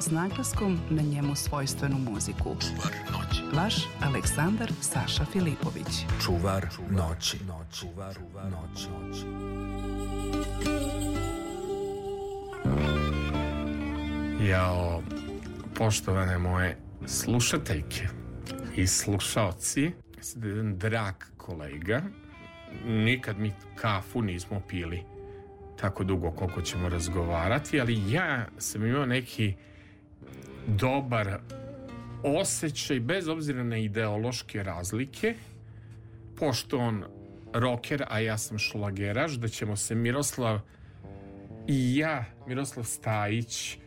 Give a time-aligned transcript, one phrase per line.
[0.00, 2.56] S naglaskom na njemu svojstvenu muziku.
[2.60, 3.56] Čuvar noći.
[3.56, 5.86] Vaš Aleksandar Saša Filipović.
[6.24, 7.38] Čuvar noći.
[7.78, 8.18] Čuvar
[8.50, 8.88] noći.
[14.48, 15.02] Jao,
[15.74, 18.08] poštovane moje slušateljke
[18.76, 19.92] i slušalci,
[20.34, 22.02] jedan drag kolega,
[22.84, 25.02] nikad mi kafu nismo pili
[25.80, 29.54] tako dugo koliko ćemo razgovarati, ali ja sam imao neki
[30.76, 31.40] dobar
[32.22, 35.34] osjećaj, bez obzira na ideološke razlike,
[36.38, 37.04] pošto on
[37.52, 40.60] roker, a ja sam šlageraš, da ćemo se Miroslav
[41.66, 43.78] i ja, Miroslav Stajić,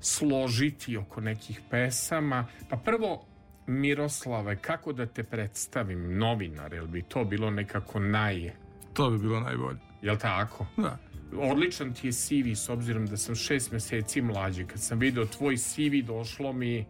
[0.00, 2.46] složiti oko nekih pesama.
[2.70, 3.26] Pa prvo,
[3.66, 8.52] Miroslave, kako da te predstavim, novinar, jel bi to bilo nekako naj...
[8.92, 9.78] To bi bilo najbolje.
[10.02, 10.66] Jel tako?
[10.76, 10.98] Da.
[11.32, 14.64] Odličan ti je CV s obzirom da sam šest meseci mlađi.
[14.64, 16.86] Kad sam video tvoj CV došlo mi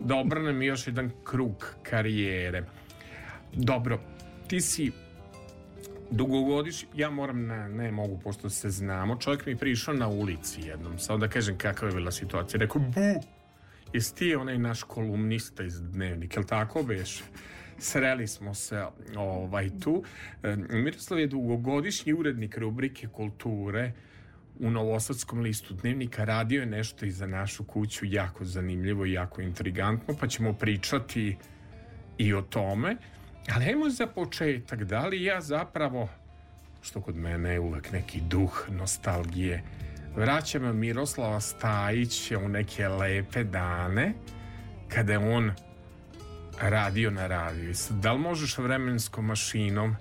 [0.00, 2.64] da obrnem još jedan krug karijere.
[3.52, 4.00] Dobro,
[4.46, 4.92] ti si
[6.10, 10.60] dugogodiš, ja moram, ne, ne mogu, pošto se znamo, čovjek mi je prišao na ulici
[10.60, 12.60] jednom, samo da kažem kakva je bila situacija.
[12.60, 13.22] Rekao, bu,
[13.92, 17.22] jesi ti onaj naš kolumnista iz dnevnika, jel tako beš?
[17.78, 18.84] Sreli smo se
[19.16, 20.04] ovaj, tu.
[20.42, 23.92] E, Miroslav je dugogodišnji urednik rubrike kulture
[24.60, 29.42] u Novosadskom listu dnevnika radio je nešto i za našu kuću jako zanimljivo i jako
[29.42, 31.36] intrigantno, pa ćemo pričati
[32.18, 32.96] i o tome.
[33.54, 36.08] Ali ajmo za početak, da li ja zapravo,
[36.82, 39.62] što kod mene je uvek neki duh nostalgije,
[40.16, 44.12] vraćam Miroslava Stajića u neke lepe dane,
[44.88, 45.52] kada je on
[46.60, 47.74] radio na radiju.
[47.90, 49.96] Da li možeš vremenskom mašinom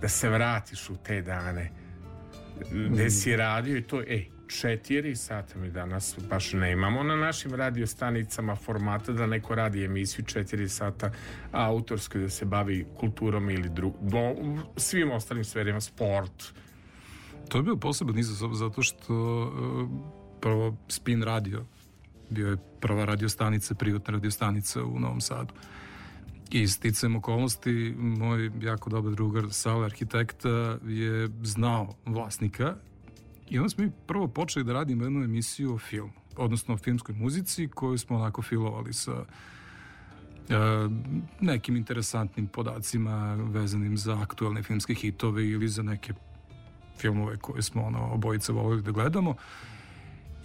[0.00, 1.70] da se vratiš u te dane
[2.70, 8.56] gde si radio i to, ej, četiri sata mi danas baš nemamo na našim radiostanicama
[8.56, 11.10] formata da neko radi emisiju četiri sata
[11.52, 14.34] autorsko da se bavi kulturom ili dru, do,
[14.76, 16.44] svim ostalim sferima, sport.
[17.48, 19.88] To je bio poseban izazov zato što uh,
[20.40, 21.64] prvo Spin radio
[22.30, 25.54] bio je prva radiostanica, privatna radiostanica u Novom Sadu.
[26.50, 32.74] I sticajem okolnosti, moj jako dobar drugar, Sale arhitekta, je znao vlasnika
[33.50, 37.14] I onda smo mi prvo počeli da radimo jednu emisiju o filmu, odnosno o filmskoj
[37.14, 39.24] muzici koju smo onako filovali sa e,
[41.40, 46.12] nekim interesantnim podacima vezanim za aktuelne filmske hitove ili za neke
[46.98, 49.34] filmove koje smo ono, obojice volili da gledamo.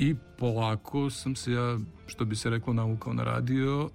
[0.03, 1.77] I polako sam se ja,
[2.07, 3.89] što bi se reklo, naukao na radio.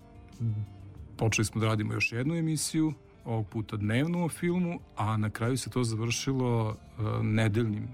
[1.16, 2.92] Počeli smo da radimo još jednu emisiju,
[3.24, 6.74] ovog puta dnevnu o filmu, a na kraju se to završilo uh,
[7.22, 7.88] nedeljnim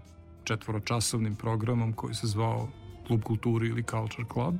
[0.44, 2.68] četvoročasovnim programom koji se zvao
[3.06, 4.54] Klub kulturi ili Culture Club,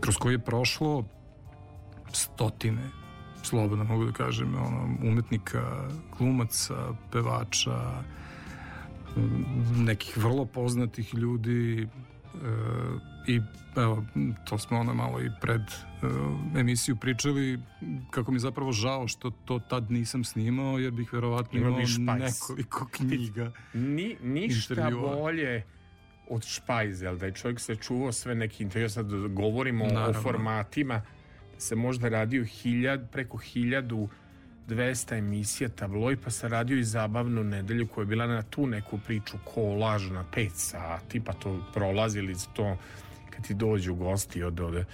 [0.00, 1.04] kroz koji je prošlo
[2.12, 2.90] stotine
[3.42, 5.88] slobodno mogu da kažem, ono, umetnika,
[6.18, 8.02] glumaca, pevača,
[9.76, 11.88] nekih vrlo poznatih ljudi
[13.26, 13.40] i
[13.76, 14.04] evo,
[14.44, 17.60] to smo ono malo i pred e, emisiju pričali
[18.10, 21.78] kako mi zapravo žao što to tad nisam snimao jer bih verovatno imao
[22.18, 25.14] nekoliko knjiga Ni, ništa intervjua.
[25.16, 25.62] bolje
[26.28, 30.18] od špajze, da je čovjek se čuvao sve neki intervju, sad govorimo Naravno.
[30.18, 31.02] o formatima
[31.58, 34.08] se možda radio hiljad, preko hiljadu
[34.68, 38.98] 200 emisija tabloj, pa se radio i zabavnu nedelju koja je bila na tu neku
[39.06, 42.76] priču kolaž na 5 sati, pa to prolazili to
[43.30, 44.84] kad ti dođu gosti od, od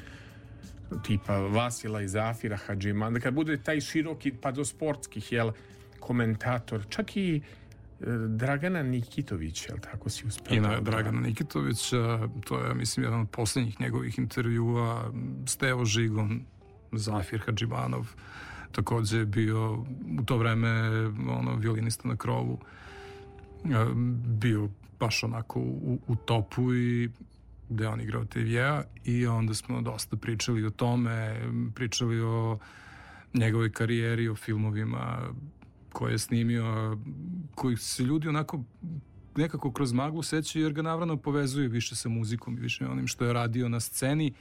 [1.02, 5.52] tipa Vasila i Zafira Hadžimanda, kad bude taj široki pa do sportskih, jel,
[6.00, 10.62] komentator, čak i e, Dragana Nikitović, jel tako si uspio?
[10.62, 10.80] Da...
[10.80, 11.90] Dragana Nikitović,
[12.44, 15.12] to je, mislim, jedan od poslednjih njegovih intervjua,
[15.46, 16.40] Stevo Žigon,
[16.92, 18.14] Zafir Hadžimanov,
[18.72, 19.72] takođe je bio
[20.18, 20.70] u to vreme
[21.28, 22.58] ono, violinista na krovu,
[24.26, 24.68] bio
[25.00, 27.10] baš onako u, u topu i
[27.68, 31.40] gde on igrao TV-a i onda smo dosta pričali o tome,
[31.74, 32.58] pričali o
[33.34, 35.18] njegovoj karijeri, o filmovima
[35.92, 36.98] koje je snimio,
[37.54, 38.64] koji se ljudi onako
[39.36, 43.24] nekako kroz maglu sećaju jer ga navrano povezuje više sa muzikom i više onim što
[43.24, 44.32] je radio na sceni,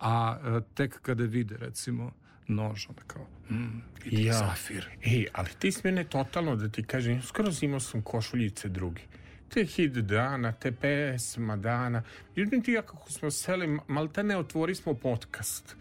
[0.00, 0.36] a
[0.74, 2.10] tek kada vide recimo
[2.48, 4.32] nož, onda kao, mm, Ja.
[4.32, 4.88] zafir.
[5.04, 9.02] Ej, ali ti si mene totalno, da ti kažem, skoro imao sam košuljice drugi.
[9.48, 12.02] Te hit dana, te pesma dana.
[12.36, 15.76] Međutim, ti ja kako smo seli, malte ne otvori smo podcast.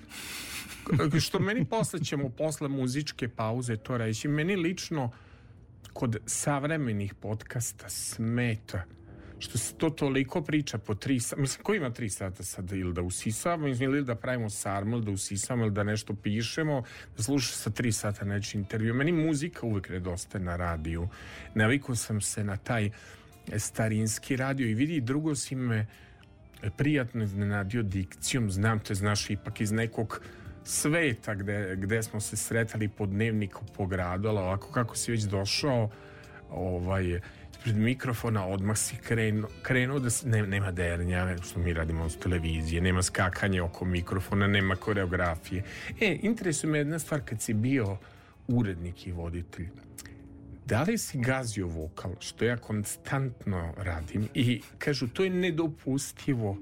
[1.26, 4.28] Što meni posle ćemo posle muzičke pauze to reći.
[4.28, 5.12] Meni lično
[5.94, 8.84] kod savremenih podcasta smeta
[9.44, 11.42] što se to toliko priča po tri sata.
[11.42, 12.72] Mislim, ko ima tri sata sad?
[12.72, 16.84] Ili da usisamo, ili da pravimo sarmu, ili da usisamo, ili da nešto pišemo,
[17.18, 18.94] da slušaš sa tri sata neći intervju.
[18.94, 21.10] Meni muzika uvek nedostaje na radiju.
[21.56, 22.90] Navikao sam se na taj
[23.58, 25.86] starinski radio i vidi, drugo si me
[26.78, 30.22] prijatno iznenadio dikcijom, znam te, znaš, ipak iz nekog
[30.64, 35.24] sveta gde, gde smo se sretali po dnevniku po gradu, ali ovako kako si već
[35.24, 35.90] došao
[36.50, 37.20] ovaj,
[37.64, 42.82] pred mikrofona odmah si krenuo, krenuo da ne, nema dernja, što mi radimo s televizije,
[42.82, 45.64] nema skakanja oko mikrofona, nema koreografije.
[46.02, 47.98] E, interesuje me jedna stvar kad si bio
[48.48, 49.68] urednik i voditelj.
[50.66, 56.58] Da li si gazio vokal, što ja konstantno radim i kažu to je nedopustivo.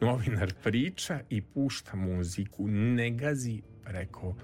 [0.00, 3.62] Novinar priča i pušta muziku, ne gazi
[3.92, 4.34] muziku.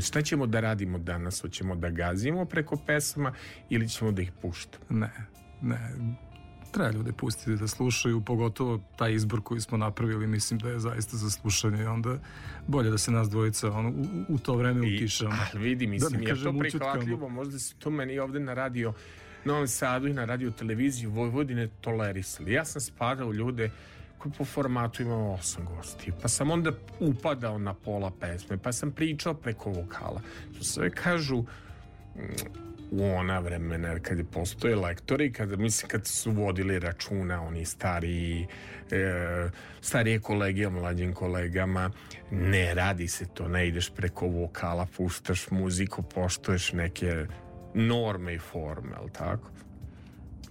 [0.00, 1.40] Šta ćemo da radimo danas?
[1.40, 3.34] Hoćemo da gazimo preko pesama
[3.70, 4.84] ili ćemo da ih puštamo?
[4.88, 5.10] Ne,
[5.64, 5.90] ne.
[6.72, 11.16] Treba ljude pustiti da slušaju, pogotovo taj izbor koji smo napravili, mislim da je zaista
[11.16, 12.18] za slušanje i onda
[12.66, 15.36] bolje da se nas dvojica ono, u, u to vreme I, ukišamo.
[15.52, 18.92] ali vidi, mislim, Da je to prihvatljivo, možda se to meni ovde na radio
[19.44, 22.52] Novom Sadu i na radio televiziji Vojvodine tolerisali.
[22.52, 23.70] Ja sam spadao ljude
[24.18, 28.92] koji po formatu imao osam gosti, pa sam onda upadao na pola pesme, pa sam
[28.92, 30.20] pričao preko vokala.
[30.54, 31.44] Što sve kažu,
[32.94, 38.46] u ona vremena kad je postoje lektori kada mislim kad su vodili računa oni stariji
[38.90, 39.48] e,
[39.80, 41.90] starije kolege o mlađim kolegama
[42.30, 47.26] ne radi se to ne ideš preko vokala puštaš muziku poštuješ neke
[47.74, 49.50] norme i forme ali tako?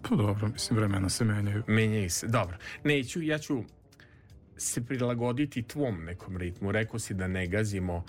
[0.02, 1.64] Pa dobro, mislim, vremena se menjaju.
[1.68, 2.58] menjaju se dobro.
[2.84, 3.64] Neću ja ću
[4.58, 6.72] se prilagoditi tvom nekom ritmu.
[6.72, 8.06] Rekao si da ne gazimo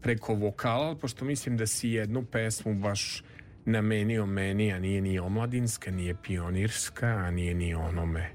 [0.00, 3.22] preko vokala pošto mislim da si jednu pesmu baš
[3.68, 8.30] namenio meni a nije ni omladinska nije pionirska a nije ni onome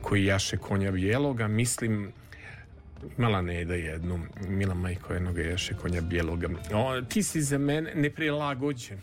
[0.00, 2.12] koji jaše konja bijeloga mislim
[3.18, 8.98] imala Neda jednu Mila Majko jednog jaše konja bijeloga o, ti si za mene neprilagođen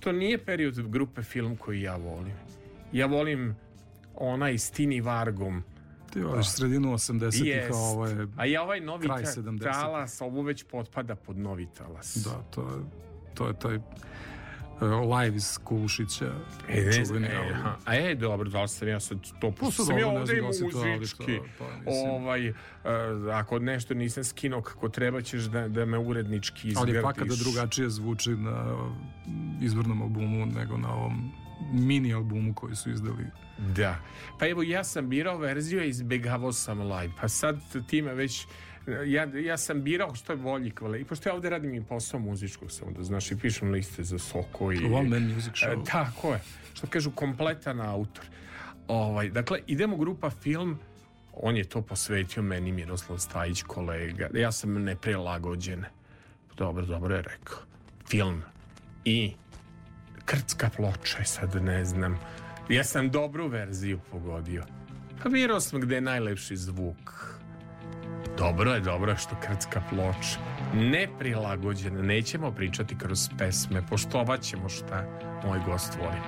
[0.00, 2.34] to nije period grupe film koji ja volim
[2.92, 3.56] ja volim
[4.14, 5.62] onaj s Tini Vargom
[6.12, 7.70] Ti voliš sredinu 80-ih, Jest.
[7.72, 8.26] a ovo je...
[8.36, 9.62] A ja ovaj novi kraj ta- 70-ih.
[9.62, 12.16] talas, ovo već potpada pod novi talas.
[12.24, 12.82] Da, to je,
[13.34, 13.78] to je taj
[14.86, 16.32] live iz Kulušića.
[16.68, 17.30] E, ne znam, e.
[17.84, 19.52] A e, dobro, da li sam ja sad to...
[19.60, 21.38] Pa sad sam ja ovde i da to, muzički.
[21.58, 22.54] pa ovaj, e,
[23.32, 26.94] ako nešto nisam skinuo kako treba ćeš da, da me urednički izgradiš.
[26.94, 28.76] Ali fakat da drugačije zvuči na
[29.60, 31.32] izvornom albumu nego na ovom
[31.72, 33.24] mini albumu koji su izdali.
[33.58, 33.98] Da.
[34.38, 37.12] Pa evo, ja sam birao verziju, a izbegavao sam live.
[37.20, 38.46] Pa sad ti me već...
[39.06, 41.06] Ja, ja sam birao što je bolji kvalitet.
[41.06, 44.18] I pošto ja ovde radim i posao muzičkog, samo da znaš, i pišem liste za
[44.18, 44.84] Soko i...
[44.84, 45.82] One Man Music Show.
[45.82, 46.40] E, tako je.
[46.74, 48.24] Što kažu, kompletan autor.
[48.88, 50.78] Ovaj, dakle, idemo grupa film,
[51.32, 54.28] on je to posvetio meni, Miroslav Stajić, kolega.
[54.34, 55.84] Ja sam neprilagođen.
[56.56, 57.58] Dobro, dobro je rekao.
[58.08, 58.42] Film.
[59.04, 59.32] I
[60.24, 62.18] krcka ploča, sad ne znam.
[62.68, 64.64] Ja sam dobru verziju pogodio.
[65.22, 67.39] Pa virao sam gde je najlepši zvuk.
[68.40, 70.38] Dobro je, dobro što krcka ploča.
[70.74, 75.04] Neprilagođena, nećemo pričati kroz pesme, poštovat ćemo šta
[75.46, 76.20] moj gost voli.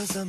[0.00, 0.24] Ništa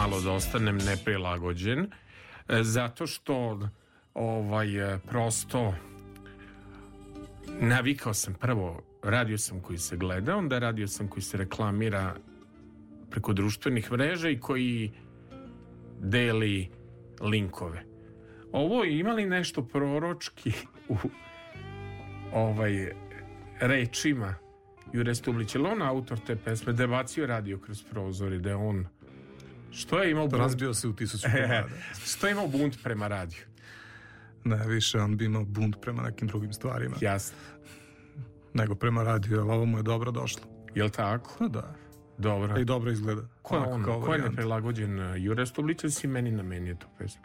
[0.00, 1.78] malo da ostanem neprilagođen
[2.48, 3.68] e, zato što
[4.14, 5.74] ovaj e, prosto
[7.60, 12.16] navikao sam prvo radio sam koji se gleda onda radio sam koji se reklamira
[13.10, 14.92] preko društvenih mreža i koji
[15.98, 16.68] deli
[17.20, 17.84] linkove.
[18.52, 20.52] Ovo imali nešto proročki
[20.88, 20.96] u
[22.32, 22.92] ovaj
[23.60, 24.34] rečima
[24.92, 26.72] Jure Stublić, je li on autor te pesme?
[26.72, 28.86] Da je bacio radio kroz prozor i da je on
[29.72, 31.68] što je imao bunt, Razbio se u tisuću komada.
[32.04, 33.40] što je imao bunt prema radiju
[34.44, 36.96] Ne, više on bi imao bunt prema nekim drugim stvarima.
[37.00, 37.36] jasno,
[38.54, 40.42] Nego prema radiju, jer ovo mu je dobro došlo.
[40.74, 41.36] je li tako?
[41.38, 41.74] Pa da.
[42.18, 43.22] dobro I dobro izgleda.
[43.42, 47.22] ko je on, ko je neprilagođen uh, Jure Stublić ili si meni namenio tu pesmu?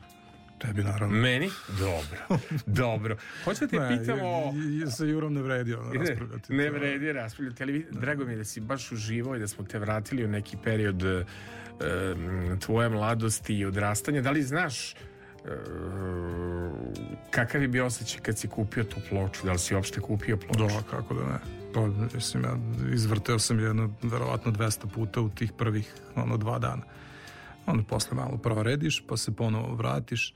[0.59, 1.17] Tebi naravno.
[1.17, 1.49] Meni?
[1.69, 2.37] Dobro,
[2.83, 4.53] dobro hoćete ti Ne, pitamo
[4.89, 6.53] sa Jurom ne vredi ono raspravljati.
[6.53, 6.73] ne to.
[6.73, 10.25] vredi raspravljati, ali drago mi je da si baš uživao i da smo te vratili
[10.25, 11.25] u neki period m,
[12.59, 14.21] tvoje mladosti i odrastanja.
[14.21, 14.95] Da li znaš e,
[17.31, 19.45] kakav je bio osjećaj kad si kupio tu ploču?
[19.45, 20.75] Da li si uopšte kupio ploču?
[20.75, 21.39] Da, kako da ne.
[21.73, 22.57] Pa, mislim, ja
[22.93, 26.83] izvrteo sam jedno, verovatno 200 puta u tih prvih, ono, dva dana.
[27.65, 30.33] Onda posle malo prorediš, pa se ponovo vratiš.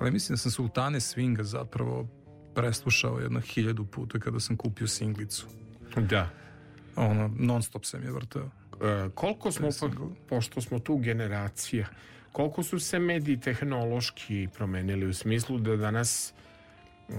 [0.00, 2.08] Ali mislim da sam Sultane Swinga zapravo
[2.54, 5.46] preslušao jedno hiljadu puta kada sam kupio singlicu.
[5.96, 6.28] Da.
[6.96, 8.50] Ono, non stop sam je vrteo.
[8.80, 11.86] E, koliko smo, go- pošto smo tu generacija,
[12.32, 16.32] koliko su se mediji tehnološki promenili u smislu da danas
[17.08, 17.12] e,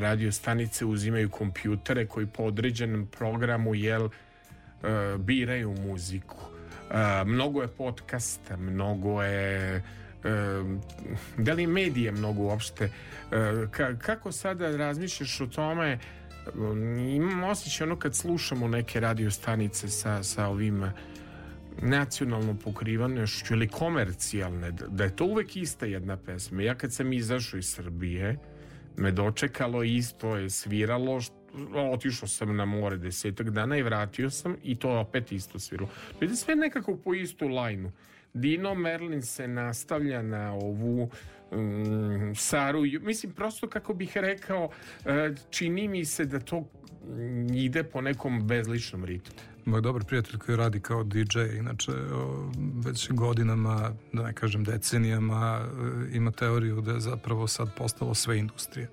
[0.00, 4.08] radio stanice uzimaju kompjutere koji po određenom programu jel e,
[5.18, 6.36] biraju muziku.
[7.24, 9.82] Mnogo je podcasta, mnogo je
[11.38, 12.90] da li medije mnogo uopšte
[13.30, 15.98] ka- kako sada razmišljaš o tome
[17.14, 20.84] imam osjećaj ono kad slušamo neke radio stanice sa, sa ovim
[21.82, 26.62] nacionalnom pokrivanošću ili komercijalne, da, je to uvek ista jedna pesma.
[26.62, 28.38] Ja kad sam izašao iz Srbije,
[28.96, 31.20] me dočekalo isto je sviralo,
[31.92, 35.88] otišao sam na more desetak dana i vratio sam i to opet isto sviralo.
[36.20, 37.92] Vidite, sve nekako po istu lajnu.
[38.34, 41.10] Dino Merlin se nastavlja na ovu
[41.52, 44.70] mm, Saru, mislim prosto kako bih rekao
[45.04, 49.34] e, čini mi se da to mm, ide po nekom bezličnom ritmu.
[49.64, 51.92] Moj dobar prijatelj koji radi kao DJ, inače
[52.84, 55.60] već godinama, da ne kažem decenijama,
[56.12, 58.88] e, ima teoriju da je zapravo sad postalo sve industrije.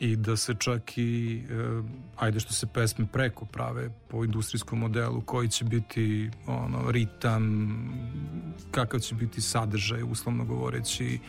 [0.00, 1.82] I da se čak i, e,
[2.16, 7.76] ajde što se pesme preko prave po industrijskom modelu, koji će biti ono, ritam,
[8.70, 11.20] kakav će biti sadržaj, uslovno govoreći,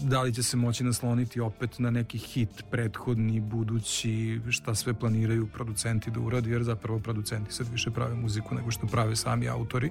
[0.00, 5.46] da li će se moći nasloniti opet na neki hit prethodni, budući, šta sve planiraju
[5.46, 9.90] producenti da uradi, jer zapravo producenti sad više prave muziku nego što prave sami autori.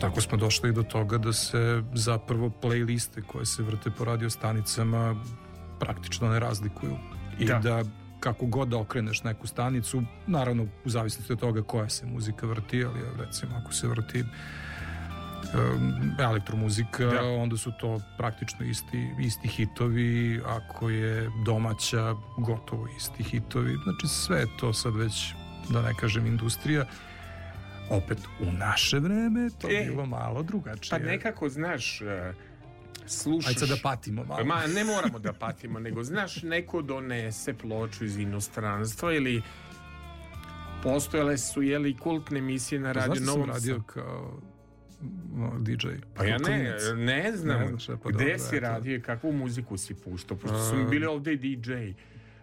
[0.00, 5.24] Tako smo došli do toga da se zapravo playliste koje se vrte po radio stanicama
[5.80, 6.96] praktično ne razlikuju.
[7.38, 7.58] I Da.
[7.58, 7.82] da,
[8.20, 12.84] kako god da okreneš neku stanicu, naravno u zavisnosti od toga koja se muzika vrti,
[12.84, 14.24] ali recimo ako se vrti
[16.18, 17.22] elektromuzika, Da.
[17.22, 23.76] onda su to praktično isti, isti hitovi, ako je domaća, gotovo isti hitovi.
[23.84, 25.34] Znači sve je to sad već,
[25.70, 26.84] da ne kažem, industrija.
[27.90, 30.90] Opet, u naše vreme to je E, bilo malo drugačije.
[30.90, 32.32] Pa nekako, znaš, e,
[33.06, 33.48] slušaš...
[33.48, 34.44] Ajde sad da patimo malo.
[34.44, 39.42] Ma, ne moramo da patimo, nego, znaš, neko donese ploču iz inostranstva ili
[40.82, 44.40] postojale su, jeli, kultne emisije na Pa radio Znaš da sam Novom radio kao
[45.34, 45.86] no, DJ?
[46.14, 49.76] Pa ja ne, ne znam, Ne znaš, pa gde dobro, si radio i kakvu muziku
[49.76, 51.72] si puštao, pošto su mi bili ovde DJ.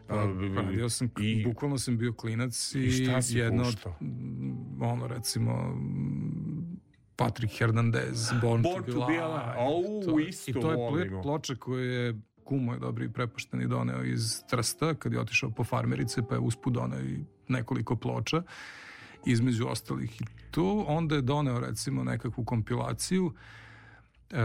[0.08, 0.15] Pa,
[0.55, 3.77] radio sam, I- bukvalno sam bio klinac i, I šta si jedno od,
[4.79, 5.77] ono recimo
[7.24, 9.53] Patrick Hernandez, Born, Born to to be Alive.
[9.58, 11.12] Au, To- isto I to je volimo.
[11.12, 12.13] pl- ploča koju je
[12.44, 16.74] kumo je dobri prepošteni doneo iz Trsta kad je otišao po farmerice pa je usput
[16.74, 18.44] doneo i nekoliko ploča
[19.25, 23.34] između ostalih i tu onda je doneo recimo nekakvu kompilaciju
[24.32, 24.36] E,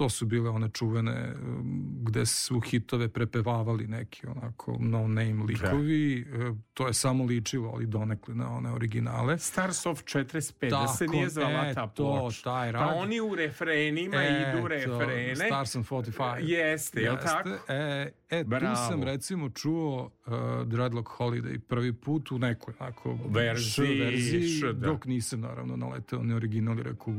[0.00, 6.20] to su bile one čuvene um, gde su hitove prepevavali neki onako no name likovi
[6.20, 11.06] E, to je samo ličilo ali donekle na one originale Stars of 45, da se
[11.06, 12.42] nije zvala e, ta to, ploča.
[12.42, 12.94] taj Pa rad.
[12.96, 15.36] oni u refrenima idu refrene.
[15.36, 17.48] Stars on 45 Jeste, jel tako?
[17.68, 18.76] E, e tu Bravo.
[18.76, 20.32] sam recimo čuo uh,
[20.66, 24.72] Dreadlock Holiday prvi put u nekoj onako Verziji, verziji, da.
[24.72, 27.14] dok nisam naravno naleteo na original i rekao,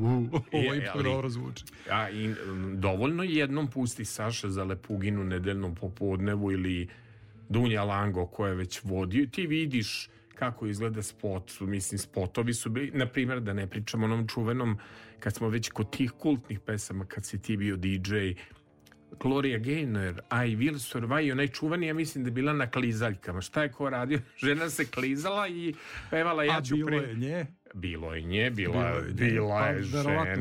[0.51, 1.63] ovo Je, zvuči.
[1.89, 6.87] A, i, m, dovoljno jednom pusti Saša za Lepuginu nedeljnom popodnevu ili
[7.49, 9.27] Dunja Lango koja je već vodio.
[9.31, 11.59] Ti vidiš kako izgleda spot.
[11.59, 14.77] Mislim, spotovi su bili, na primjer, da ne pričamo o onom čuvenom,
[15.19, 18.15] kad smo već kod tih kultnih pesama, kad si ti bio DJ,
[19.19, 23.41] Gloria Gaynor, I Will Survive, i onaj čuveni, ja mislim da je bila na klizaljkama.
[23.41, 24.19] Šta je ko radio?
[24.43, 25.73] Žena se klizala i
[26.09, 26.97] pevala ja A ću bilo pre...
[26.97, 27.45] je nje.
[27.73, 29.89] Bilo je nje, bila, Bilo je bila Pa, je se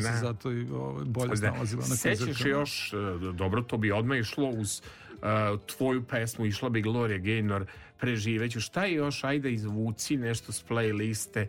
[0.00, 0.16] žena.
[0.16, 1.36] zato i ovaj, bolje Da.
[1.36, 2.50] snalazila na Sećaš klizaljkama.
[2.50, 2.96] još, e,
[3.32, 5.20] dobro, to bi odmah išlo uz uh,
[5.68, 7.64] tvoju pesmu, išla bi Gloria Gaynor,
[7.98, 8.60] preživeću.
[8.60, 11.46] Šta je još, ajde izvuci nešto s playliste,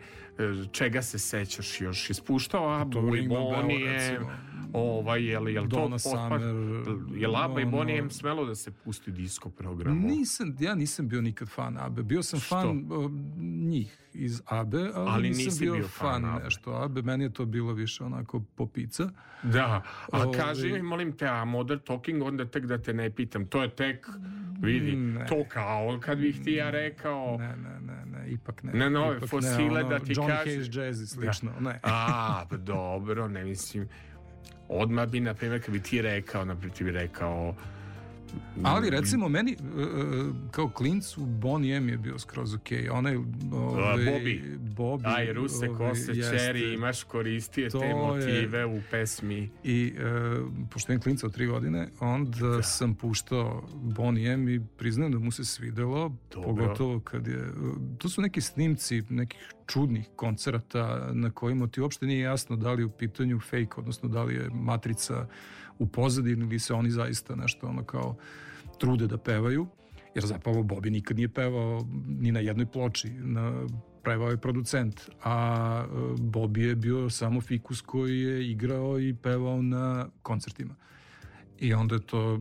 [0.72, 2.10] čega se sećaš još?
[2.10, 4.20] Ispuštao Abu i Ring of Bell, Bonije,
[4.72, 5.98] ovaj, je li, je li to?
[5.98, 6.40] Summer,
[7.12, 10.00] Je li Abba i ono- Bonije smelo da se pusti disko programu?
[10.02, 12.02] Nisam, ja nisam bio nikad fan Abe.
[12.02, 12.48] Bio sam Što?
[12.50, 12.84] fan
[13.60, 16.44] njih iz Abe, ali, Ali nisam bio, bio fan Abe.
[16.44, 17.02] nešto Abe.
[17.02, 19.10] Meni je to bilo više onako popica.
[19.42, 23.10] Da, a Ovaj- kaži mi, molim te, a Modern Talking, onda tek da te ne
[23.10, 24.08] pitam, to je tek,
[24.60, 25.26] vidi, Ne.
[25.26, 28.72] to kao, kad bih ti ja rekao, Ne, ne, ne, ne, ipak ne.
[28.72, 31.80] Ne, nove ipak fosile da ti Johnny kaže- Cage Jazz i slično, ne.
[31.82, 33.88] A, pa dobro, ne mislim.
[34.68, 37.54] Odmah bi, na primjer, kad bi ti rekao, na primjer, ti bi rekao...
[38.62, 39.86] Ali recimo meni, e, e,
[40.50, 42.88] kao klincu, Bonnie M je bio skroz okej.
[42.88, 43.16] Onaj,
[43.52, 44.58] ovaj, Bobby.
[44.58, 45.02] Bobby.
[45.06, 49.50] Aj, Ruse, ovaj, kose, čeri, imaš koristio To te je- motive u pesmi.
[49.64, 50.02] I e,
[50.70, 55.30] pošto imam klinca od tri godine, onda sam puštao Bonnie M i priznajem da mu
[55.30, 56.42] se svidelo, Dobro.
[56.44, 57.44] pogotovo kad je...
[57.98, 62.82] Tu su neki snimci nekih čudnih koncerata na kojima ti uopšte nije jasno da li
[62.82, 65.26] je u pitanju fake, odnosno da li je matrica
[65.78, 68.16] u pozadini ili se oni zaista nešto ono kao
[68.78, 69.66] trude da pevaju.
[70.14, 73.10] Jer zapravo Bobby nikad nije pevao ni na jednoj ploči.
[73.10, 73.66] Na,
[74.02, 79.62] prevao je producent, a e, Bobby je bio samo fikus koji je igrao i pevao
[79.62, 80.74] na koncertima.
[81.58, 82.40] I onda je to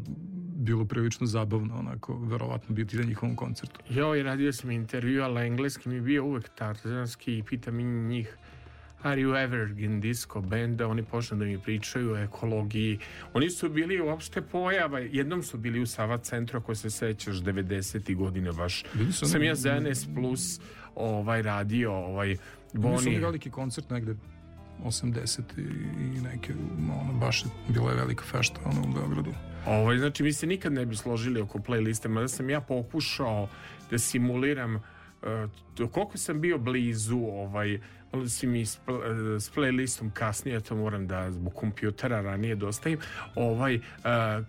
[0.55, 3.79] bilo prilično zabavno, onako, verovatno biti na njihovom koncertu.
[3.89, 8.37] Joj, radio sam intervju, ali engleski mi je bio uvek tarzanski i pitam i njih
[9.01, 12.99] Are you Evergreen Disco Band, oni počnu da mi pričaju o ekologiji.
[13.33, 18.15] Oni su bili uopšte pojava, jednom su bili u Sava centru, ako se sećaš, 90.
[18.15, 18.83] godine baš.
[18.93, 20.59] Bili su oni- Sam ja za NS Plus
[20.95, 23.01] ovaj, radio, ovaj, Oni su Boni.
[23.01, 24.15] imali veliki koncert negde
[24.85, 29.31] 80 i, neke, ono, baš je, bila je velika fešta ono, u Beogradu.
[29.67, 33.47] Ovaj, znači, mi se nikad ne bi složili oko playliste, mada sam ja pokušao
[33.91, 34.81] da simuliram uh,
[35.91, 37.79] koliko sam bio blizu ovaj,
[38.11, 39.01] ali si mi s, pl-
[39.35, 42.99] s playlistom kasnije, to moram da zbog kompjutera ranije dostavim,
[43.35, 43.81] ovaj, uh,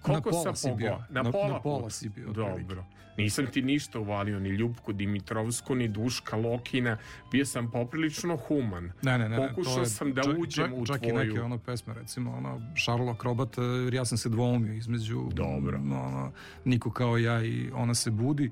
[0.03, 0.77] koliko pola sam pogao?
[0.79, 0.99] bio.
[1.11, 2.33] Na, Na- pola, na pola si bio.
[2.33, 2.85] Dobro.
[3.17, 6.97] Nisam ti ništa uvalio, ni Ljubku Dimitrovsku, ni Duška Lokina.
[7.33, 8.93] Bio sam poprilično human.
[9.03, 9.49] Ne, ne, ne.
[9.49, 11.23] Pokušao je sam da čak, uđem čak, u čak tvoju.
[11.23, 15.79] i neke ono pesme, recimo, ono, Sherlock Robot, jer ja sam se dvoumio između Dobro.
[15.79, 16.33] ono,
[16.65, 18.51] Niko kao ja i Ona se budi.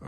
[0.00, 0.06] Uh,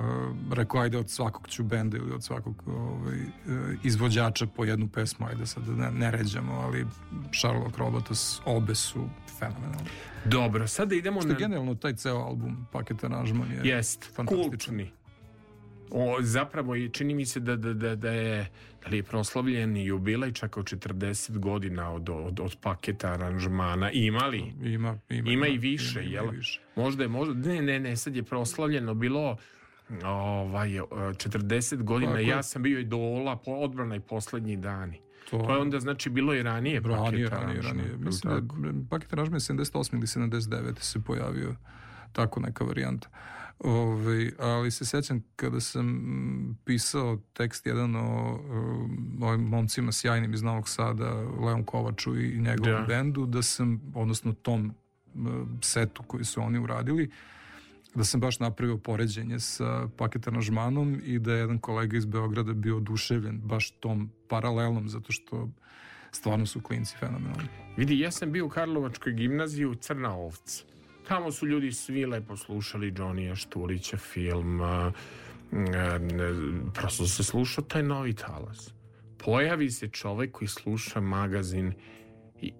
[0.52, 5.26] rekao, ajde od svakog ću benda ili od svakog ovaj, uh, izvođača po jednu pesmu,
[5.26, 6.86] ajde sad da ne, ne ređamo, ali
[7.40, 9.90] Sherlock Robotas obe su fenomenalne.
[10.24, 11.34] Dobro, sada idemo Što na...
[11.38, 14.50] generalno taj ceo album, paket aranžman je Jest, fantastičan.
[14.50, 14.90] kultni.
[15.90, 18.50] O, zapravo i čini mi se da, da, da, da je
[18.82, 23.90] da li je proslavljen jubilej čak od 40 godina od, od, od paketa aranžmana.
[23.90, 24.54] Ima li?
[24.62, 26.24] Ima, ima, Ima i više, ima, jel?
[26.24, 26.60] Ima i više.
[26.76, 29.36] Možda je, možda, ne, ne, ne, sad je proslavljeno bilo
[30.04, 35.00] ovaj, 40 godina, Tako ja sam bio idola, po, odbrana i poslednji dani.
[35.30, 37.96] To, To je onda znači bilo i ranije paket ranije, ranije, ranije.
[37.98, 38.66] Mislim da tako?
[38.66, 41.54] je paket aranžman je 78 ili 79 se pojavio
[42.12, 43.08] tako neka varijanta.
[43.58, 50.34] Ove, ali se sećam kada sam mm, pisao tekst jedan o um, ovim momcima sjajnim
[50.34, 52.84] iz Novog Sada, Leon Kovaču i njegovom Da.
[52.88, 54.74] bendu, da sam, odnosno tom
[55.14, 55.28] mm,
[55.62, 57.10] setu koji su oni uradili,
[57.94, 62.52] da sam baš napravio poređenje sa paket aranžmanom i da je jedan kolega iz Beograda
[62.52, 65.48] bio oduševljen baš tom paralelom, zato što
[66.12, 67.48] stvarno su klinci fenomenalni.
[67.76, 70.64] Vidi, ja sam bio u Karlovačkoj gimnaziji u Crna ovca.
[71.08, 74.60] Tamo su ljudi svi lepo slušali Johnnyja Štulića film.
[76.74, 78.74] prosto se slušao taj novi talas.
[79.24, 81.72] Pojavi se čovek koji sluša magazin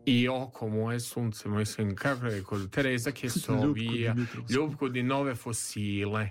[0.07, 4.15] i, oko moje sunce, moje sin, kako je kod Tereza Kesovija.
[4.51, 6.31] Ljubko di nove fosile.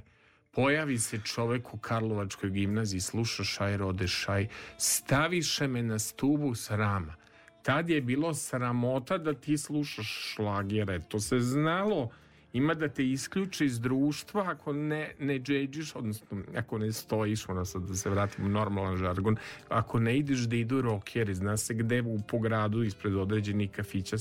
[0.52, 7.16] Pojavi se čovek u Karlovačkoj gimnaziji, sluša šaj rode šaj, staviše me na stubu srama.
[7.64, 12.10] Tad je bilo sramota da ti slušaš šlagere, to se znalo.
[12.54, 17.66] Ima da te isključe iz društva ako ne, ne džeđiš, odnosno ako ne stojiš, ono
[17.66, 19.36] sad da se vratim u normalan žargon,
[19.70, 24.18] ako ne ideš da idu rokeri, zna se gde u pogradu ispred određenih kafića,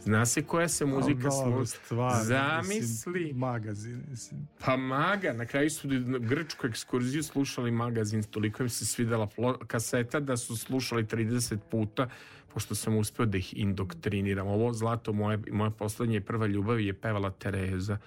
[0.00, 2.22] zna se koja se muzika sluša.
[2.22, 3.32] Zamisli.
[3.32, 4.48] magazin, mislim.
[4.64, 9.28] Pa maga, na kraju su na grčku ekskurziju slušali magazin, toliko im se svidela
[9.66, 12.08] kaseta da su slušali 30 puta,
[12.54, 14.46] pošto sam uspeo da ih indoktriniram.
[14.46, 17.98] Ovo zlato moje, moja poslednja i prva ljubav je pevala Tereza.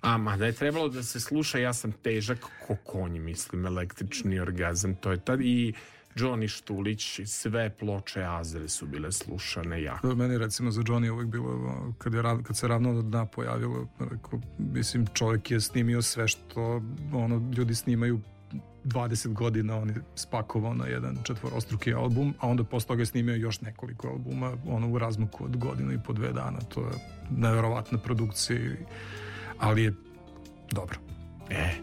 [0.00, 4.94] A, da je trebalo da se sluša, ja sam težak ko konj, mislim, električni orgazam,
[4.94, 5.72] to je tad i
[6.14, 10.14] Johnny Štulić, sve ploče Azre su bile slušane jako.
[10.14, 14.40] Meni recimo za Johnny uvek bilo kad, je, kad se ravno do dna pojavilo rekao,
[14.58, 18.20] mislim čovjek je snimio sve što ono, ljudi snimaju
[18.84, 23.34] 20 godina on je spakovao na jedan četvorostruki album, a onda posle toga je snimio
[23.34, 26.58] još nekoliko albuma ono u razmaku od godinu i po dve dana.
[26.58, 26.92] To je
[27.30, 28.58] neverovatna produkcija
[29.58, 29.94] ali je
[30.70, 30.98] dobro.
[31.50, 31.74] E,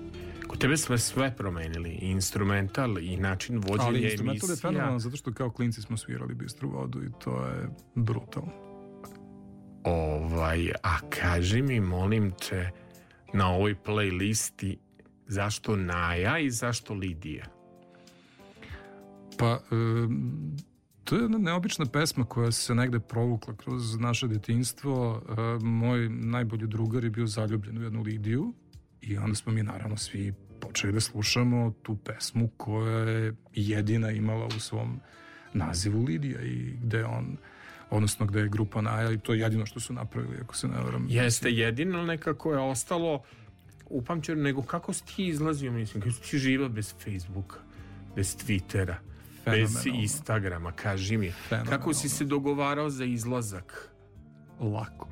[0.48, 4.70] kod tebe smo sve promenili, i instrumental i način vođenja ali instrumental je emisija.
[4.70, 8.52] fenomenalan zato što kao klinci smo svirali bistru vodu i to je brutalno.
[9.84, 12.72] Ovaj, a kaži mi, molim te,
[13.34, 14.76] na ovoj playlisti
[15.30, 17.46] zašto Naja i zašto Lidija?
[19.38, 20.58] Pa, em,
[21.04, 25.22] to je jedna neobična pesma koja se negde provukla kroz naše detinjstvo.
[25.30, 28.54] E, moj najbolji drugar je bio zaljubljen u jednu Lidiju
[29.02, 34.46] i onda smo mi naravno svi počeli da slušamo tu pesmu koja je jedina imala
[34.46, 35.00] u svom
[35.54, 37.38] nazivu Lidija i gde on
[37.90, 40.78] odnosno gde je grupa Naja i to je jedino što su napravili, ako se ne
[40.78, 41.06] varam.
[41.10, 43.24] Jeste jedino nekako je ostalo
[43.90, 47.58] upamćeno, nego kako si ti izlazio, mislim, kako si ti živa bez Facebooka,
[48.16, 48.96] bez Twittera,
[49.46, 49.86] bez.
[49.86, 51.34] Instagrama, kaži mi.
[51.70, 53.90] Kako si se dogovarao za izlazak?
[54.60, 55.08] Lako.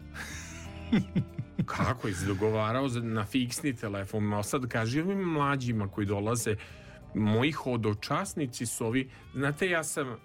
[1.66, 4.24] Kako je dogovarao za, na fiksni telefon?
[4.24, 6.56] Ma sad kaži ovim mlađima koji dolaze,
[7.16, 10.18] moji hodočasnici su ovi, znate ja sam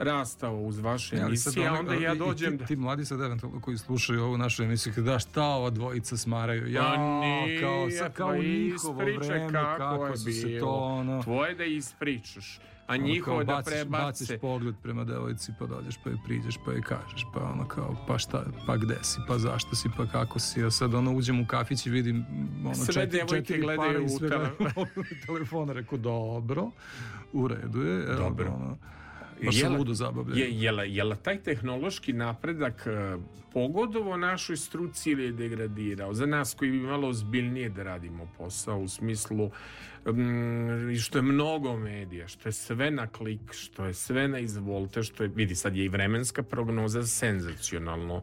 [0.00, 2.66] rastao uz vaše Ja, emisije, a onda ja i dođem ti, da...
[2.66, 6.68] ti mladi sad eventualno koji slušaju ovu našu emisiju kada da šta ova dvojica smaraju
[6.68, 10.60] ja Pa nije, kao, sad, kao pa njihovo vreme kako kako, je su se bilo.
[10.60, 14.02] to ono Tvoje da ispričaš, a ono, njihovo da baciš, prebace.
[14.04, 17.96] baciš pogled prema devojci pa dođeš pa joj priđeš pa joj kažeš pa ono kao
[18.06, 21.40] pa šta pa gde si pa zašto si pa kako si a sad ono uđem
[21.40, 22.24] u kafić i vidim
[22.64, 24.86] ono Sve četiri, četiri gledaju u sve tele- gledaju
[25.22, 26.70] u telefona rekao dobro
[27.32, 28.52] u redu je Dobro.
[28.52, 28.76] ono,
[29.44, 33.16] baš se Jel- ludo zabavljaju Je, jel, jel taj tehnološki napredak e,
[33.52, 36.14] pogodovo našoj struci ili je degradirao?
[36.14, 39.50] Za nas koji bi malo ozbiljnije da radimo posao u smislu
[40.06, 45.02] mm, što je mnogo medija, što je sve na klik, što je sve na izvolte,
[45.02, 48.22] što je, vidi sad je i vremenska prognoza senzacionalno.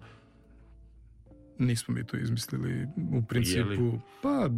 [1.60, 4.00] Nismo mi to izmislili u principu.
[4.22, 4.50] Pa,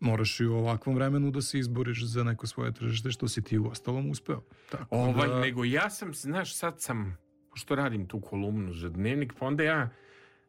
[0.00, 3.58] moraš i u ovakvom vremenu da se izboriš za neko svoje tržište, što si ti
[3.58, 4.42] u ostalom uspeo.
[4.70, 7.18] Tako Ovaj, da, nego ja sam, znaš, sad sam,
[7.50, 9.88] pošto radim tu kolumnu za dnevnik, pa onda ja,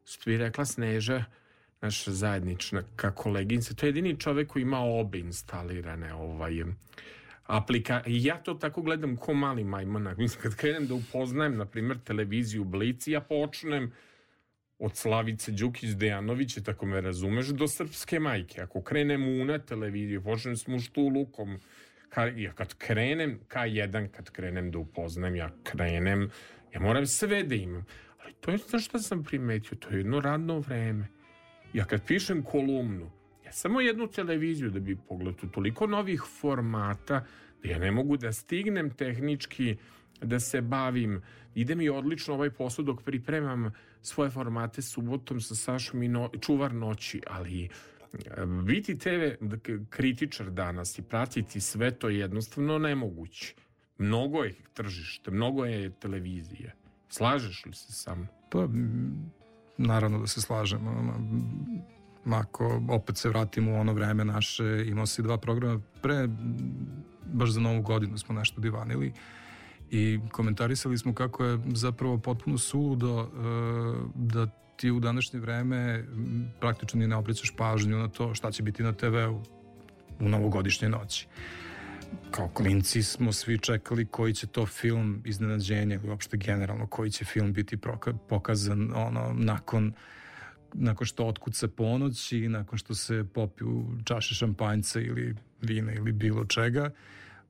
[0.05, 1.23] što bi rekla Sneža,
[1.81, 6.63] naša zajednična ka koleginca, to je jedini čovek koji ima obe instalirane ovaj,
[7.43, 10.17] aplika i ja to tako gledam ko mali majmonak.
[10.17, 13.91] Mislim, kad krenem da upoznajem, na primjer, televiziju Blici, ja počnem
[14.81, 18.61] od Slavice Đukić Dejanovića, tako me razumeš, do srpske majke.
[18.61, 21.59] Ako krenem u na televiziju, počnem s muštulukom,
[22.09, 26.29] ka, ja kad krenem, K1, kad krenem da upoznam, ja krenem,
[26.73, 27.85] ja moram sve da imam.
[28.23, 31.07] Ali to je, znaš šta sam primetio, to je jedno radno vreme.
[31.73, 33.11] Ja kad pišem kolumnu,
[33.45, 37.25] ja samo jednu televiziju da bi pogledao, toliko novih formata,
[37.63, 39.75] da ja ne mogu da stignem tehnički
[40.21, 41.21] da se bavim.
[41.55, 46.73] Ide mi odlično ovaj posao dok pripremam svoje formate subotom sa Sašom i no, čuvar
[46.73, 47.69] noći, ali e,
[48.65, 49.45] biti TV
[49.89, 53.55] kritičar danas i pratiti sve to je jednostavno nemoguće.
[53.97, 56.75] Mnogo je tržište, mnogo je televizije.
[57.09, 58.27] Slažeš li se sa mnom?
[58.51, 58.67] Pa,
[59.77, 60.87] naravno da se slažem.
[60.87, 66.27] ono, m, Ako opet se vratimo u ono vreme naše, imao si dva programa pre,
[67.33, 69.13] baš za novu godinu smo nešto divanili
[69.91, 73.27] i komentarisali smo kako je zapravo potpuno suludo e,
[74.15, 76.06] da ti u današnje vreme
[76.60, 79.41] praktično ni ne obraćaš pažnju na to šta će biti na TV-u
[80.19, 81.27] u novogodišnjoj noći.
[82.32, 87.25] Kao klinci smo svi čekali koji će to film iznenađenja ili uopšte generalno koji će
[87.25, 87.77] film biti
[88.30, 89.93] pokazan ono nakon
[90.73, 96.45] nakon što otkuca ponoć i nakon što se popiju čaše šampanjca ili vina ili bilo
[96.45, 96.91] čega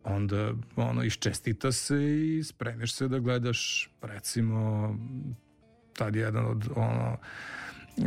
[0.04, 1.96] onda ono iščestita se
[2.38, 4.96] i spremiš se da gledaš recimo
[5.94, 7.18] tad jedan od ono
[7.98, 8.06] uh,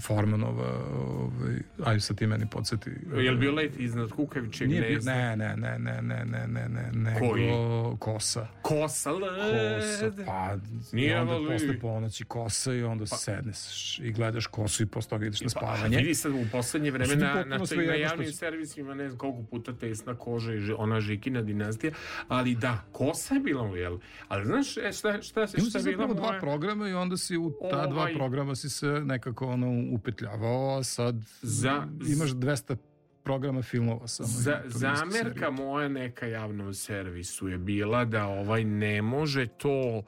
[0.00, 5.12] Formanova ovaj, ajde sad ti meni podsjeti Je li bio let iznad Kukavičeg Nije gnezda?
[5.12, 7.50] ne, ne, ne, ne, ne, ne, ne, ne, nego Koji?
[7.98, 8.46] kosa.
[8.62, 10.26] Kosa Kosa, led.
[10.26, 10.56] pa
[10.92, 13.56] Nije, i onda ali- posle ponoći kosa i onda pa, sedneš
[13.98, 15.82] i gledaš kosu i posle toga ideš na spavanje.
[15.90, 19.08] Pa, vidi sad u poslednje vreme Što na, na, na, što javnim će- servisima ne
[19.08, 21.92] znam koliko puta tesna koža i ona žikina dinastija,
[22.28, 23.98] ali da, kosa je bila, jel?
[24.28, 26.40] Ali znaš e, šta, šta, šta, šta si je bila zapravo dva moja...
[26.40, 28.14] programa i onda si u ta dva Ovaj-
[28.46, 32.76] programa si se nekako ono upetljavao, a sad Za- imaš 200
[33.24, 34.28] programa filmova samo.
[34.28, 35.50] Za, zamerka serije.
[35.50, 40.02] moja neka javnom servisu je bila da ovaj ne može to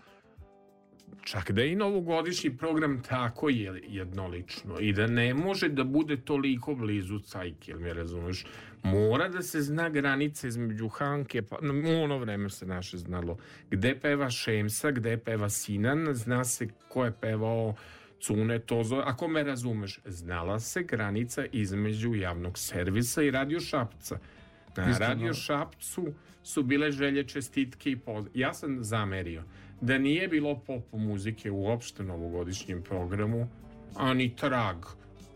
[1.23, 6.17] čak da je i novogodišnji program tako je jednolično i da ne može da bude
[6.17, 8.47] toliko blizu cajke, jel me razumeš?
[8.83, 13.39] Mora da se zna granica između Hanke, pa u ono vreme se naše znalo
[13.71, 17.75] gde peva Šemsa, gde peva Sinan, zna se ko je pevao
[18.21, 24.19] Cune Tozo, ako me razumeš, znala se granica između javnog servisa i radio Šapca.
[24.77, 25.35] Na Isto, radio.
[25.35, 26.07] Šapcu
[26.43, 28.27] su bile želje čestitke i poz...
[28.35, 29.43] Ja sam zamerio
[29.81, 33.49] da nije bilo pop muzike u novogodišnjem programu,
[33.97, 34.77] ani trag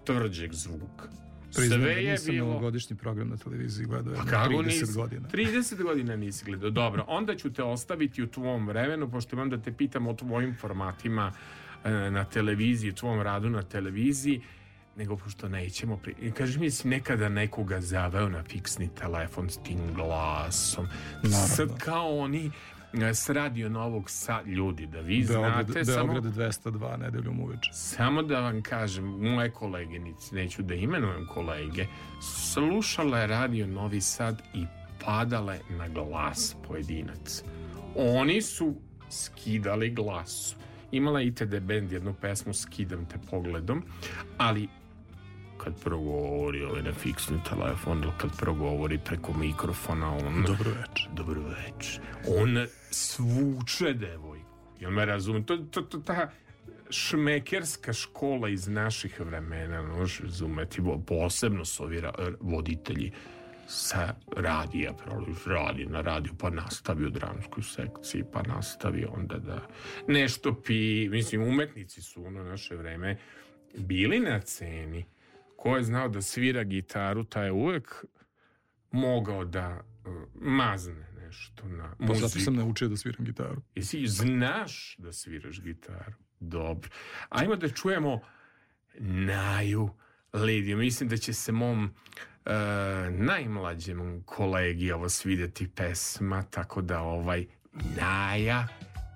[0.04, 1.08] tvrđeg zvuka.
[1.54, 2.46] Priznam da Sve je nisam bilo...
[2.46, 4.92] novogodišnji program na televiziji gledao Kako 30 nisi?
[4.94, 5.28] godina.
[5.28, 6.70] 30 godina nisi gledao.
[6.70, 10.56] Dobro, onda ću te ostaviti u tvom vremenu, pošto imam da te pitam o tvojim
[10.60, 11.32] formatima
[11.90, 14.40] na televiziji, tvom radu na televiziji,
[14.96, 15.96] nego pošto nećemo...
[15.96, 16.32] Pri...
[16.32, 20.86] Kaži mi, si nekada nekoga zaveo na fiksni telefon s tim glasom.
[21.22, 21.46] Naravno.
[21.46, 22.50] Sad kao oni
[22.92, 27.70] e, s radio Novog Sad, ljudi, da vi Beograd, znate, samo, Beograd 202 nedeljom uveče.
[27.72, 31.86] samo da vam kažem, moje koleginice, neću da imenujem kolege,
[32.52, 34.66] slušala je radio Novi Sad i
[35.04, 37.42] padale na glas pojedinac.
[37.96, 38.74] Oni su
[39.10, 40.56] skidali glas.
[40.92, 43.82] Imala je ITD band jednu pesmu Skidam te pogledom,
[44.38, 44.68] ali
[45.58, 50.44] kad progovori ovaj na fiksni telefon ili kad progovori preko mikrofona on...
[50.46, 51.08] Dobro veče.
[51.12, 52.00] Dobro veče.
[52.38, 54.46] On svuče devojku.
[54.80, 55.46] Jel me razumije?
[55.46, 56.30] To, to, to, ta
[56.90, 62.02] šmekerska škola iz naših vremena, možeš razumeti, posebno su ovi
[62.40, 63.12] voditelji
[63.72, 69.68] sa radija, proliš radi na radiju, pa nastavi u dramskoj sekciji, pa nastavi onda da
[70.08, 73.18] nešto pi, mislim, umetnici su u ono naše vreme
[73.78, 75.04] bili na ceni.
[75.56, 78.04] Ko je znao da svira gitaru, taj je uvek
[78.90, 82.44] mogao da uh, mazne nešto na Pa zato muziku.
[82.44, 83.62] sam naučio da sviram gitaru.
[83.74, 86.12] Jesi znaš da sviraš gitaru?
[86.40, 86.90] Dobro.
[87.28, 88.20] Ajmo da čujemo
[88.98, 89.90] Naju
[90.32, 90.76] Lidiju.
[90.76, 91.90] Mislim da će se mom uh,
[93.10, 97.46] najmlađem kolegi ovo svidjeti pesma, tako da ovaj
[97.96, 98.68] Naja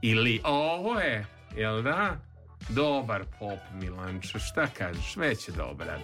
[0.03, 2.17] ili ovo je, jel da?
[2.69, 5.17] Dobar pop Milanče, šta kažeš?
[5.17, 5.99] Već je dobar.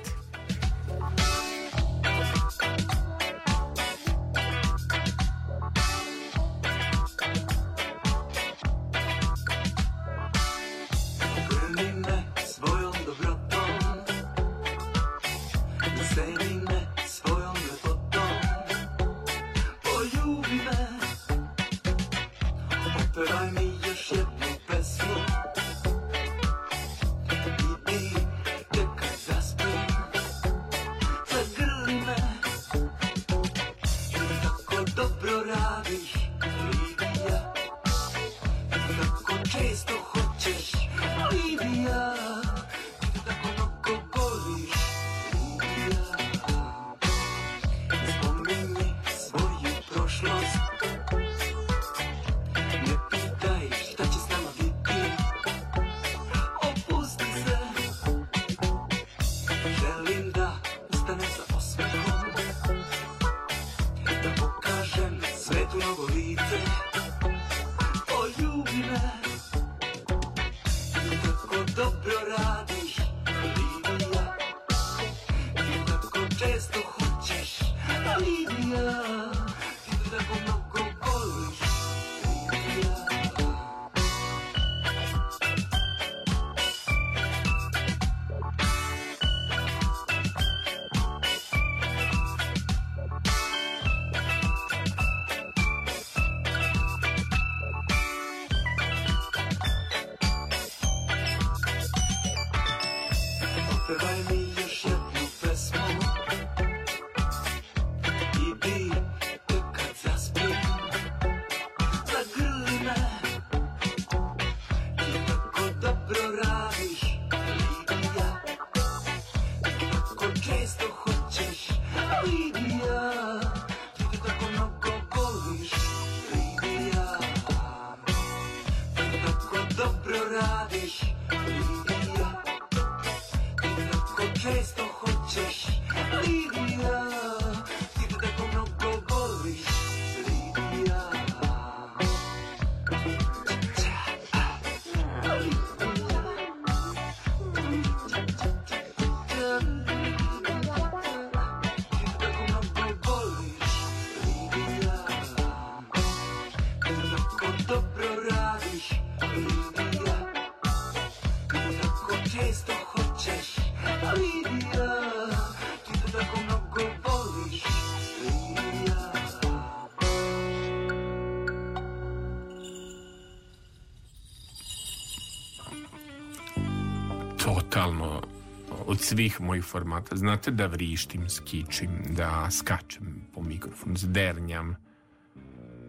[179.22, 180.16] Svih mojih formata.
[180.16, 184.76] Znate da vrištim, skičim, da skačem po mikrofonu, zdernjam.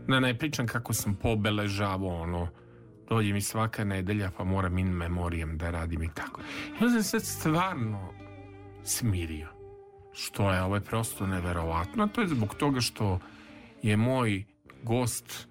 [0.08, 2.48] Da ne pričam kako sam pobeležavao ono,
[3.10, 6.42] dođe mi svaka nedelja pa moram in memorijem da radim i tako.
[6.82, 8.14] Ja sam se stvarno
[8.84, 9.48] smirio.
[10.14, 12.08] Što je ovo je prosto neverovatno.
[12.08, 13.20] To je zbog toga što
[13.82, 14.44] je moj
[14.84, 15.48] gost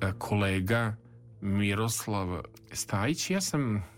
[0.00, 0.96] e, kolega
[1.40, 3.30] Miroslav Stajić.
[3.30, 3.91] Ja sam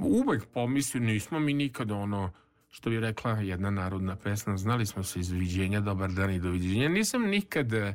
[0.00, 2.30] uvek pomislio, nismo mi nikad ono,
[2.70, 6.88] što bi rekla jedna narodna pesma, znali smo se izviđenja, dobar dan i doviđenja.
[6.88, 7.94] Nisam nikad e,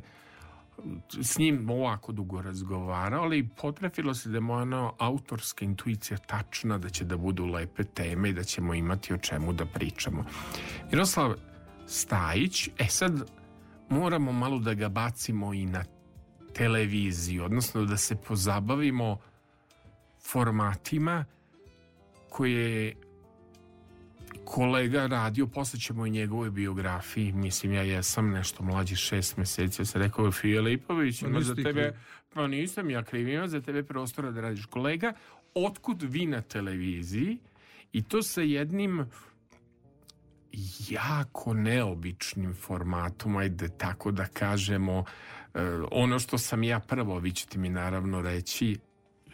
[1.22, 6.88] s njim ovako dugo razgovarao, ali potrefilo se da je moja autorska intuicija tačna, da
[6.88, 10.24] će da budu lepe teme i da ćemo imati o čemu da pričamo.
[10.90, 11.34] Miroslav
[11.86, 13.30] Stajić, e sad
[13.88, 15.84] moramo malo da ga bacimo i na
[16.52, 19.18] televiziju, odnosno da se pozabavimo
[20.22, 21.24] formatima
[22.30, 22.94] koje je
[24.44, 29.86] kolega radio, posle ćemo i njegovoj biografiji, mislim ja jesam nešto mlađi šest meseci, ja
[29.86, 31.92] sam rekao Filipović, ima za tebe,
[32.34, 34.66] pa nisam ja kriv, ima za tebe prostora da radiš.
[34.66, 35.12] Kolega,
[35.54, 37.38] otkud vi na televiziji?
[37.92, 39.06] I to sa jednim
[40.90, 45.04] jako neobičnim formatom, ajde tako da kažemo,
[45.54, 48.78] e, ono što sam ja prvo, vi ćete mi naravno reći,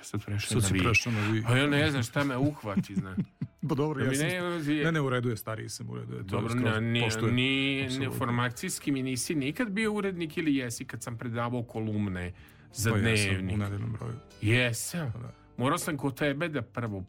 [0.07, 0.85] sad prešao Sad na vi.
[0.85, 1.43] prešao na vi.
[1.43, 3.17] Pa ja ne znam šta me uhvati, znaš.
[3.69, 4.27] Pa dobro, Da ja sam...
[4.69, 6.23] ne- Ne, ne, u redu je, stariji sam, u redu je.
[6.23, 11.19] Dobro, ne, ni, ni, ni formacijski mi nisi nikad bio urednik ili jesi kad sam
[11.19, 12.33] predavao kolumne
[12.73, 13.55] za Pa dnevnik.
[13.55, 14.15] u nedeljnom broju.
[14.43, 15.13] Jesam.
[15.13, 15.33] da.
[15.57, 17.05] Morao sam kod tebe da prvo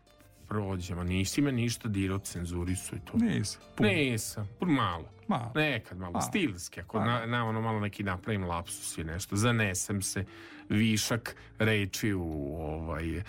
[0.48, 3.18] prođem, a nisi me ništa dirao cenzurisu i to.
[3.18, 3.62] Nisam.
[3.76, 3.90] puno.
[3.90, 5.10] Nisam, pun malo.
[5.28, 5.52] Malo.
[5.56, 6.22] Nekad malo, Pa.
[6.22, 10.26] stilski, ako Pa, na, na ono malo neki napravim lapsus i nešto, zanesem se
[10.70, 13.24] višak reči u ovaj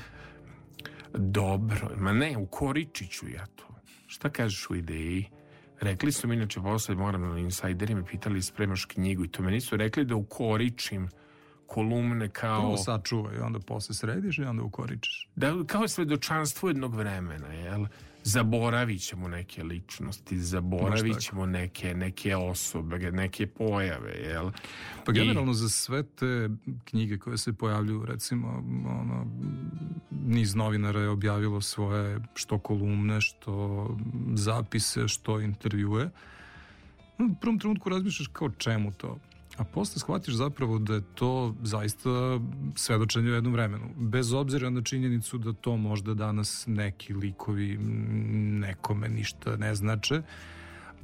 [1.15, 3.65] dobro, ma ne, u Koričiću ja to.
[4.07, 5.29] Šta kažeš u ideji?
[5.81, 9.77] Rekli su mi, inače, posle moram na insajderima pitali spremaš knjigu i to me nisu
[9.77, 11.09] rekli da ukoričim
[11.69, 12.61] kolumne kao...
[12.61, 15.29] Prvo sačuvaj, onda posle središ i onda ukoričeš.
[15.37, 17.87] da, kao svedočanstvo jednog vremena, jel?
[18.25, 24.51] Zaboravit ćemo neke ličnosti, zaboravit ćemo neke, neke osobe, neke pojave, jel?
[25.05, 26.49] Pa I- generalno za sve te
[26.85, 28.49] knjige koje se pojavljuju, recimo,
[29.01, 29.27] ono,
[30.11, 33.87] niz novinara je objavilo svoje što kolumne, što
[34.35, 36.11] zapise, što intervjue.
[37.19, 39.19] U prvom trenutku razmišljaš kao čemu to?
[39.59, 42.41] A posle shvatiš zapravo da je to zaista
[42.75, 43.85] svedočenje u jednom vremenu.
[43.97, 47.77] Bez obzira na činjenicu da to možda danas neki likovi
[48.61, 50.23] nekome ništa ne znače,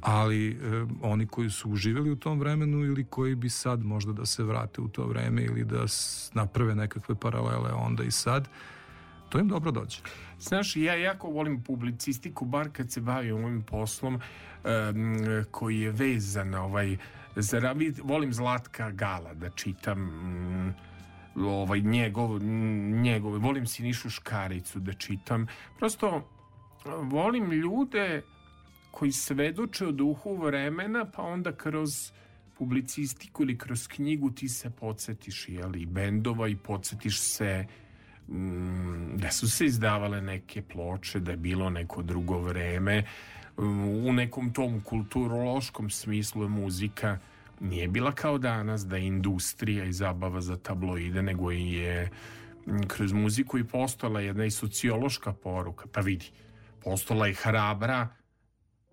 [0.01, 0.55] ali e,
[1.01, 4.81] oni koji su uživali u tom vremenu ili koji bi sad možda da se vrate
[4.81, 5.85] u to vreme ili da
[6.33, 8.49] naprave nekakve paralele onda i sad,
[9.29, 9.97] to im dobro dođe.
[10.39, 14.19] Znaš, ja jako volim publicistiku, bar kad se bavim ovim poslom
[14.63, 15.17] em,
[15.51, 16.97] koji je vezan na ovaj
[17.35, 20.75] ravi- volim Zlatka Gala da čitam mm,
[21.45, 22.43] ovaj njegov
[23.03, 26.29] njegov volim Sinišu Škaricu da čitam prosto
[27.01, 28.21] volim ljude
[28.91, 32.11] koji svedoče o duhu vremena pa onda kroz
[32.57, 37.65] publicistiku ili kroz knjigu ti se podsjetiš jeli, i bendova i podsjetiš se
[38.27, 43.03] mm, da su se izdavale neke ploče, da je bilo neko drugo vreme.
[43.57, 47.19] U nekom tom kulturološkom smislu je muzika
[47.59, 52.09] nije bila kao danas da je industrija i zabava za tabloide, nego je
[52.87, 55.85] kroz muziku i postala jedna i sociološka poruka.
[55.91, 56.25] Pa vidi,
[56.83, 58.07] postala je hrabra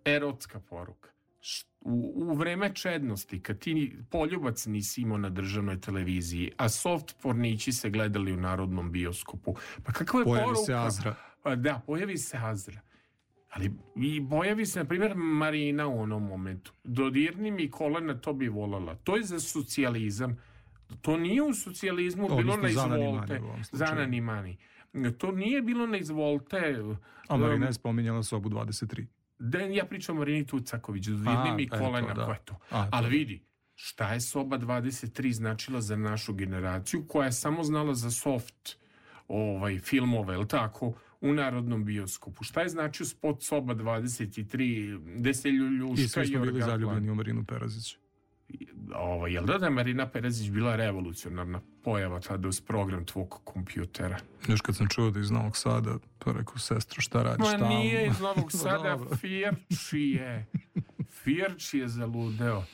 [0.05, 1.09] erotska poruka.
[1.81, 7.73] U, u vreme čednosti, kad ti poljubac nisi imao na državnoj televiziji, a soft pornići
[7.73, 10.65] se gledali u narodnom bioskopu, pa kakva je Pojavi poruka?
[10.65, 11.15] se Azra.
[11.43, 12.81] Pa da, pojavi se Azra.
[13.53, 16.73] Ali i pojavi se, na primjer, Marina u onom momentu.
[16.85, 18.95] Dodirni mi kolena, to bi volala.
[18.95, 20.37] To je za socijalizam.
[21.01, 23.41] To nije u socijalizmu bilo Odnosno na izvolte.
[23.41, 23.89] u ovom slučaju.
[23.89, 24.57] Za nanimani.
[25.19, 26.77] To nije bilo na izvolte.
[27.29, 29.07] A Marina Um, je spominjala sobu 23.
[29.39, 32.25] Da, ja pričam o Marini Tucaković, dodirni A, mi eto, kolena, da.
[32.25, 32.57] ko je to?
[32.71, 33.11] A, Ali to.
[33.11, 33.43] vidi,
[33.75, 38.77] šta je soba 23 značila za našu generaciju koja je samo znala za soft
[39.29, 40.93] ovaj, filmove, ili tako,
[41.23, 42.45] u narodnom bioskopu.
[42.45, 47.15] Šta je značio spot soba 23, gde se I Ljuljuška svi smo bili zaljubljeni u
[47.15, 47.97] Marinu Perazić.
[48.95, 54.19] Ovaj, jel da da je Marina Perezić bila revolucionarna pojava tada uz program tvog kompjutera?
[54.49, 57.59] Još kad sam čuo da je iz Novog Sada, pa rekao, sestro, šta radiš Ma
[57.59, 57.69] tamo?
[57.69, 59.17] nije iz Novog Sada, Dobro.
[59.17, 60.47] Firči je.
[61.11, 62.65] Firči je zaludeo.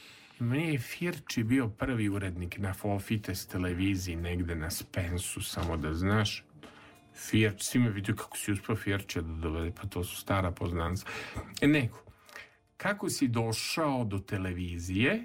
[0.41, 5.95] I Meni je Firči bio prvi urednik na Fofites televiziji negde na Spensu, samo da
[5.95, 6.45] znaš.
[7.19, 11.07] Firč, svi me vidio kako si uspio Firče da dovede, pa to su stara poznanca.
[11.61, 11.99] E, nego,
[12.77, 15.25] kako si došao do televizije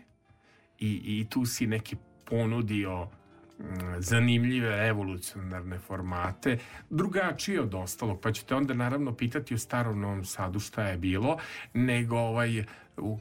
[0.80, 3.64] i, i tu si neki ponudio mm,
[4.00, 6.58] zanimljive revolucionarne formate,
[6.89, 11.38] drugačije od ostalog, pa ćete onda naravno pitati u starom Novom Sadu šta je bilo,
[11.74, 12.64] nego ovaj,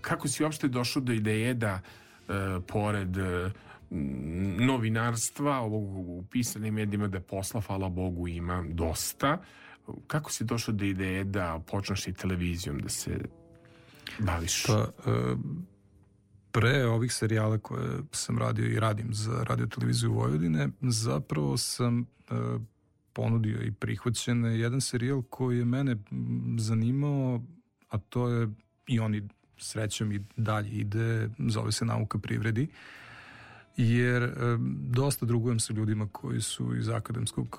[0.01, 1.81] kako si uopšte došao do ideje da
[2.29, 2.33] e,
[2.67, 3.51] pored e,
[4.59, 9.43] novinarstva, ovog u pisanim medijima da posla, hvala Bogu, ima dosta.
[10.07, 13.19] Kako si došao do ideje da počneš i televizijom da se
[14.19, 14.67] baviš?
[14.67, 15.37] Pa, e,
[16.53, 22.05] pre ovih serijala koje sam radio i radim za radio televiziju Vojvodine, zapravo sam e,
[23.13, 25.97] ponudio i prihvaćen jedan serijal koji je mene
[26.59, 27.43] zanimao,
[27.89, 28.49] a to je
[28.87, 29.29] i oni
[29.59, 32.69] srećom i dalje ide, zove se nauka privredi,
[33.77, 34.35] jer
[34.91, 37.59] dosta drugujem sa ljudima koji su iz akademskog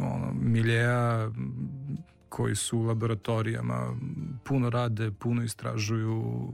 [0.00, 1.30] ono, miljeja,
[2.28, 3.96] koji su u laboratorijama,
[4.44, 6.48] puno rade, puno istražuju,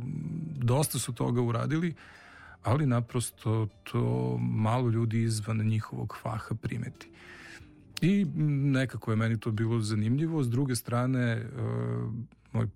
[0.57, 1.94] dosta su toga uradili,
[2.62, 7.11] ali naprosto to malo ljudi izvan njihovog faha primeti.
[8.01, 8.24] I
[8.72, 10.42] nekako je meni to bilo zanimljivo.
[10.42, 11.47] S druge strane,
[12.53, 12.68] moj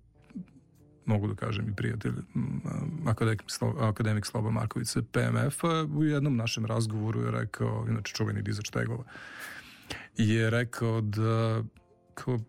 [1.05, 2.61] mogu da kažem i prijatelj m,
[3.05, 3.43] akademik,
[3.79, 9.03] akademik Sloba Marković sa PMF-a u jednom našem razgovoru je rekao, inače čuveni dizač tegova,
[10.17, 11.63] je rekao da
[12.13, 12.39] kao,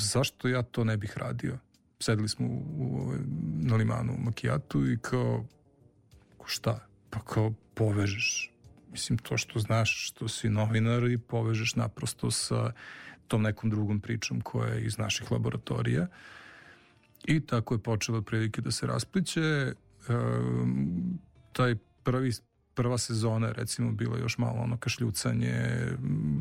[0.00, 1.58] zašto ja to ne bih radio?
[2.00, 3.18] Sedeli smo u, u, ovaj,
[3.60, 5.44] na limanu u Makijatu i kao,
[6.36, 6.86] kao šta?
[7.10, 8.52] Pa kao povežeš.
[8.92, 12.72] Mislim, to što znaš, što si novinar i povežeš naprosto sa
[13.28, 16.06] tom nekom drugom pričom koja je iz naših laboratorija.
[17.26, 19.72] I tako je počelo prilike da se raspliće.
[20.08, 21.18] Um,
[21.52, 22.32] taj prvi
[22.76, 25.54] prva sezona recimo bila još malo ono kašljucanje,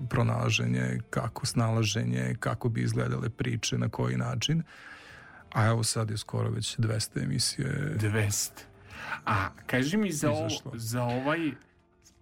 [0.09, 4.63] pronalaženje, kako snalaženje, kako bi izgledale priče, na koji način.
[5.53, 7.95] A evo sad je skoro već 200 emisije.
[7.99, 8.49] 200.
[9.25, 10.71] A kaži mi za, Izašlo.
[10.75, 11.51] za ovaj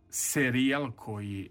[0.09, 1.49] serijal koji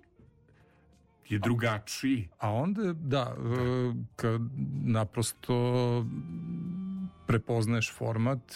[1.29, 2.29] je drugačiji.
[2.39, 4.41] A onda, da, e, kad
[4.85, 5.55] naprosto
[7.27, 8.55] prepoznaješ format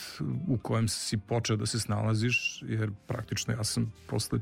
[0.48, 4.38] u kojem si počeo da se snalaziš, jer praktično ja sam posle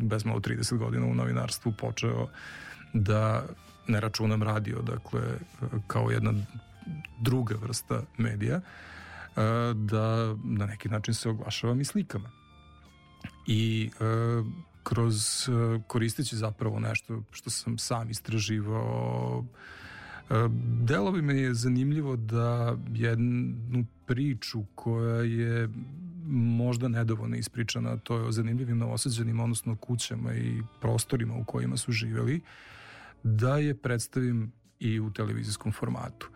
[0.00, 2.28] bez malo 30 godina u novinarstvu počeo
[2.92, 3.44] da
[3.88, 5.20] ne računam radio, dakle,
[5.86, 6.32] kao jedna
[7.20, 8.60] druga vrsta medija,
[9.74, 12.30] da na neki način se oglašavam i slikama.
[13.46, 13.90] I
[14.82, 15.48] kroz
[15.86, 19.44] koristeći zapravo nešto što sam sam istraživao
[20.30, 20.34] e,
[20.80, 25.68] Delo bi me je zanimljivo da jednu priču koja je
[26.26, 31.92] možda nedovoljno ispričana, to je o zanimljivim novosađanima, odnosno kućama i prostorima u kojima su
[31.92, 32.40] živeli,
[33.22, 36.30] da je predstavim i u televizijskom formatu.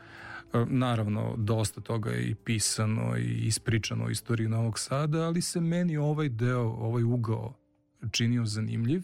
[0.55, 5.61] E, Naravno, dosta toga je i pisano i ispričano o istoriji Novog Sada, ali se
[5.61, 7.55] meni ovaj deo, ovaj ugao
[8.11, 9.03] činio zanimljiv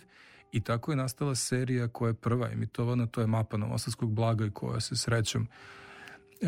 [0.55, 4.50] i tako je nastala serija koja je prva emitovana, to je Mapa Novosadskog blaga i
[4.50, 6.46] koja se srećom e,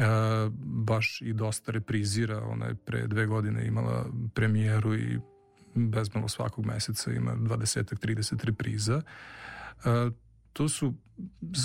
[0.64, 2.44] baš i dosta reprizira.
[2.44, 5.18] Ona je pre dve godine imala premijeru i
[5.74, 9.02] bezmalo svakog meseca ima 20-30 repriza.
[9.84, 10.11] E,
[10.52, 10.94] to su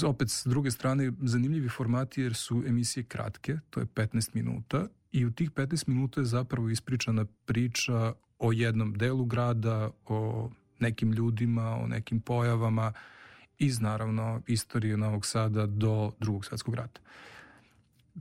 [0.05, 5.25] opet s druge strane zanimljivi formati jer su emisije kratke, to je 15 minuta i
[5.25, 10.49] u tih 15 minuta je zapravo ispričana priča o jednom delu grada, o
[10.81, 12.93] nekim ljudima, o nekim pojavama
[13.57, 17.01] iz naravno istorije Novog Sada do drugog svetskog rata.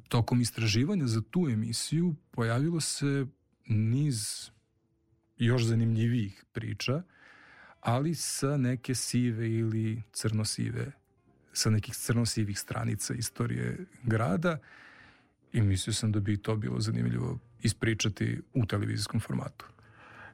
[0.09, 3.27] Tokom istraživanja za tu emisiju pojavilo se
[3.67, 4.51] niz
[5.39, 7.03] još zanimljivijih priča,
[7.81, 10.93] ali sa neke sive ili crnosive,
[11.53, 14.59] sa nekih crnosivih stranica istorije grada
[15.53, 19.67] i mislio sam da bi to bilo zanimljivo ispričati u televizijskom formatu.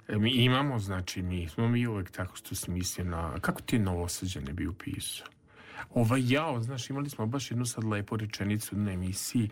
[0.08, 3.38] E, Mi imamo, znači, nismo mi uvek tako što se misli na...
[3.40, 5.26] Kako ti je Novosađane bi upisao?
[5.94, 9.50] Ovaj jao, znaš, imali smo baš jednu sad lepu rečenicu na emisiji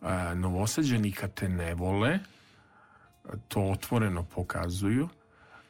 [0.00, 2.18] a, Novosađani kad te ne vole,
[3.48, 5.08] to otvoreno pokazuju,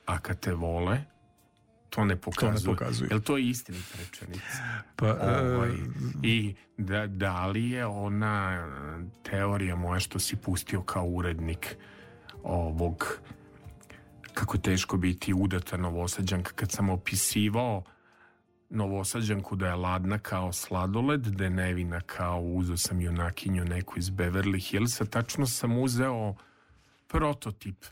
[0.07, 0.99] a kad te vole,
[1.91, 2.75] to ne pokazuju.
[2.77, 3.09] pokazuju.
[3.11, 4.63] Jel to je istinita rečenica?
[4.97, 5.75] Pa, Ovaj, e,
[6.23, 11.77] I da, da li je ona e, teorija moja što si pustio kao urednik
[12.43, 13.19] ovog
[14.39, 17.83] kako teško biti udata novosađanka kad sam opisivao
[18.71, 24.11] novosađanku da je ladna kao sladoled, da je nevina kao uzeo sam junakinju neku iz
[24.11, 26.35] Beverly Hillsa, tačno sam uzeo
[27.09, 27.85] prototip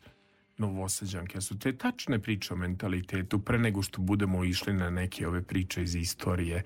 [0.59, 1.40] novosađanke.
[1.40, 5.82] Su te tačne priče o mentalitetu pre nego što budemo išli na neke ove priče
[5.82, 6.62] iz istorije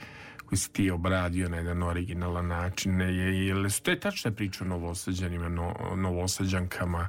[0.47, 3.01] koje si ti obradio na jedan originalan način.
[3.01, 7.09] Je, su te tačne priče o novosađanima, no, novosađankama,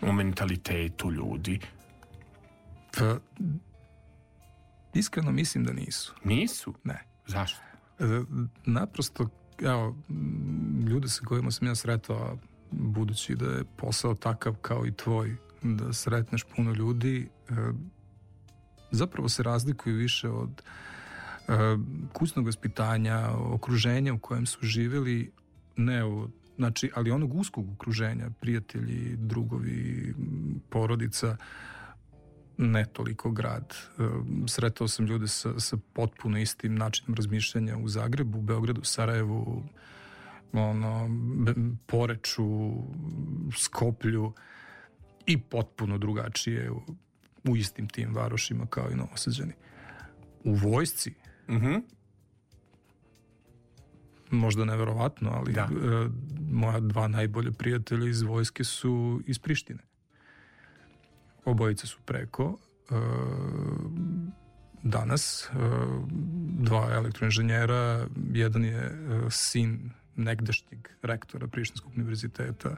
[0.00, 1.60] o mentalitetu ljudi?
[2.96, 3.18] Pa,
[4.94, 6.14] iskreno mislim da nisu.
[6.24, 6.74] Nisu?
[6.84, 7.04] Ne.
[7.26, 7.60] Zašto?
[7.98, 8.04] E,
[8.64, 9.28] Naprosto,
[9.62, 9.96] evo,
[10.88, 12.38] ljude sa kojima sam ja sretao,
[12.70, 17.52] budući da je posao takav kao i tvoj, da sretneš puno ljudi, e,
[18.90, 20.62] zapravo se razlikuju više od
[21.48, 21.52] e,
[22.12, 25.32] kućnog vaspitanja, okruženja u kojem su živjeli,
[25.76, 30.14] ne od Znači, ali onog uskog okruženja, prijatelji, drugovi,
[30.70, 31.36] porodica,
[32.58, 33.74] ne toliko grad.
[33.98, 34.02] E,
[34.48, 39.62] Sretao sam ljude sa, sa potpuno istim načinom razmišljanja u Zagrebu, Beogradu, Sarajevu,
[40.52, 41.08] ono,
[41.86, 42.72] Poreču,
[43.58, 44.32] Skoplju
[45.26, 46.80] i potpuno drugačije u,
[47.44, 49.52] u istim tim varošima kao i Novosađani.
[50.44, 51.14] U vojsci,
[51.48, 51.74] Mhm.
[54.30, 55.62] možda neverovatno, ali Da.
[55.62, 55.68] e,
[56.50, 59.87] moja dva najbolje prijatelja iz vojske su iz Prištine.
[61.44, 62.58] Obojice su preko.
[62.90, 62.94] E,
[64.82, 65.48] danas e,
[66.58, 68.92] dva elektroinženjera, jedan je e,
[69.30, 72.76] sin negdašnjeg rektora Prištinskog univerziteta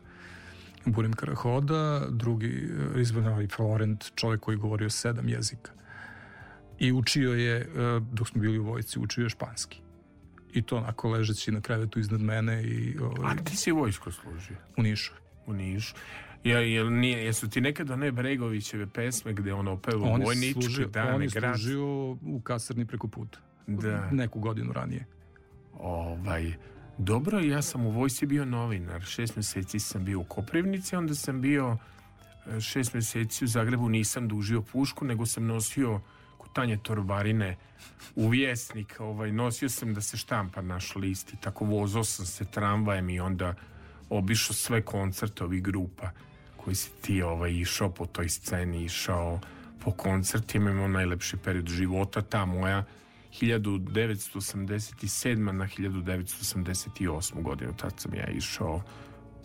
[0.84, 5.72] Burim Karahoda, drugi izvanjavali Florent, čovjek koji govorio sedam jezika.
[6.78, 7.68] I učio je,
[8.12, 9.80] dok smo bili u vojci, učio je španski.
[10.52, 14.56] I to onako ležeći na krevetu iznad mene i ovaj, A ti si vojsko služio
[14.76, 15.12] u Nišu.
[15.46, 15.94] u Nišu.
[16.44, 20.60] Ja, jel nije, jesu ti nekad one Bregovićeve pesme gde ono peva On je vojničke
[20.60, 21.54] služio, dane, on je grad?
[21.54, 23.38] služio u kasarni preko puta.
[23.66, 24.10] Da.
[24.10, 25.06] Neku godinu ranije.
[25.78, 26.52] Ovaj,
[26.98, 29.02] dobro, ja sam u vojsci bio novinar.
[29.02, 31.76] Šest meseci sam bio u Koprivnici, onda sam bio
[32.46, 36.00] e, šest meseci u Zagrebu, nisam dužio pušku, nego sam nosio
[36.38, 37.56] kutanje torbarine
[38.14, 38.96] u vjesnik.
[38.98, 43.20] Ovaj, nosio sam da se štampa naš list i tako vozao sam se tramvajem i
[43.20, 43.54] onda
[44.08, 46.10] obišao sve koncerte ovih grupa
[46.64, 49.40] koji si ti ovaj, išao po toj sceni, išao
[49.84, 52.84] po koncertima, imao najlepši period života, ta moja
[53.40, 55.52] 1987.
[55.52, 57.42] na 1988.
[57.42, 58.82] godinu, tad sam ja išao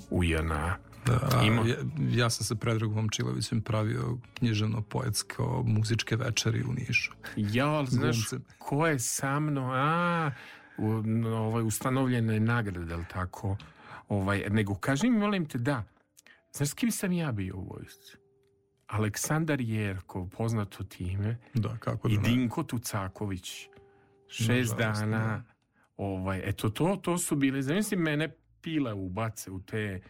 [0.10, 0.78] u JNA.
[1.06, 1.62] Da, Ima.
[1.68, 1.76] ja,
[2.12, 7.12] ja sam sa Predragom Momčilovićem pravio književno-poetsko muzičke večeri u Nišu.
[7.36, 8.18] Ja, ali znaš,
[8.58, 10.32] ko je sa mnom, a,
[10.78, 13.58] u, ovaj, ustanovljena je nagrada, jel tako?
[14.10, 15.84] Ovaj, nego, kaži mi, molim te, da,
[16.56, 18.18] znaš s kim sam ja bio u vojsci?
[18.88, 22.30] Aleksandar Jerkov, poznato time, Da, kako i da ne.
[22.30, 23.68] Dinko Tucaković.
[24.28, 25.18] Šest Nažalost, dana.
[25.18, 25.44] da.
[25.98, 30.02] Ovaj, eto, to, to su bile, zamisli mene pile ubace u te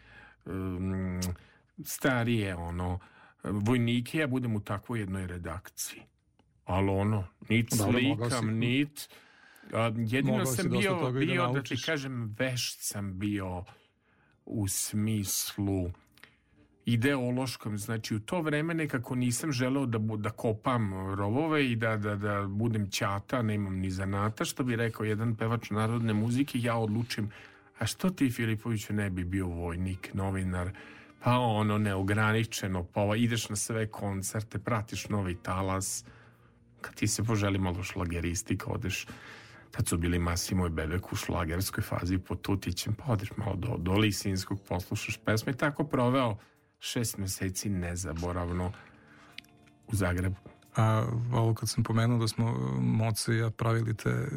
[0.46, 1.20] um,
[1.84, 3.00] starije, ono,
[3.44, 6.02] vojnike, ja budem u takvoj jednoj redakciji.
[6.66, 9.10] Ali ono, nit mogao slikam, nit...
[9.74, 11.86] A, jedino sam bio, i da bio da ti naučiš.
[11.86, 13.64] kažem, vešt sam bio
[14.46, 15.92] u smislu
[16.86, 22.16] ideološkom, znači u to vreme nekako nisam želeo da, da kopam rovove i da, da,
[22.16, 27.32] da budem ćata, nemam ni zanata, što bi rekao jedan pevač narodne muzike, ja odlučim,
[27.80, 30.70] a što ti Filipoviću ne bi bio vojnik, novinar,
[31.24, 36.06] pa ono neograničeno, pa ovo, ideš na sve koncerte, pratiš novi talas,
[36.82, 39.08] kad ti se poželi malo šlageristika, odeš.
[39.72, 43.76] Tad su bili Masimo i Bebek u šlagerskoj fazi pod Tutićem, pa odeš malo do,
[43.78, 46.38] do Lisinskog, poslušaš pesme i tako proveo
[46.86, 48.72] šest meseci nezaboravno
[49.88, 50.36] u Zagrebu.
[50.76, 54.28] A ovo kad sam pomenuo da smo e, Moce i ja pravili te e,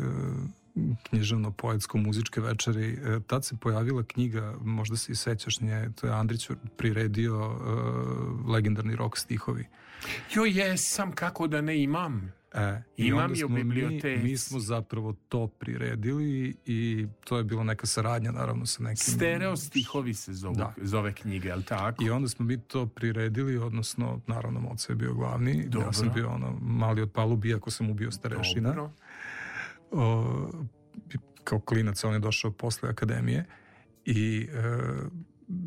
[1.03, 6.51] književno-poetsko-muzičke večeri, e, tad se pojavila knjiga, možda se i sećaš nje, to je Andrić
[6.76, 9.66] priredio e, legendarni rok stihovi.
[10.34, 12.32] Jo, jesam, kako da ne imam.
[12.59, 14.22] E, i Imam je u smo mi- biblioteci.
[14.22, 18.96] Mi, smo zapravo to priredili i to je bila neka saradnja naravno sa nekim...
[18.96, 20.74] Stereo stihovi se zovu, Da.
[20.78, 22.04] zove knjiga, jel tako?
[22.04, 25.86] I onda smo mi to priredili, odnosno, naravno, Moca je bio glavni, Dobro.
[25.88, 28.68] ja sam bio ono, mali od palubi, iako sam ubio starešina.
[28.68, 28.90] Dobro.
[29.90, 30.50] O,
[31.44, 33.44] kao klinac on je došao posle akademije
[34.04, 34.59] i e,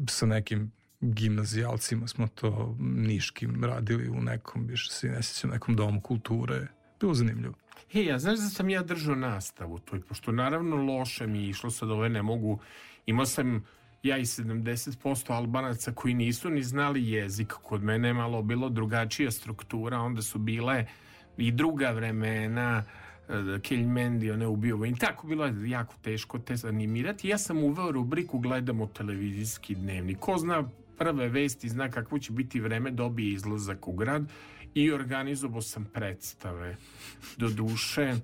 [0.07, 0.71] sa nekim
[1.01, 6.67] gimnazijalcima smo to niškim radili u nekom, više se ne sjećam, nekom domu kulture.
[7.02, 7.54] Bilo zanimljivo.
[7.91, 11.91] Hej, ja znaš da sam ja držao nastavu toj, pošto naravno loše mi išlo, sad
[11.91, 12.60] ove ne mogu,
[13.06, 13.66] imao sam
[14.04, 19.32] ja i 70% Albanaca koji nisu ni znali jezik, kod mene je malo bilo drugačija
[19.32, 20.86] struktura, onda su bile
[21.38, 22.84] i druga vremena,
[23.30, 27.28] e, Keljmendi, one ubio i tako bilo je jako teško te zanimirati.
[27.28, 30.20] Ja sam uveo rubriku Gledamo televizijski dnevnik.
[30.20, 34.24] Ko zna prve vesti, zna kakvo će biti vreme, dobije izlazak u grad
[34.74, 36.78] i organizovao sam predstave.
[37.38, 38.15] Do duše,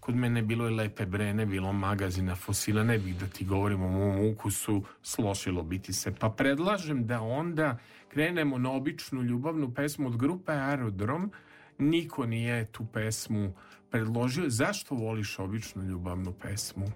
[0.00, 3.88] kod mene bilo je lepe brene, bilo magazina fosila, ne bih da ti govorim o
[3.88, 6.14] mom ukusu, slošilo biti se.
[6.14, 7.78] Pa predlažem da onda
[8.08, 11.32] krenemo na običnu ljubavnu pesmu od grupe Aerodrom.
[11.78, 13.54] Niko nije tu pesmu
[13.90, 14.44] predložio.
[14.48, 16.86] Zašto voliš običnu ljubavnu pesmu?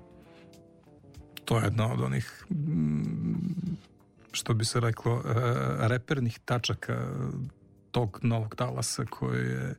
[1.45, 3.77] To je jedna od onih mm,
[4.33, 5.33] što bi se reklo e,
[5.89, 7.09] repernih tačaka
[7.95, 9.75] tog novog talasa koji je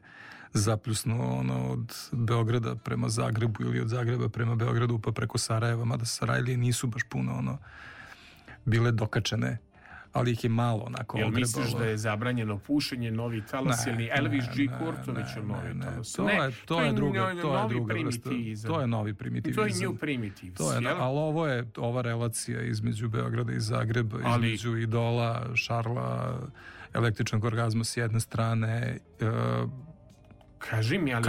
[0.54, 6.06] zapljusnuo ono od Beograda prema Zagrebu ili od Zagreba prema Beogradu pa preko Sarajeva, mada
[6.06, 7.58] Sarajlije nisu baš puno ono
[8.66, 9.58] bile dokačene
[10.16, 11.40] ali ih je malo onako Jel ogrebalo.
[11.42, 14.72] misliš da je zabranjeno pušenje novi talas Ne, ili Elvis ne, G.
[14.80, 16.12] Kurtović u novi talas?
[16.14, 18.22] To je, to je druga, to je druga vrsta.
[18.22, 18.72] primitivizam.
[18.72, 19.68] To je novi To primitivizam.
[19.68, 20.54] je new primitive.
[20.54, 20.96] To je, jel?
[20.98, 26.40] ali ovo je ova relacija između Beograda i Zagreba, Ali- između Idola, Šarla,
[26.94, 29.26] električnog orgazma s jedne strane, e,
[30.60, 31.26] Kaži mi, ali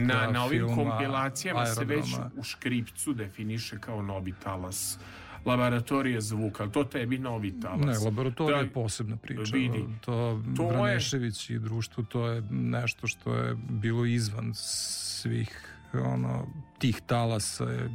[0.00, 2.30] na, na ovim filma, kompilacijama se već aerodroma.
[2.36, 4.98] u škripcu definiše kao novi talas.
[5.44, 7.86] Laboratorija zvuka, ali to tebi novi talas.
[7.86, 9.42] ne, laboratorija Da, je posebna priča.
[9.52, 9.84] vidi.
[10.00, 16.46] To, To je- Vranešević i društvo, to je nešto što je bilo izvan svih ono,
[16.78, 17.90] tih talasa je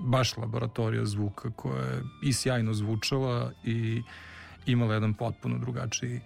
[0.00, 4.02] baš laboratorija zvuka koja je i sjajno zvučala i
[4.66, 6.20] imala jedan potpuno drugačiji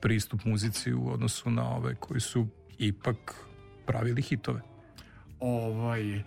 [0.00, 2.46] pristup muzici u odnosu na ove koji su
[2.78, 3.34] ipak
[3.86, 4.60] pravili hitove.
[5.40, 6.22] ovaj,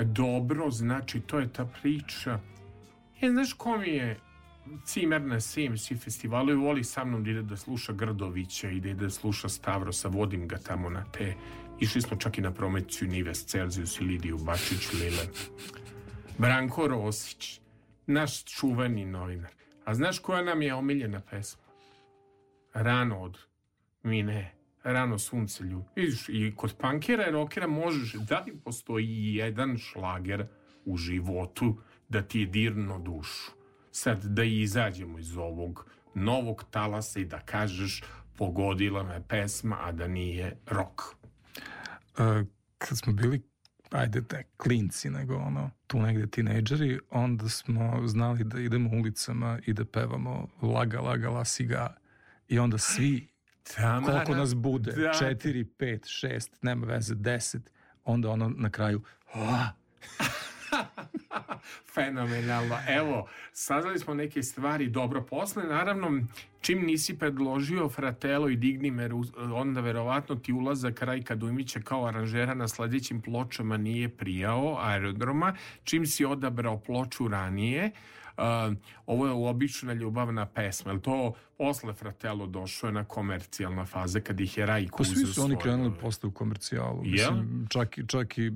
[0.00, 2.38] dobro, znači to je ta priča.
[3.20, 4.20] E, znaš ko mi je
[4.84, 8.88] cimer na CMC festivalu i voli sa mnom da ide da sluša Grdovića i da
[8.88, 11.34] ide da sluša Stavrosa, vodim ga tamo na te.
[11.80, 15.26] Išli smo čak i na promociju Nives Celzijus i Lidiju Bačić Lile.
[16.38, 17.60] Branko Rosić,
[18.06, 19.50] naš čuveni novinar.
[19.84, 21.62] A znaš koja nam je omiljena pesma?
[22.74, 23.38] Rano od
[24.02, 24.54] mi ne.
[24.82, 25.88] Rano sunce ljubi.
[25.96, 30.46] Vidiš, i kod pankera i rokera možeš, da li postoji jedan šlager
[30.84, 31.76] u životu
[32.08, 33.50] da ti je dirno dušu?
[33.90, 38.02] Sad, da izađemo iz ovog novog talasa i da kažeš
[38.36, 41.00] pogodila me pesma, a da nije rock.
[42.18, 42.46] Uh,
[42.78, 43.42] kad smo bili
[43.90, 49.72] ajde ne klinci, nego ono, tu negde tinejdžeri, onda smo znali da idemo ulicama i
[49.72, 51.96] da pevamo laga, laga, la, siga.
[52.48, 53.28] I onda svi,
[53.76, 55.12] Tamara, koliko nas bude, da.
[55.18, 57.72] četiri, pet, šest, nema veze, deset,
[58.04, 59.02] onda ono na kraju,
[59.34, 59.68] "Ah,
[61.94, 62.76] Fenomenalno.
[62.88, 65.64] Evo, saznali smo neke stvari dobro posle.
[65.64, 66.20] Naravno,
[66.60, 69.12] čim nisi predložio Fratelo i Dignimer,
[69.54, 75.54] onda verovatno ti ulazak Rajka Dujmića kao aranžera na sledećim pločama nije prijao aerodroma.
[75.84, 77.90] Čim si odabrao ploču ranije,
[79.06, 80.92] ovo je obična ljubavna pesma.
[80.92, 85.26] Jel to posle Fratelo došlo je na komercijalna faza kad ih je Rajko Pa svi
[85.26, 87.02] su oni krenuli posle u komercijalu.
[87.04, 87.32] Jel?
[87.32, 88.52] Mislim, čak, i, čak i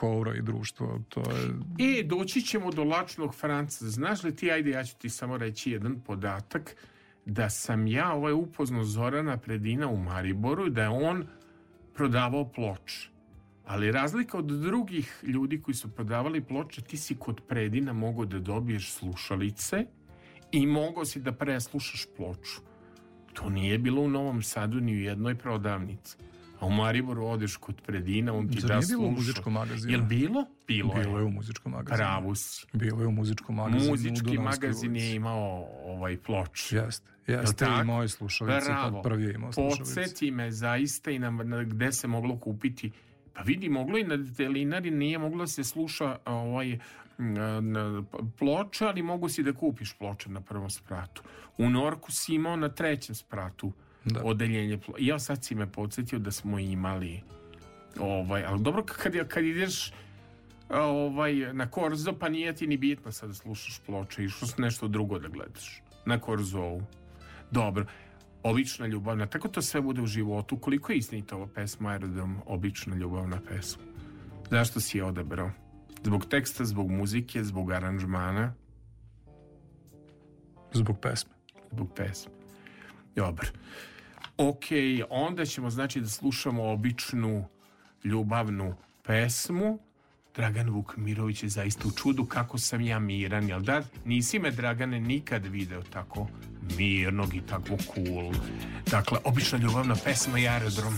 [0.00, 1.00] Houra i društvo.
[1.08, 1.98] To je...
[1.98, 3.88] E, doći ćemo do lačnog Franca.
[3.88, 6.76] Znaš li ti, ajde, ja ću ti samo reći jedan podatak,
[7.26, 11.26] da sam ja ovaj upoznao Zorana Predina u Mariboru i da je on
[11.94, 13.11] prodavao ploče.
[13.64, 18.38] Ali razlika od drugih ljudi koji su prodavali ploče, ti si kod Predina mogao da
[18.38, 19.86] dobiješ slušalice
[20.52, 22.60] i mogao si da preslušaš ploču.
[23.32, 26.16] To nije bilo u Novom Sadu ni u jednoj prodavnici.
[26.60, 29.16] A u Mariboru odeš kod Predina, on ti Zar da nije bilo u sluša.
[29.16, 29.92] muzičkom magazinu?
[29.92, 30.44] Jel bilo?
[30.66, 31.26] Bilo, Bilo je je.
[31.26, 31.96] u muzičkom magazinu.
[31.96, 32.66] Pravo si.
[32.72, 33.90] Bilo je u muzičkom magazinu.
[33.90, 35.06] Muzički magazin ulici.
[35.06, 36.72] je imao ovaj ploč.
[36.72, 37.84] Jeste, jeste Jel i tako?
[37.84, 38.90] moje slušalice, Bravo.
[38.92, 39.94] tad prvi je imao slušalice.
[39.94, 42.90] Podsjeti me zaista i na, na gde se moglo kupiti
[43.34, 46.78] Pa vidi, moglo i na delinari, nije moglo se sluša ovaj,
[47.18, 48.02] na,
[48.38, 51.22] ploča, ali mogu si da kupiš ploče na prvom spratu.
[51.58, 53.72] U Norku si imao na trećem spratu
[54.04, 54.22] Da.
[54.24, 54.98] odeljenje ploča.
[55.04, 57.20] Ja sad si me podsjetio da smo imali
[58.00, 59.92] ovaj, ali dobro kad, kad ideš
[60.70, 64.88] ovaj, na Korzo, pa nije ti ni bitno sad da slušaš ploče, išlo si nešto
[64.88, 66.82] drugo da gledaš na Korzovu.
[67.50, 67.84] Dobro,
[68.42, 70.58] obična ljubavna, tako to sve bude u životu.
[70.58, 73.82] Koliko je istinita ova pesma Aerodrom, obična ljubavna pesma?
[74.50, 75.50] Zašto si je odabrao?
[76.04, 78.54] Zbog teksta, zbog muzike, zbog aranžmana,
[80.72, 81.30] Zbog pesme.
[81.70, 82.32] zbog pesme.
[83.16, 83.48] Dobro.
[84.36, 84.64] Ok,
[85.10, 87.44] onda ćemo znači da slušamo običnu
[88.04, 89.78] ljubavnu pesmu.
[90.34, 93.82] Dragan Vukmirović je zaista u čudu kako sam ja miran, jel da?
[94.04, 96.28] Nisi me, Dragane, nikad video tako
[96.76, 98.32] mirnog i tako cool.
[98.90, 100.94] Dakle, obična ljubavna pesma i aerodrom.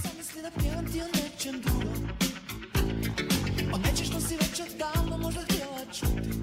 [3.72, 6.33] O nečem što si već odavno možda htjela čuti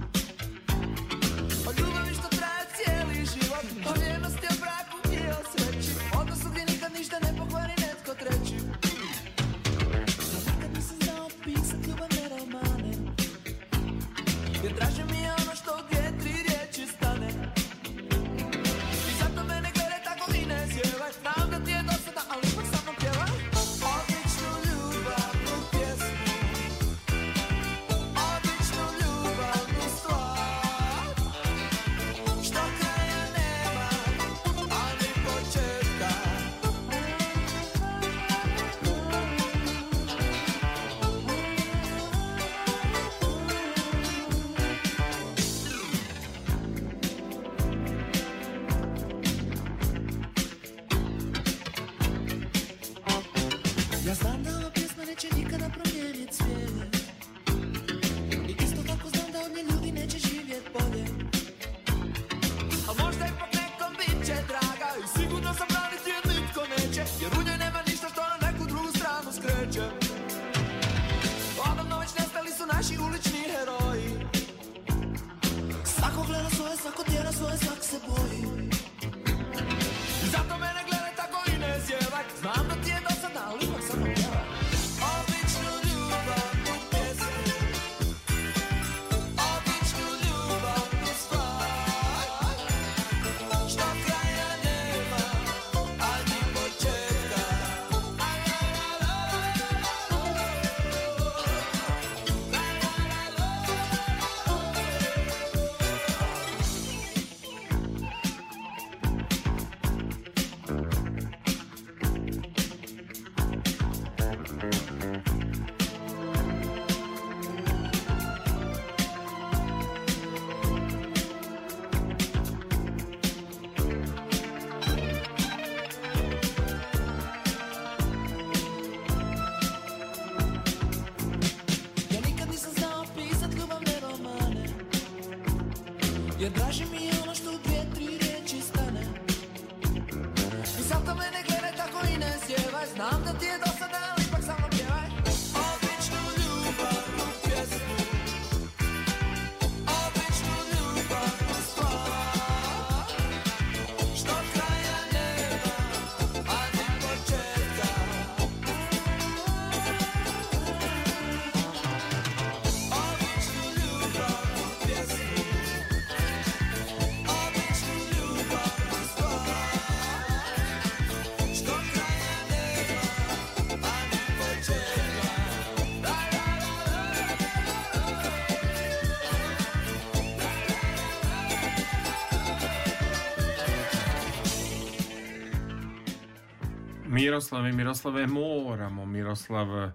[187.21, 189.91] Miroslave, Miroslave, moramo, Miroslav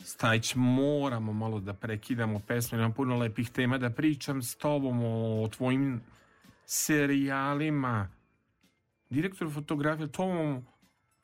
[0.00, 5.48] Stajić, moramo malo da prekidamo pesmu, imam puno lepih tema da pričam s tobom o,
[5.48, 6.00] tvojim
[6.66, 8.08] serijalima.
[9.10, 10.66] Direktor fotografije, Tom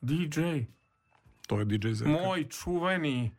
[0.01, 0.41] DJ,
[1.47, 2.11] To je DJ Zeka.
[2.11, 3.31] moj čuveni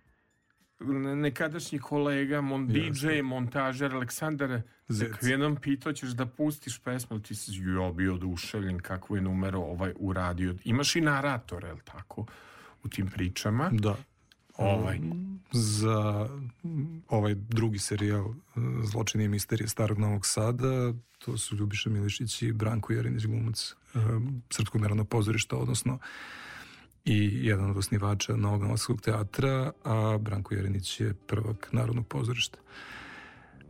[1.15, 5.09] nekadašnji kolega, mon DJ, montažer Aleksandar Zec.
[5.09, 9.59] Zek, jednom pitao ćeš da pustiš pesmu, ti si jo, bio oduševljen kako je numero
[9.59, 10.55] ovaj uradio.
[10.63, 12.25] Imaš i narator, je tako,
[12.83, 13.69] u tim pričama?
[13.73, 13.95] Da.
[14.57, 14.99] Ovaj.
[15.51, 16.29] Za
[17.07, 18.33] ovaj drugi serijal e,
[18.83, 23.97] Zločini i misterije Starog Novog Sada, to su Ljubiša Milišić i Branko Jerinić glumac e,
[24.49, 25.99] Srpskog narodnog pozorišta, odnosno
[27.09, 32.57] i jedan od osnivača Novog Novosadskog teatra, a Branko Jerinić je prvak Narodnog pozorišta.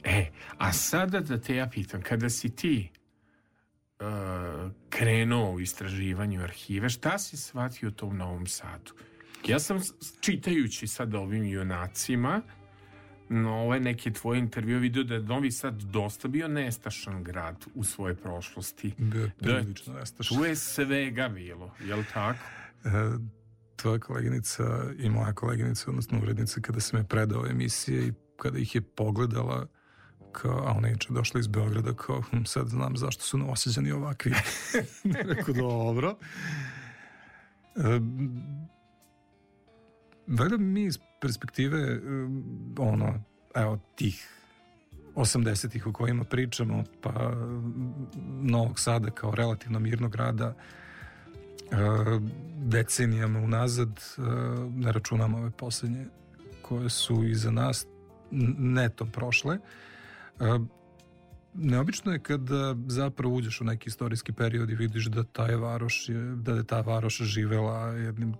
[0.04, 2.90] E, a sada da te ja pitam, kada si ti
[4.00, 4.06] uh,
[4.90, 8.92] krenuo u istraživanju arhive, šta si shvatio o tom Novom Sadu?
[9.48, 9.78] Ja sam
[10.22, 12.42] čitajući sad ovim junacima
[13.30, 17.84] no, ove neke tvoje intervjue vidio da je Novi Sad dosta bio nestašan grad u
[17.84, 18.94] svojoj prošlosti.
[18.98, 20.38] Bio je Da je- prilično nestašan.
[20.38, 22.40] Tu je svega bilo, jel tako?
[22.86, 22.90] E,
[23.76, 24.64] tvoja koleginica
[24.98, 29.68] i moja koleginica, odnosno urednica, kada se me predao emisije i kada ih je pogledala,
[30.32, 34.34] kao, a ona je došla iz Beograda, kao, hm, sad znam zašto su novoseđani ovakvi.
[35.36, 36.18] Rekao, dobro.
[37.76, 38.00] E,
[40.28, 42.00] valjda mi iz perspektive, e,
[42.78, 43.24] ono,
[43.56, 44.40] evo, tih
[45.16, 47.34] 80-ih o kojima pričamo, pa
[48.42, 50.56] Novog Sada kao relativno mirnog grada,
[52.58, 54.22] decenijama unazad e,
[54.70, 56.06] ne računamo ove poslednje
[56.62, 57.86] koje su iza nas
[58.58, 59.58] netom prošle.
[60.40, 60.44] E,
[61.54, 66.10] neobično je kada zapravo uđeš u neki istorijski period i vidiš da ta je varoš
[66.10, 68.34] je, da je ta varoš živela jednim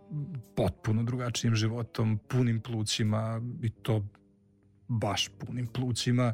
[0.56, 4.06] potpuno drugačijim životom punim plućima i to
[4.88, 6.34] baš punim plućima.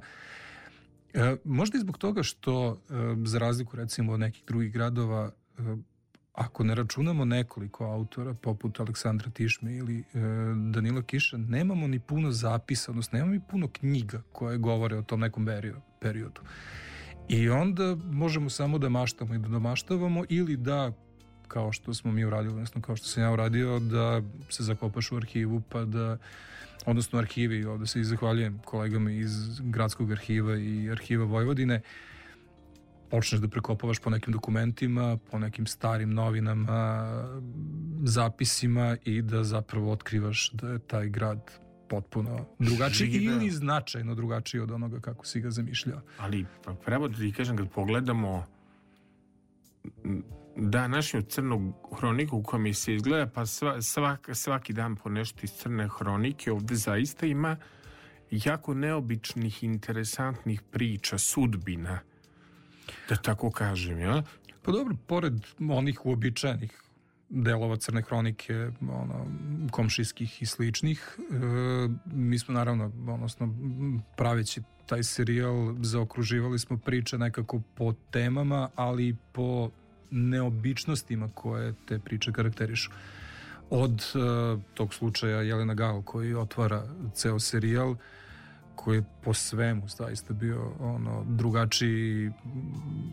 [1.43, 2.81] Možda i zbog toga što
[3.25, 5.31] za razliku recimo od nekih drugih gradova
[6.35, 10.03] ako ne računamo nekoliko autora poput Aleksandra Tišme ili e,
[10.71, 15.19] Danila Kiša, nemamo ni puno zapisa, odnosno nemamo ni puno knjiga koje govore o tom
[15.19, 16.41] nekom perio- periodu.
[17.29, 20.91] I onda možemo samo da maštamo i da domaštavamo ili da
[21.47, 25.17] kao što smo mi uradili, odnosno kao što sam ja uradio, da se zakopaš u
[25.17, 26.17] arhivu pa da
[26.85, 31.81] odnosno arhivi, ovde se i zahvaljujem kolegama iz gradskog arhiva i arhiva Vojvodine,
[33.09, 37.07] počneš da prekopavaš po nekim dokumentima, po nekim starim novinama,
[38.03, 41.51] zapisima i da zapravo otkrivaš da je taj grad
[41.89, 43.33] potpuno drugačiji Živeo.
[43.33, 46.01] ili značajno drugačiji od onoga kako si ga zamišljao.
[46.17, 48.45] Ali pa, pravo da ti kažem, kad pogledamo
[50.55, 55.51] današnju crnu hroniku koja mi se izgleda, pa sva, svak, svaki dan po nešto iz
[55.51, 57.57] crne hronike, ovde zaista ima
[58.31, 61.99] jako neobičnih, interesantnih priča, sudbina,
[63.09, 64.23] da tako kažem, ja?
[64.61, 65.33] Pa dobro, pored
[65.69, 66.81] onih uobičajenih
[67.29, 69.27] delova Crne hronike, ono,
[69.71, 71.35] komšijskih i sličnih, e,
[72.05, 73.53] mi smo naravno, odnosno
[74.17, 79.69] praveći taj serijal, zaokruživali smo priče nekako po temama, ali i po
[80.11, 82.91] neobičnostima koje te priče karakterišu.
[83.69, 84.17] Od e,
[84.73, 86.83] tog slučaja Jelena Gal koji otvara
[87.13, 87.95] ceo serijal,
[88.75, 92.31] koji je po svemu zaista bio ono drugačiji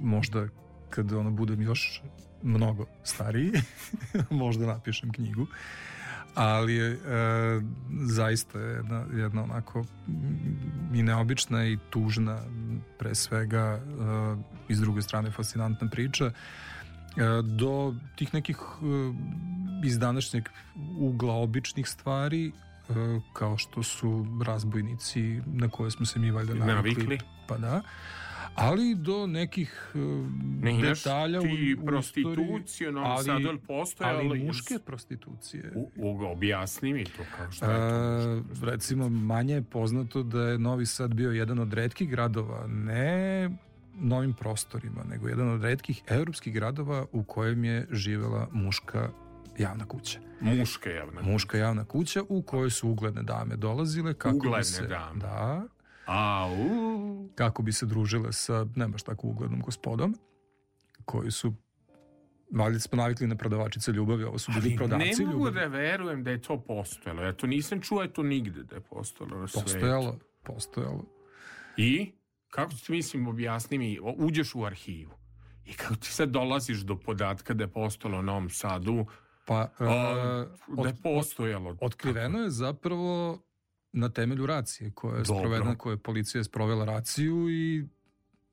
[0.03, 0.47] možda
[0.91, 2.03] kad ono budem još
[2.43, 3.53] mnogo stariji
[4.31, 5.47] možda napišem knjigu
[6.35, 6.99] ali je e,
[8.07, 9.85] zaista je jedna, jedna onako
[10.95, 12.39] i neobična i tužna
[12.99, 13.81] pre svega e,
[14.69, 16.33] i s druge strane fascinantna priča e,
[17.43, 18.85] do tih nekih e,
[19.87, 20.49] iz današnjeg
[20.99, 22.53] ugla običnih stvari
[23.33, 27.19] kao što su razbojnici na koje smo se mi valjda navikli, Navikli.
[27.49, 27.83] pa da
[28.55, 29.99] ali do nekih e,
[30.63, 35.73] Ne, detalja u, ti u istoriji, prostituciju, no ali- sad postoje, ali ali muške prostitucije
[35.75, 37.95] U, u, objasni mi to kao šta je to.
[38.33, 42.67] E, muška recimo manje je poznato da je Novi Sad bio jedan od redkih gradova
[42.67, 43.51] ne
[43.95, 49.09] novim prostorima, nego jedan od redkih evropskih gradova u kojem je živela muška
[49.59, 50.19] javna kuća.
[50.41, 51.23] Muška javna.
[51.23, 55.21] Muška javna kuća u kojoj su ugledne dame dolazile kako Ugledne bi se, dame.
[55.21, 55.63] Da,
[56.07, 57.29] Au.
[57.35, 60.15] kako bi se družile sa ne baš tako uglednom gospodom
[61.05, 61.55] koji su
[62.51, 65.55] valjda smo navikli na prodavačice ljubavi, ovo su bili Ali prodavci ne mogu ljubavi.
[65.55, 67.23] da verujem da je to postojalo.
[67.23, 69.65] Ja to nisam čuo, je to nigde da je postojalo na svetu.
[69.65, 71.05] Postojalo, postojalo.
[71.77, 72.13] I?
[72.51, 75.13] Kako ti mislim, objasni mi, uđeš u arhivu
[75.65, 79.07] i kako ti sad dolaziš do podatka da je postojalo u Novom Sadu
[79.45, 81.77] Pa, A, e, da je postojalo.
[81.81, 83.43] Otkriveno je zapravo
[83.93, 85.41] na temelju racije koja je Dobro.
[85.41, 87.85] sprovedena, koja je policija sprovela raciju i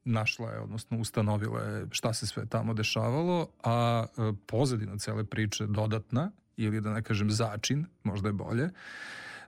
[0.03, 5.65] našla je, odnosno ustanovila je šta se sve tamo dešavalo, a e, pozadina cele priče
[5.67, 8.69] dodatna, ili da ne kažem začin, možda je bolje,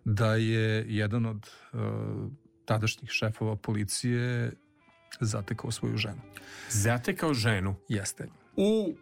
[0.05, 1.77] da je jedan od e,
[2.65, 4.51] tadašnjih šefova policije
[5.19, 6.21] zatekao svoju ženu.
[6.69, 8.27] Zatekao ženu Jeste.
[8.55, 8.95] u,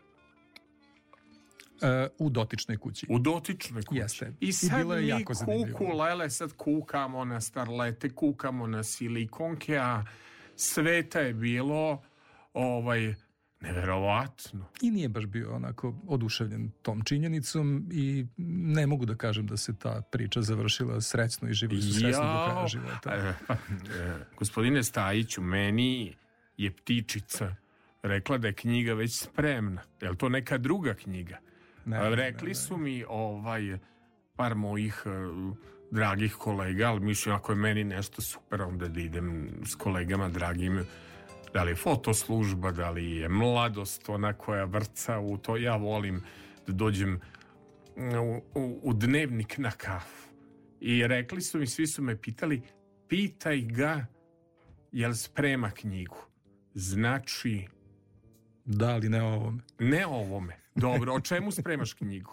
[2.18, 3.06] U dotičnoj kući.
[3.10, 4.00] u dotičnoj kući.
[4.00, 4.34] Jeste.
[4.40, 8.84] I I sad bilo je mi jako kuku, lele, sad kukamo na starlete, kukamo na
[8.84, 10.06] silikonke, a
[10.56, 12.02] sveta je bilo
[12.54, 13.16] ovaj,
[13.62, 14.66] neverovatno.
[14.82, 19.76] I nije baš bio onako oduševljen tom činjenicom i ne mogu da kažem da se
[19.76, 23.12] ta priča završila srećno i živjeli su srećno do kraja života.
[23.14, 23.58] e, pa, e,
[24.38, 26.16] gospodine Stajiću, meni
[26.58, 27.56] je ptičica
[28.04, 29.82] rekla da je knjiga već spremna.
[30.02, 31.38] Je li to neka druga knjiga?
[31.90, 32.56] Ne, Rekli ne.
[32.56, 33.78] su mi ovaj
[34.36, 35.10] par mojih e,
[35.92, 40.86] dragih kolega, ali mislim ako je meni nešto super, onda da idem s kolegama dragim
[41.54, 45.58] da li je fotoslužba, da li je mladost ona koja vrca u to.
[45.58, 46.22] Ja volim
[46.68, 47.20] da dođem
[47.98, 50.30] u, u, u dnevnik na kafu.
[50.80, 52.62] I rekli su mi, svi su me pitali,
[53.08, 54.06] pitaj ga
[54.92, 56.18] jel sprema knjigu.
[56.74, 57.68] Znači,
[58.66, 59.62] Da, ali ne ovome.
[59.80, 60.58] ne ovome.
[60.80, 62.32] Dobro, o čemu spremaš knjigu?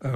[0.00, 0.08] E,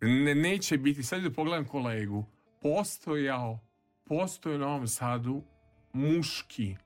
[0.00, 2.24] Ne, neće biti, sad da pogledam kolegu,
[2.62, 3.58] postojao,
[4.04, 5.42] postoje u Novom Sadu
[5.92, 6.76] muški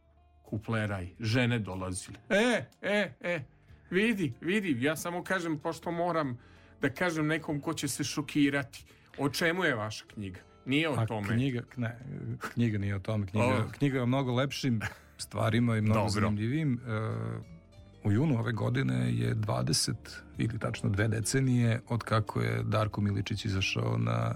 [0.43, 2.19] kupleraj, žene dolazile.
[2.29, 3.41] E, e, e,
[3.91, 6.39] vidi, vidi, ja samo kažem, pošto moram
[6.81, 8.85] da kažem nekom ko će se šokirati.
[9.19, 10.41] O čemu je vaša knjiga?
[10.67, 11.29] Nije o a tome.
[11.29, 11.99] knjiga, ne,
[12.39, 13.27] knjiga nije o tome.
[13.27, 13.73] Knjiga, Oh.
[13.73, 14.81] knjiga je o mnogo lepšim
[15.19, 16.11] stvarima i mnogo Dobro.
[16.11, 16.81] zanimljivijim.
[16.81, 17.52] E,
[18.05, 19.95] u junu ove godine je 20
[20.39, 24.35] ili tačno dve decenije od kako je Darko Miličić izašao na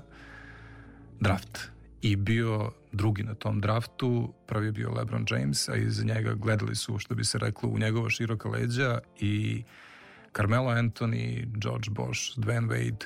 [1.20, 1.70] draft
[2.02, 6.74] i bio drugi na tom draftu, prvi je bio LeBron James, a iza njega gledali
[6.74, 9.64] su, što bi se reklo, u njegova široka leđa i
[10.36, 13.04] Carmelo Anthony, George Bosch, Dwayne Wade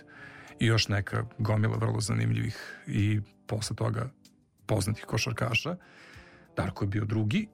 [0.58, 4.10] i još neka gomila vrlo zanimljivih i posle toga
[4.66, 5.76] poznatih košarkaša.
[6.56, 7.48] Darko je bio drugi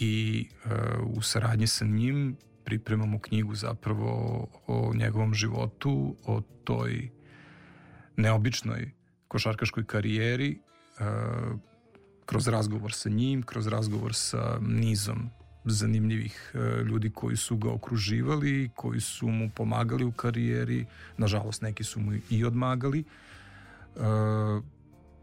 [0.00, 0.68] i e,
[1.02, 7.10] u saradnji sa njim pripremamo knjigu zapravo o njegovom životu, o toj
[8.16, 8.90] neobičnoj
[9.28, 11.04] košarkaškoj karijeri, e,
[12.26, 15.30] kroz razgovor sa njim, kroz razgovor sa nizom
[15.64, 20.86] zanimljivih e, ljudi koji su ga okruživali, koji su mu pomagali u karijeri,
[21.16, 23.04] nažalost neki su mu i odmagali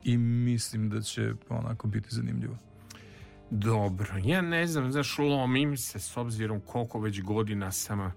[0.04, 2.58] i mislim da će onako biti zanimljivo.
[3.50, 8.12] Dobro, ja ne znam, znaš, lomim se s obzirom koliko već godina sam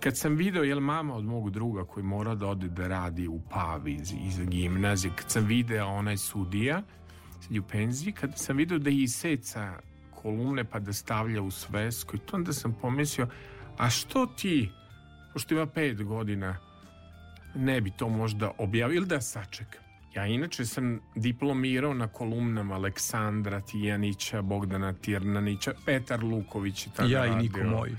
[0.00, 3.40] kad sam video, jel mama od mog druga koji mora da ode da radi u
[3.50, 6.82] Pavi iz, iz gimnazije, kad sam video onaj sudija,
[7.40, 9.72] sad u penziji, kad sam video da iseca
[10.14, 13.28] kolumne pa da stavlja u svesku i to onda sam pomislio,
[13.78, 14.70] a što ti,
[15.32, 16.56] pošto ima pet godina,
[17.54, 19.89] ne bi to možda objavio ili da sačekam.
[20.14, 27.26] Ja inače sam diplomirao na kolumnama Aleksandra Tijanića, Bogdana Tirnanića, Petar Luković je tada ja
[27.26, 27.90] i niko moj.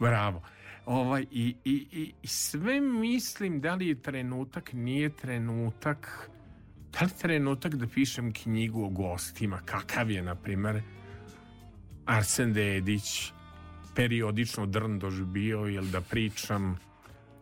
[0.00, 0.42] Bravo.
[0.86, 6.30] Ovaj, i, i, i, I sve mislim da li je trenutak, nije trenutak,
[6.92, 10.82] da li je trenutak da pišem knjigu o gostima, kakav je, na primer,
[12.06, 13.32] Arsen Dedić,
[13.94, 16.78] periodično Drndoš bio, ili da pričam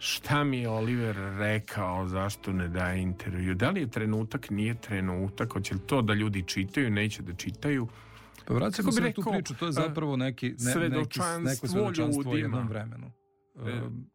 [0.04, 5.52] šta mi je Oliver rekao, zašto ne daje intervju, da li je trenutak, nije trenutak,
[5.52, 7.88] hoće li to da ljudi čitaju, neće da čitaju,
[8.46, 12.32] Pa bi se na tu priču, to je zapravo neki, ne, neki, svedočanstvo neko svedočanstvo
[12.32, 13.06] u jednom vremenu.
[13.06, 14.10] E, Um,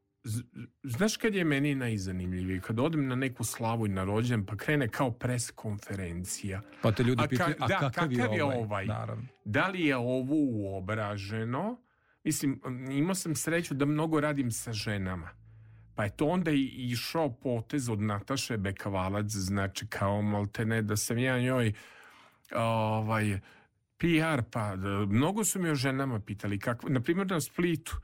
[0.84, 2.62] Znaš kad je meni najzanimljivije?
[2.62, 6.62] Kad odem na neku slavu i na rođen, pa krene kao pres konferencija.
[6.82, 8.58] pa te ljudi A ka- pitaju, a da, kakav, kakav je je ovaj?
[8.58, 8.86] ovaj?
[8.86, 9.24] Naravno.
[9.46, 11.82] Da li je ovo uobraženo?
[12.24, 12.62] Mislim,
[12.92, 15.30] imao sam sreću da mnogo radim sa ženama.
[16.00, 21.18] Pa je to onda i išao potez od Nataše Bekavalac, znači kao maltene da sam
[21.18, 21.74] ja njoj
[22.56, 23.40] ovaj,
[23.98, 27.98] PR, pa da, mnogo su mi o ženama pitali, kakva, na primjer na Splitu,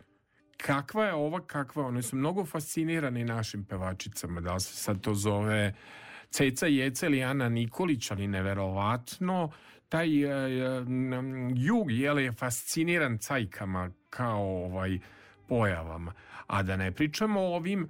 [0.57, 5.13] kakva je ova, kakva je, one su mnogo fascinirani našim pevačicama, da se sad to
[5.13, 5.73] zove
[6.29, 9.51] Ceca Jeca ili Ana Nikolić, ali neverovatno,
[9.89, 14.99] taj e, m, jug jele, je fasciniran cajkama kao ovaj
[15.47, 16.13] pojavama.
[16.47, 17.89] A da ne pričamo o ovim,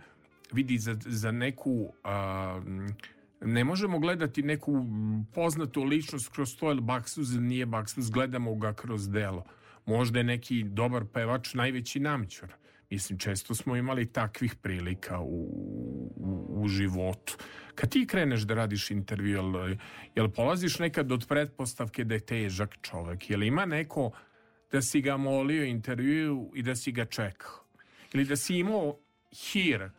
[0.51, 1.93] vidi, za, za neku...
[2.03, 2.61] a,
[3.41, 4.85] ne možemo gledati neku
[5.33, 9.43] poznatu ličnost kroz to, jer Baksuz nije Baksuz, gledamo ga kroz delo.
[9.85, 12.53] Možda je neki dobar pevač najveći namćor.
[12.89, 15.49] Mislim, često smo imali takvih prilika u,
[16.15, 17.37] u, u životu.
[17.75, 19.75] Kad ti kreneš da radiš intervju, jel,
[20.15, 23.29] jel polaziš nekad od pretpostavke da je težak čovek?
[23.29, 24.11] Jel ima neko
[24.71, 27.64] da si ga molio intervju i da si ga čekao?
[28.15, 28.97] Ili da si imao
[29.31, 29.89] hir?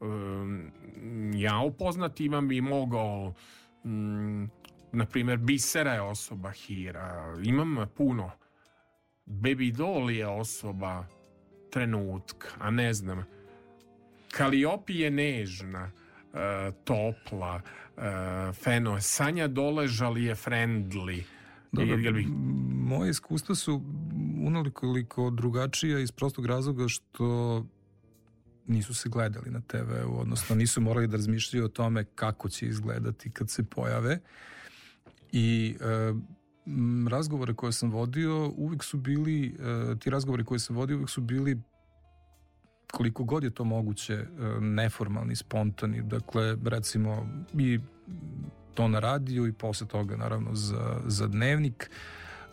[0.00, 0.72] Um,
[1.34, 3.34] ja upoznat imam i mogao
[3.84, 4.50] um,
[4.92, 7.34] na primjer Bisera je osoba hira.
[7.44, 8.30] Imam puno.
[9.26, 11.06] Baby Doll je osoba
[11.70, 13.24] trenutka, a ne znam.
[14.32, 15.90] Kaliopi je nežna
[16.32, 16.38] uh,
[16.84, 17.60] topla
[17.96, 18.02] uh,
[18.54, 21.22] Feno, Sanja Doležal je friendly.
[21.72, 22.26] Dobro, Jel bi-
[22.74, 23.82] moje iskustva su
[24.46, 27.64] unoliko drugačija iz prostog razloga što
[28.66, 33.30] nisu se gledali na TV-u, odnosno nisu morali da razmišljaju o tome kako će izgledati
[33.30, 34.18] kad se pojave.
[35.32, 36.12] I e,
[37.10, 41.20] razgovore koje sam vodio uvijek su bili, e, ti razgovori koje sam vodio uvijek su
[41.20, 41.62] bili
[42.92, 44.26] koliko god je to moguće e,
[44.60, 47.80] neformalni, spontani, dakle recimo i
[48.74, 51.90] to na radiju i posle toga naravno za, za dnevnik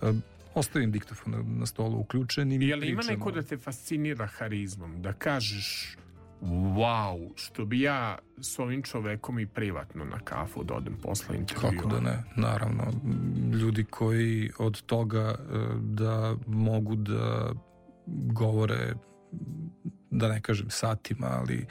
[0.02, 0.14] E,
[0.56, 5.14] ostavim diktofon na, na stolu uključen i Jel ima neko da te fascinira harizmom, da
[5.14, 5.98] kažeš
[6.42, 11.72] wow, što bi ja s ovim čovekom i privatno na kafu da odem posle intervjua.
[11.72, 12.84] Kako da ne, naravno.
[13.54, 15.36] Ljudi koji od toga e,
[15.80, 17.54] da mogu da
[18.08, 18.94] govore,
[20.12, 21.66] da ne kažem satima, ali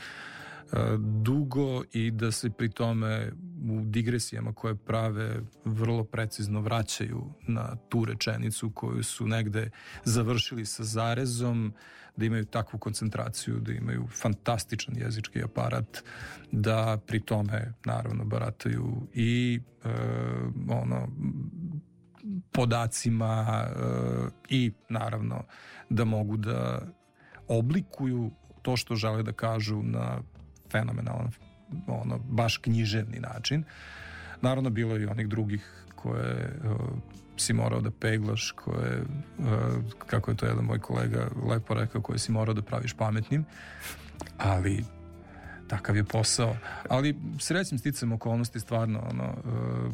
[0.99, 3.33] dugo i da se pri tome
[3.71, 9.71] u digresijama koje prave vrlo precizno vraćaju na tu rečenicu koju su negde
[10.05, 11.75] završili sa zarezom,
[12.17, 16.03] da imaju takvu koncentraciju, da imaju fantastičan jezički aparat,
[16.53, 19.89] da pri tome naravno barataju i e,
[20.69, 21.09] ono
[22.53, 23.75] podacima e,
[24.49, 25.45] i naravno
[25.91, 26.83] da mogu da
[27.49, 28.31] oblikuju
[28.63, 30.23] to što žele da kažu na
[30.75, 31.31] fenomenalan
[31.87, 33.65] ono, baš književni način.
[34.41, 36.77] Naravno, bilo je i onih drugih koje uh,
[37.37, 39.03] si morao da peglaš, koje,
[39.39, 39.47] uh,
[40.07, 43.45] kako je to jedan moj kolega lepo rekao, koje si morao da praviš pametnim,
[44.39, 44.85] ali
[45.69, 46.57] takav je posao.
[46.89, 49.93] Ali srećnim sticam okolnosti stvarno, ono, uh,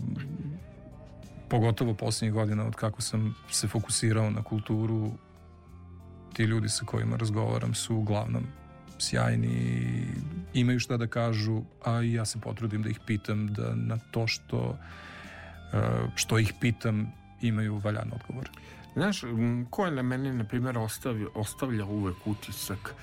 [1.49, 5.11] pogotovo posljednjih godina od kako sam se fokusirao na kulturu
[6.33, 8.47] ti ljudi sa kojima razgovaram su uglavnom
[9.01, 10.07] sjajni
[10.55, 14.27] imaju šta da kažu a i ja se potrudim da ih pitam da na to
[14.27, 15.81] što uh,
[16.15, 18.51] što ih pitam imaju valjan odgovor
[18.95, 19.21] Znaš,
[19.71, 22.95] ko je na mene, na primjer, ostavio, ostavlja uvek utisak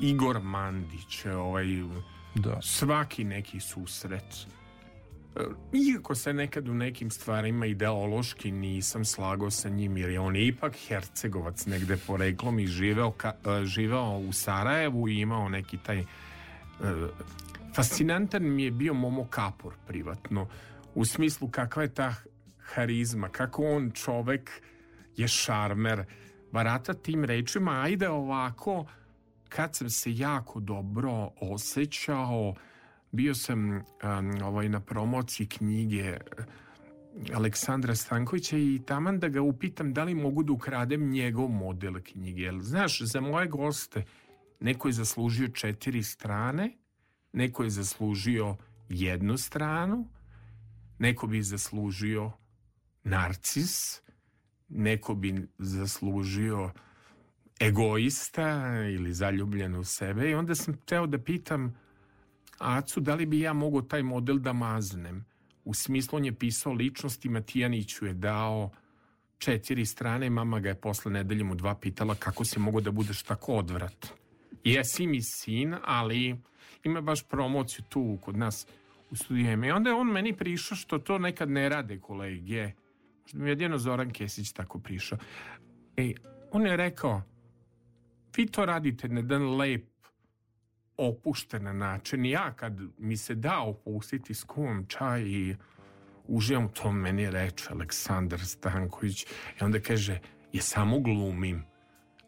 [0.00, 1.66] Igor Mandić, ovaj,
[2.34, 2.58] da.
[2.62, 4.46] svaki neki susret.
[5.72, 10.76] Iako se nekad u nekim stvarima ideološki nisam slagao sa njim, jer je on ipak
[10.88, 15.98] hercegovac negde poreklom i živeo, ka, e, živeo u Sarajevu i imao neki taj...
[15.98, 16.04] e,
[17.74, 20.48] fascinantan mi je bio Momo Kapor privatno,
[20.94, 22.14] u smislu kakva je ta
[22.58, 24.62] harizma, kako on čovek
[25.16, 26.04] je šarmer,
[26.52, 28.86] barata tim rečima, ajde ovako,
[29.48, 32.54] kad sam se jako dobro osjećao,
[33.12, 33.82] bio sam um,
[34.42, 36.18] ovaj, na promociji knjige
[37.34, 42.42] Aleksandra Stankovića i taman da ga upitam da li mogu da ukradem njegov model knjige.
[42.42, 44.04] Jer, znaš, za moje goste
[44.60, 46.76] neko je zaslužio četiri strane,
[47.32, 48.56] neko je zaslužio
[48.88, 50.08] jednu stranu,
[50.98, 52.32] neko bi zaslužio
[53.04, 54.00] narcis,
[54.68, 56.70] neko bi zaslužio
[57.60, 61.76] egoista ili zaljubljen u sebe i onda sam teo da pitam
[62.58, 65.24] Acu da li bi ja mogao taj model da maznem.
[65.64, 68.70] U smislu on je pisao ličnosti, Matijaniću je dao
[69.38, 73.22] četiri strane, mama ga je posle nedeljom u dva pitala kako si mogao da budeš
[73.22, 74.06] tako odvrat.
[74.64, 76.36] Jesi mi sin, ali
[76.84, 78.66] ima baš promociju tu kod nas
[79.10, 79.66] u studijema.
[79.66, 82.70] I onda je on meni prišao što to nekad ne rade kolege.
[83.22, 85.18] Možda mi je jedino Zoran Kesić tako prišao.
[85.96, 86.14] Ej,
[86.52, 87.22] on je rekao,
[88.36, 89.84] vi to radite na jedan lep,
[90.98, 92.24] opušten način.
[92.24, 95.56] Ja kad mi se da opustiti s kumom čaj i
[96.26, 99.26] uživam to, meni reče Aleksandar Stanković
[99.60, 100.18] i onda kaže,
[100.52, 101.64] je samo glumim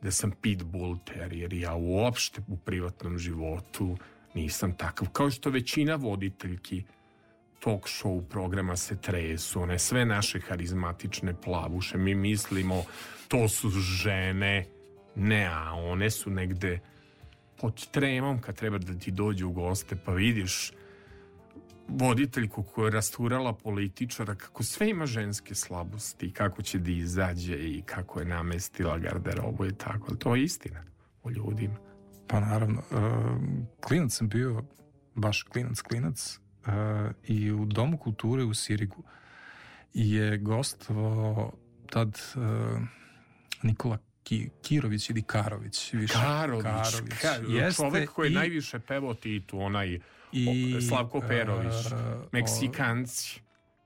[0.02, 3.96] da sam pitbull terrier, ja uopšte u privatnom životu
[4.34, 6.84] nisam takav, kao što većina voditeljki
[7.60, 12.84] talk show programa se tresu, one sve naše harizmatične plavuše, mi mislimo
[13.28, 14.66] to su žene,
[15.14, 16.78] ne, a one su negde
[17.60, 20.72] pod tremom kad treba da ti dođe u goste, pa vidiš
[21.88, 27.82] voditeljku koja je rasturala političara, kako sve ima ženske slabosti, kako će da izađe i
[27.86, 30.84] kako je namestila garderobu i tako, ali to je istina
[31.22, 31.76] o ljudima.
[32.26, 32.82] Pa naravno.
[32.90, 32.98] Uh,
[33.80, 34.62] klinac sam bio,
[35.14, 36.72] baš klinac, klinac, uh,
[37.24, 39.02] i u Domu kulture u Sirigu
[39.94, 41.52] je gostovao
[41.90, 42.42] tad uh,
[43.62, 45.92] Nikola Ki, Kirović ili Karović.
[45.92, 46.14] Više.
[46.14, 47.14] Karović, Karović.
[47.20, 49.98] Ka, Jeste čovek koji je i- najviše pevao Titu, onaj
[50.32, 51.92] I, o, Slavko Perović, uh,
[52.32, 53.40] Meksikanci.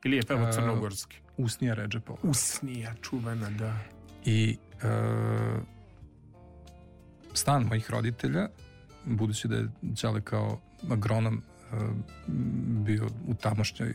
[0.05, 1.17] Ili je pevao Uh, crnogorski?
[1.37, 2.19] Usnija Redžepova.
[2.23, 3.79] Usnija, čuvena, da.
[4.25, 4.87] I e,
[7.35, 8.49] stan mojih roditelja,
[9.05, 11.43] budući da je Đale kao agronom
[11.73, 11.77] e,
[12.85, 13.95] bio u tamošnjoj e,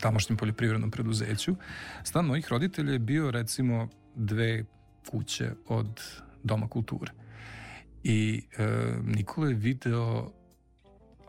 [0.00, 1.56] tamošnjem poljoprivrednom preduzeću,
[2.04, 4.64] stan mojih roditelja je bio recimo dve
[5.10, 6.00] kuće od
[6.42, 7.12] Doma kulture.
[8.04, 8.66] I e,
[9.04, 10.32] Nikola je video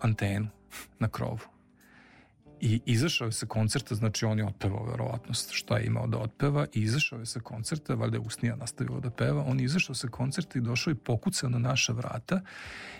[0.01, 0.47] antenu
[0.99, 1.39] na krovu.
[2.61, 6.65] I izašao je sa koncerta, znači on je otpevao verovatno šta je imao da otpeva
[6.73, 10.07] i izašao je sa koncerta, valjda je Usnija nastavila da peva, on je izašao sa
[10.07, 12.41] koncerta i došao i pokucao na naša vrata,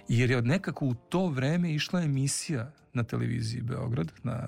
[0.07, 4.47] jer je od nekako u to vreme išla emisija na televiziji Beograd, na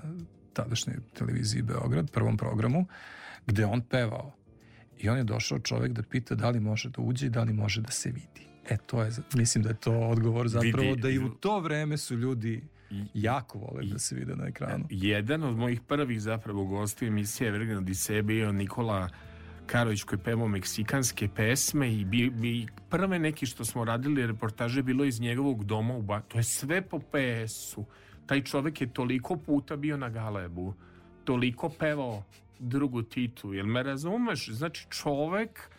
[0.52, 2.86] tadašnjoj televiziji Beograd, prvom programu,
[3.46, 4.32] gde on pevao.
[5.00, 7.52] I on je došao čovek da pita da li može da uđe i da li
[7.52, 8.46] može da se vidi.
[8.68, 11.96] E, to je, mislim da je to odgovor zapravo Vidi- da i u to vreme
[11.96, 12.62] su ljudi
[13.14, 14.84] jako vole da se vide na ekranu.
[14.90, 19.08] Jedan od mojih prvih zapravo gostiju emisije Evergreen Odiseje bio Nikola
[19.66, 25.04] Karović koji pevao meksikanske pesme i bi, bi prve neki što smo radili reportaže bilo
[25.04, 26.20] iz njegovog doma u ba...
[26.20, 27.84] to je sve po PS-u
[28.26, 30.74] taj čovek je toliko puta bio na Galebu
[31.24, 32.24] toliko pevao
[32.60, 34.48] drugu titu jel me razumeš?
[34.50, 35.70] Znači čovek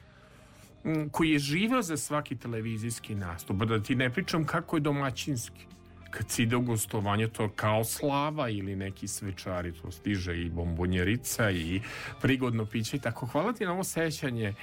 [1.11, 5.65] koji je živao za svaki televizijski nastup da ti ne pričam kako je domaćinski.
[6.11, 10.49] Kad si ide u gostovanje to je kao slava ili neki svečari to stiže i
[10.49, 11.81] bombonjerica i
[12.21, 13.25] prigodno piće i tako.
[13.25, 14.53] Hvala ti na ovo sećanje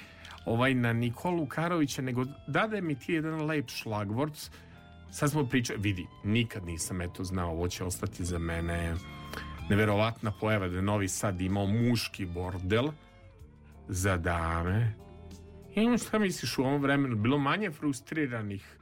[0.45, 4.51] ovaj na Nikolu Karovića nego dade mi ti jedan lep šlagvort.
[5.11, 8.95] Sad smo pričali vidi nikad nisam eto znao ovo će ostati za mene
[9.71, 12.89] neverovatna pojava da je Novi Sad imao muški bordel
[13.89, 14.95] za dame
[15.75, 18.79] i ono šta misliš u ovom vremenu bilo manje frustriranih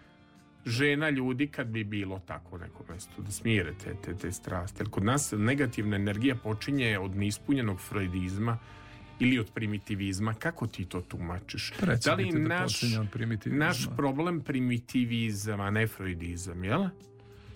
[0.66, 4.82] žena ljudi kad bi bilo tako neko mesto da smire te, te, te strasti.
[4.82, 8.58] Jer kod nas negativna energija počinje od neispunjenog freudizma
[9.18, 10.34] ili od primitivizma.
[10.34, 11.72] Kako ti to tumačiš?
[12.04, 12.80] Da li ti da naš,
[13.12, 13.66] primitivizma.
[13.66, 16.88] naš problem primitivizam, a ne freudizam, jel?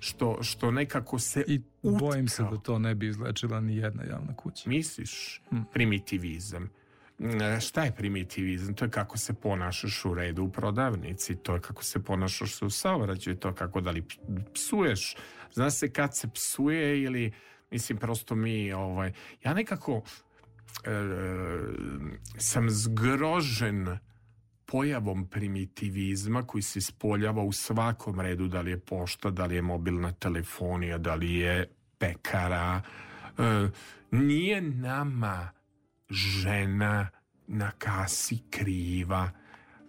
[0.01, 2.57] Što, što nekako se I bojim se utkao.
[2.57, 4.69] da to ne bi izlečila ni jedna javna kuća.
[4.69, 5.65] Misliš Hmm.
[5.73, 6.71] primitivizam?
[7.19, 7.29] Mm,
[7.61, 8.75] Šta je primitivizam?
[8.75, 12.71] To je kako se ponašaš u redu u prodavnici, to je kako se ponašaš u
[12.71, 14.05] saobraćaju, to je kako da li
[14.55, 15.17] psuješ.
[15.53, 17.33] Zna se kad se psuje ili,
[17.71, 19.13] mislim, prosto mi, ovaj,
[19.45, 20.03] ja nekako
[20.85, 20.91] e,
[22.39, 23.99] sam zgrožen
[24.71, 29.63] pojavom primitivizma koji se ispoljava u svakom redu, da li je pošta, da li je
[29.63, 31.69] mobilna telefonija, da li je
[31.99, 32.83] pekara.
[33.39, 33.69] E,
[34.11, 35.51] nije nama
[36.11, 37.09] žena
[37.47, 39.31] na kasi kriva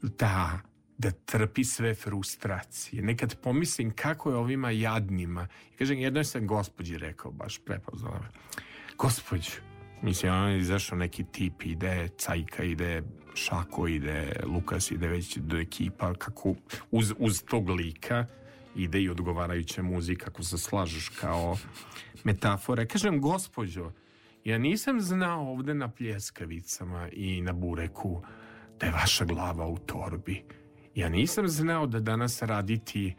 [0.01, 0.59] da
[1.01, 3.03] da trpi sve frustracije.
[3.03, 5.47] Nekad pomislim kako je ovima jadnima.
[5.73, 8.27] I kažem, jednoj sam gospođi rekao, baš prepoznala me.
[8.97, 9.51] Gospođu,
[10.01, 13.03] mislim, on je izašao neki tip, ide Cajka, ide
[13.35, 16.55] Šako, ide Lukas, ide već do ekipa, kako
[16.91, 18.25] uz, uz tog lika
[18.75, 21.57] ide i odgovarajuća muzika, kako se slažeš kao
[22.23, 22.87] metafore.
[22.87, 23.91] Kažem, gospođo,
[24.43, 28.23] ja nisam znao ovde na pljeskavicama i na bureku
[28.79, 30.43] da je vaša glava u torbi.
[30.95, 33.15] Ja nisam znao da danas raditi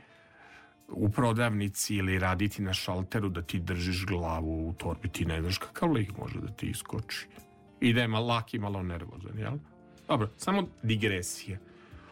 [0.93, 5.09] u prodavnici ili raditi na šalteru da ti držiš glavu u torbi.
[5.09, 7.27] Ti ne znaš kakav lik može da ti iskoči.
[7.81, 9.59] I da je mal laki malo nervozan, jel?
[10.09, 11.59] Dobro, samo digresija.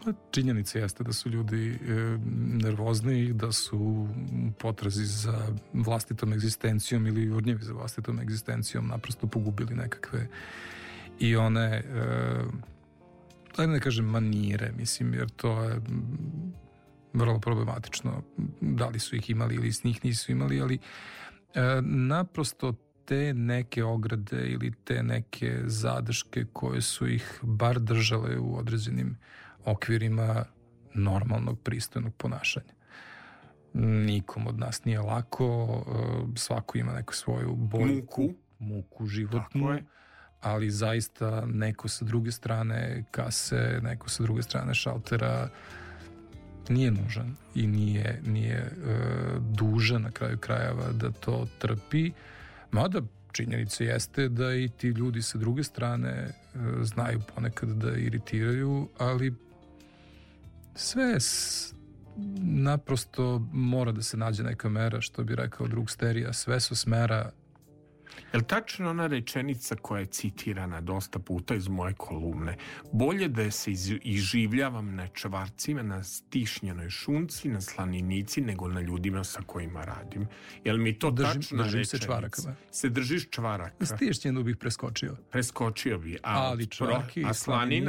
[0.05, 2.19] Pa, Činjenica jeste da su ljudi e,
[2.63, 4.09] nervozni, da su
[4.59, 10.29] potrazi za vlastitom egzistencijom ili urnjevi za vlastitom egzistencijom naprosto pogubili nekakve
[11.19, 11.83] i one e,
[13.57, 15.81] ajde ne kažem manire, mislim, jer to je
[17.13, 18.23] vrlo problematično
[18.61, 20.79] da li su ih imali ili s njih nisu imali, ali
[21.55, 22.73] e, naprosto
[23.05, 29.17] te neke ograde ili te neke zadrške koje su ih bar držale u određenim
[29.65, 30.45] okvirima
[30.95, 32.73] normalnog pristojnog ponašanja.
[33.75, 35.83] Nikom od nas nije lako,
[36.35, 38.35] e, svako ima neku svoju boljku, Muku.
[38.59, 39.79] muku životnu,
[40.41, 45.49] ali zaista neko sa druge strane kase, neko sa druge strane šaltera
[46.69, 48.73] nije nužan i nije, nije e,
[49.41, 52.13] dužan na kraju krajeva da to trpi,
[52.71, 53.01] mada
[53.33, 56.31] činjenica jeste da i ti ljudi sa druge strane e,
[56.83, 59.35] znaju ponekad da iritiraju, ali
[60.75, 61.19] sve
[62.43, 67.31] naprosto mora da se nađe neka mera, što bi rekao drug Sterija, sve su smera
[68.33, 72.57] Jel tačno ona rečenica koja je citirana dosta puta iz moje kolumne?
[72.93, 79.25] Bolje da se iz, iživljavam na čvarcima, na stišnjenoj šunci, na slaninici, nego na ljudima
[79.25, 80.27] sa kojima radim.
[80.65, 82.07] Jel mi to Držim- tačna držim se rečenica?
[82.07, 82.55] čvarakama.
[82.71, 83.87] Se držiš čvaraka?
[83.87, 85.17] stišnjenu bih preskočio.
[85.31, 86.15] Preskočio bi.
[86.15, 87.35] A, Ali čvarke a i slanina?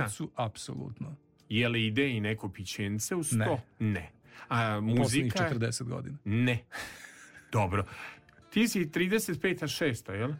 [0.09, 1.15] slaninicu, apsolutno.
[1.49, 3.45] Je li ide i neko pićence uz Ne.
[3.45, 3.59] to?
[3.79, 4.11] Ne.
[4.49, 5.49] A Poslednjih muzika?
[5.49, 6.17] 40 godina.
[6.25, 6.63] Ne.
[7.51, 7.85] Dobro.
[8.51, 9.67] Ti si 35.
[9.67, 10.31] šesta, jel?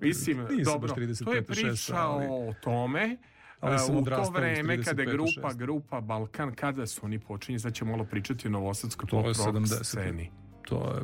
[0.00, 3.16] Mislim, nisam dobro, baš 35., to je priča ali- o tome
[3.60, 7.60] Ali sam u to vreme kada je 35., grupa, grupa Balkan, kada su oni počinjeni,
[7.60, 9.84] sad ćemo malo pričati o novosadskoj To je pop rock 70.
[9.84, 10.30] sceni.
[10.62, 11.02] To je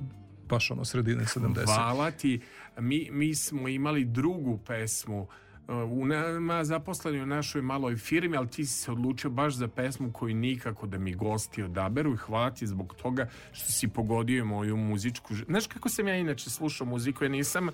[0.49, 1.65] baš ono sredine 70.
[1.65, 2.41] Hvala ti.
[2.79, 5.29] Mi, mi smo imali drugu pesmu
[5.69, 10.13] u nama zaposleni u našoj maloj firmi, ali ti si se odlučio baš za pesmu
[10.13, 14.77] koju nikako da mi gosti odaberu i hvala ti zbog toga što si pogodio moju
[14.77, 15.35] muzičku...
[15.35, 17.25] Znaš kako sam ja inače slušao muziku?
[17.25, 17.69] Ja nisam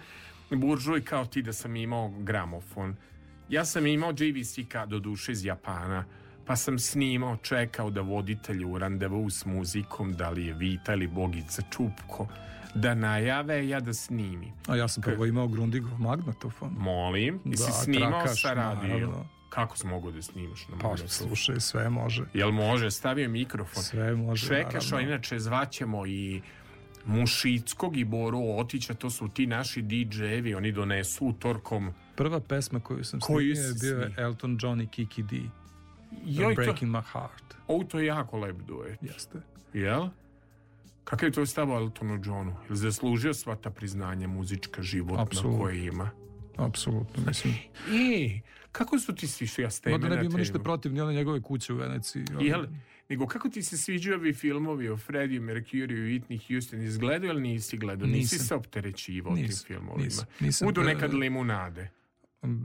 [0.50, 2.96] buržuj kao ti da sam imao gramofon.
[3.48, 6.04] Ja sam imao JVC-ka do duše iz Japana,
[6.46, 11.06] pa sam snimao, čekao da voditelj u randevu s muzikom, da li je Vita ili
[11.06, 12.28] Bogica Čupko,
[12.74, 14.52] da najave, ja da snimim.
[14.68, 16.70] A ja sam prvo imao Grundigov magnetofon.
[16.72, 18.88] Molim, i si Da, snimao trakaš, sa radio.
[18.88, 19.26] naravno.
[19.48, 22.24] Kako si mogao da snimaš na Pa slušaj, sve može.
[22.34, 22.90] Jel može?
[22.90, 23.82] Stavio mikrofon.
[23.82, 25.10] Sve može, Švekašo, naravno.
[25.10, 26.42] inače zvaćemo i
[27.06, 31.90] Mušickog i Boru Otića, to su ti naši DJ-evi, oni donesu utorkom.
[32.16, 34.26] Prva pesma koju sam Koju snimio je bio je snimio?
[34.26, 35.36] Elton John i Kiki D.
[36.24, 37.54] Joj, to, Breaking My Heart.
[37.68, 38.98] ovo to je jako lep duet.
[39.02, 39.38] Jeste.
[39.72, 40.08] Jel?
[41.06, 42.54] Kakav je to stav o Eltonu Johnu?
[42.66, 45.60] Jel zaslužio sva ta priznanja muzička životna Apsolutno.
[45.60, 46.10] koje ima?
[46.56, 47.54] Apsolutno, mislim.
[47.92, 48.40] I,
[48.72, 51.14] kako su ti svi ja s Ma da ne bi imao ništa protiv ni one
[51.14, 52.24] njegove kuće u Veneciji.
[52.30, 52.40] ono.
[52.40, 52.66] Jel?
[53.08, 56.82] Nego kako ti se sviđaju ovi filmovi o Freddie Mercury i Whitney Houston?
[56.82, 58.08] Izgledao ili nisi gledao?
[58.08, 60.04] Nisi se opterećivao tim Nisam, filmovima?
[60.04, 60.66] nisam, nisam.
[60.66, 61.90] Budu E, nekad limunade.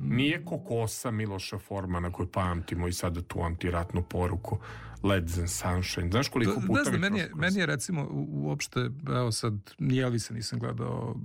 [0.02, 4.60] Nije kokosa Miloša Formana koju pamtimo i sada tu antiratnu poruku
[5.04, 6.12] Leds and Sunshine.
[6.12, 9.54] Znaš koliko Da, puta ne znam, mi meni je, meni je recimo uopšte, evo sad,
[9.80, 11.16] ni Elvisa nisam gledao,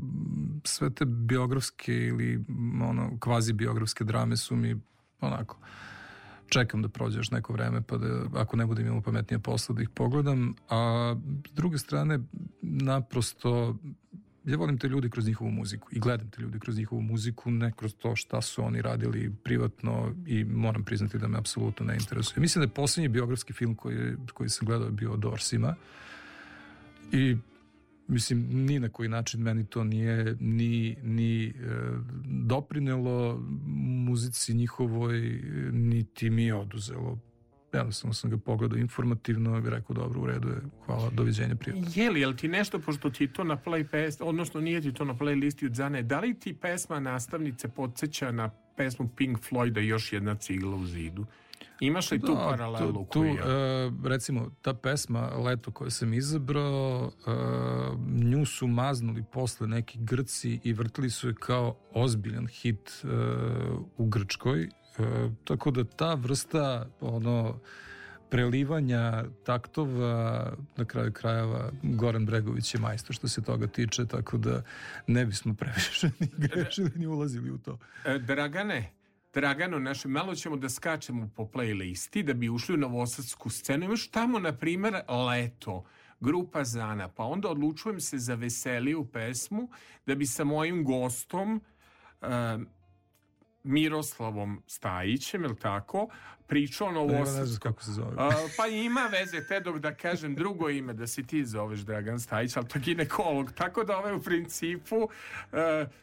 [0.65, 2.45] sve te biografske ili
[2.83, 4.77] ono, kvazi biografske drame su mi
[5.21, 5.59] onako,
[6.49, 9.83] čekam da prođe još neko vreme, pa da ako ne budem imao pametnije posla da
[9.83, 11.15] ih pogledam, a
[11.49, 12.19] s druge strane,
[12.63, 13.77] naprosto,
[14.47, 17.73] ja volim te ljude kroz njihovu muziku i gledam te ljude kroz njihovu muziku, ne
[17.77, 22.41] kroz to šta su oni radili privatno i moram priznati da me apsolutno ne interesuje.
[22.41, 25.75] Mislim da je posljednji biografski film koji, koji sam gledao bio o Dorsima
[27.13, 27.37] i
[28.09, 31.53] mislim ni na koji način meni to nije ni, ni e,
[32.25, 33.43] doprinelo
[34.07, 35.21] muzici njihovoj
[35.73, 37.19] niti mi je oduzelo
[37.77, 41.87] jednostavno sam ga pogledao informativno i rekao dobro u redu je, hvala, doviđenja prijatno.
[41.95, 45.05] Je li, jel ti nešto, pošto ti to na play pes, odnosno nije ti to
[45.05, 50.13] na playlisti od Zane, da li ti pesma nastavnice podsjeća na pesmu Pink Floyda još
[50.13, 51.27] jedna cigla u zidu?
[51.81, 53.33] Imaš li tu Da, paralelu tu, tu, ja...
[53.33, 57.31] e, recimo, ta pesma Leto koju sam izabrao, e,
[58.25, 63.07] nju su maznuli posle neki Grci i vrtili su je kao ozbiljan hit e,
[63.97, 64.69] u Grčkoj.
[64.99, 67.61] E, tako da ta vrsta ono
[68.31, 74.63] prelivanja taktova na kraju krajeva Goran Bregović je majstor što se toga tiče tako da
[75.07, 77.79] ne bismo previše ni grešili ni ulazili u to.
[78.05, 78.93] E, Dragane,
[79.35, 83.85] Dragano, naše, malo ćemo da skačemo po playlisti da bi ušli u novosadsku scenu.
[83.85, 84.95] Imaš tamo, na primer,
[85.29, 85.85] Leto,
[86.21, 89.69] grupa Zana, pa onda odlučujem se za veseliju pesmu
[90.07, 91.61] da bi sa mojim gostom
[92.23, 92.27] e,
[93.67, 96.09] Miroslavom Stajićem, je tako,
[96.47, 97.59] pričao o Ne, ne znam novosadskom.
[97.63, 98.13] kako se zove.
[98.19, 102.21] A, pa ima veze te dok da kažem drugo ime da se ti zoveš Dragan
[102.21, 105.09] Stajić, ali to je ginekolog, tako da ovaj u principu uh,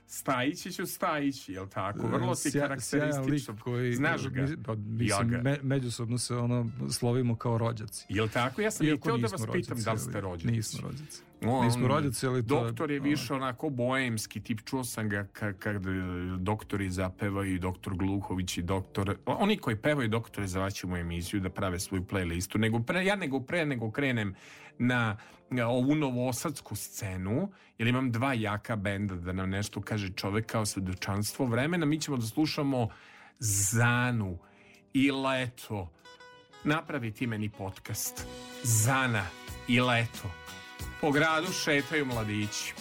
[0.07, 2.07] Stajićiću Stajić, jel tako?
[2.07, 3.57] Vrlo sjajan karakteristično.
[3.57, 4.41] koji, Znaš ga?
[4.41, 8.06] mi- Pa, mislim, Ja me- međusobno se ono slovimo kao rođaci.
[8.10, 8.61] Jel tako?
[8.61, 10.48] Ja sam i htio da vas pitam da li ste rođaci.
[10.48, 11.22] Nismo rođaci.
[11.44, 15.53] On- Nismo rođaci, ali to Doktor je više onako boemski tip, čuo sam ga ka-
[15.53, 15.90] kad e,
[16.38, 21.49] doktori zapevaju i doktor Gluhović i doktor, oni koji pevaju doktore zavaću mu emisiju da
[21.49, 24.35] prave svoju playlistu, nego pre, ja nego pre nego krenem
[24.77, 25.18] na
[25.68, 31.45] ovu novosadsku scenu, jer imam dva jaka benda da nam nešto kaže čovek kao svedočanstvo
[31.45, 32.89] vremena, mi ćemo da slušamo
[33.39, 34.39] Zanu
[34.93, 35.91] i Leto.
[36.64, 38.26] Napravi ti meni podcast.
[38.64, 39.26] Zana
[39.68, 40.31] i Leto.
[41.01, 42.73] Po gradu šetaju mladići.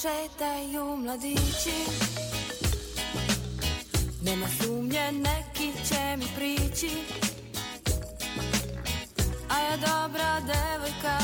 [0.00, 1.74] Šetaju mladići.
[4.22, 6.90] Nema sumnje, neki će mi prići.
[9.48, 11.18] A ja dobra devojka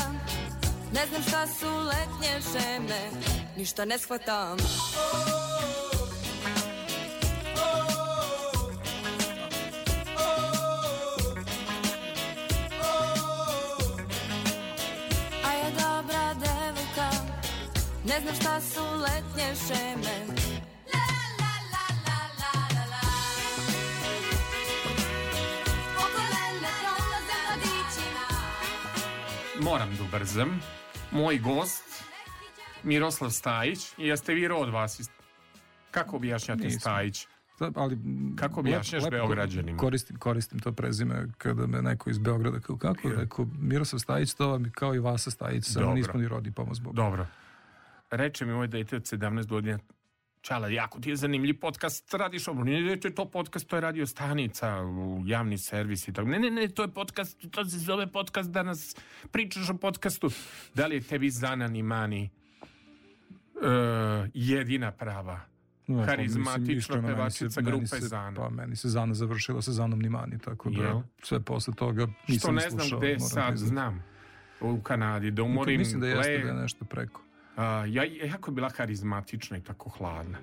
[0.93, 3.09] Ne znam šta su letnje šeme
[3.57, 4.57] Ništa ne shvatam
[18.19, 20.39] Ne znam šta su letnje šeme
[29.61, 30.59] Moram da ubrzam.
[31.11, 32.03] Moj gost,
[32.83, 34.99] Miroslav Stajić, jeste vi rod vas?
[34.99, 35.09] iz-
[35.91, 36.79] Kako objašnjate Nisam.
[36.79, 37.27] Stajić?
[37.59, 37.97] Da, ali
[38.35, 39.77] Kako objašnjaš Beograđanima?
[39.77, 44.33] Koristim, koristim to prezime kada me neko iz Beograda kao kako je rekao Miroslav Stajić,
[44.33, 46.95] to vam je kao i Vasa Stajić, samo nismo ni rodi pomoz Bog.
[46.95, 47.27] Dobro.
[48.11, 49.79] Reče mi ovo dete od 17 godina,
[50.41, 52.63] Čala, jako ti je zanimljiv podcast, radiš ovo.
[52.63, 56.27] Ne, to je to podcast, to je radio stanica, u javni servis i tako.
[56.29, 58.95] Ne, ne, ne, to je podcast, to se zove podcast, danas
[59.31, 60.29] pričaš o podcastu.
[60.75, 62.29] Da li je tebi Zanan Imani e,
[64.33, 65.39] jedina prava?
[65.87, 66.15] No, pa,
[66.57, 68.35] meni pevačica grupe se- Zana.
[68.35, 71.01] Pa meni se Zana završila sa Zanom Nimani, tako da Jel?
[71.23, 74.03] sve posle toga nisam Što ne znam slušao, gde sad, znam.
[74.61, 77.21] U Kanadi, da umorim Mislim da jeste le- da je nešto preko.
[77.63, 80.37] Ja, jako je bila harizmatična i tako hladna.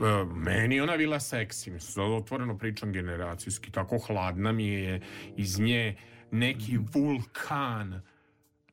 [0.00, 5.00] E, meni ona bila seksi, mislim, sad otvoreno pričam generacijski, tako hladna mi je
[5.36, 5.96] iz nje
[6.30, 8.00] neki vulkan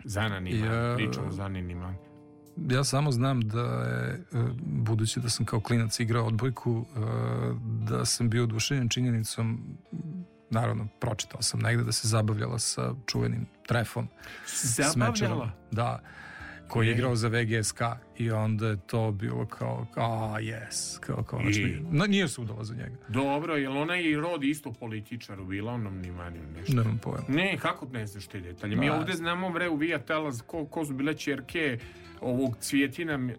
[0.04, 1.94] zananima, Ja- pričam o zananima.
[2.70, 7.00] Ja samo znam da je, e, budući da sam kao klinac igrao odbojku, e,
[7.90, 9.78] da sam bio oduševljen činjenicom,
[10.50, 14.08] naravno, pročitao sam negde da se zabavljala sa čuvenim trefom.
[14.48, 15.16] Zabavljala?
[15.16, 15.50] Smečerom.
[15.72, 16.00] Da,
[16.70, 17.82] koji je igrao za VGSK
[18.18, 20.02] i onda je to bilo kao, a
[20.34, 21.68] yes, kao konačno.
[21.68, 22.96] I- No, nije se udala za njega.
[23.08, 26.74] Dobro, jel ona je i rod isto političar bila onom nimanju nešto?
[26.74, 27.24] Nemam pojma.
[27.28, 28.76] Ne, kako ne znaš te detalje?
[28.76, 31.78] Mi Ma, ovde znamo bre u Vijatela ko, ko su bile čerke
[32.22, 33.36] ovog Cvjetina Mi-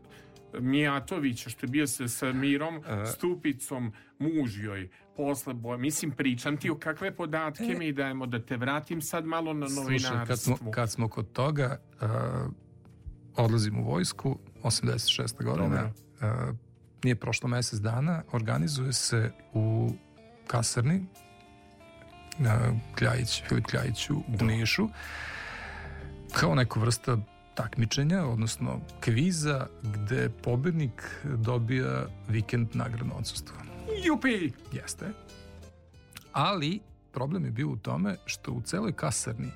[0.54, 3.06] Mijatovića što je bio sa, sa Mirom E.
[3.06, 5.76] Stupicom muž joj posle boja.
[5.78, 10.26] Mislim, pričam ti o kakve podatke mi dajemo da te vratim sad malo na Slušaj,
[10.26, 12.08] kad smo, kad smo kod toga, uh,
[13.36, 15.44] odlazim u vojsku, 86.
[15.44, 16.56] godina, uh,
[17.04, 19.92] nije prošlo mesec dana, organizuje se u
[20.46, 21.06] kasarni
[22.38, 22.58] na
[22.98, 24.88] Kljajić, Filip Kljajiću u Nišu,
[26.32, 27.18] kao neka vrsta
[27.54, 33.56] takmičenja, odnosno kviza, gde pobednik dobija vikend nagradno odsustvo.
[34.04, 34.52] Jupi!
[34.72, 35.06] Jeste.
[36.32, 36.80] Ali
[37.12, 39.50] problem je bio u tome što u celoj kasarni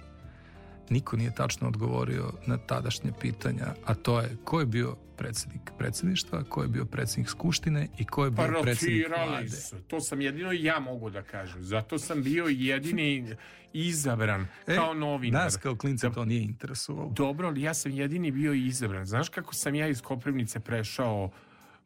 [0.90, 6.44] niko nije tačno odgovorio na tadašnje pitanja, a to je ko je bio predsednik predsedništva,
[6.44, 9.48] ko je bio predsednik Skuštine i ko je bio predsednik vlade.
[9.48, 9.77] su.
[9.89, 11.62] To sam jedino ja mogu da kažem.
[11.62, 13.36] Zato sam bio jedini
[13.73, 15.44] izabran E, kao novinar.
[15.44, 17.11] Nas kao klinca to nije interesovalo.
[17.11, 19.06] Dobro, ali ja sam jedini bio izabran.
[19.06, 21.31] Znaš kako sam ja iz Koprivnice prešao,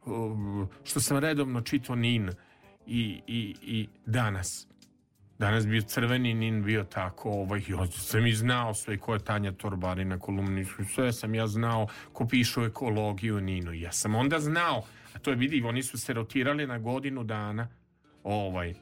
[0.06, 2.30] um, što sam redovno čitao NIN
[2.86, 4.67] i, i, i danas.
[5.38, 9.52] Danas bio crveni NIN, bio tako, ovaj, ja sam i znao sve ko je Tanja
[9.52, 13.72] Torbarina, kolumnistu, sve sam ja znao ko piše ekologiju NINu.
[13.72, 14.82] Ja sam onda znao,
[15.14, 17.68] a to je vidi, oni su se rotirali na godinu dana,
[18.24, 18.74] ovaj,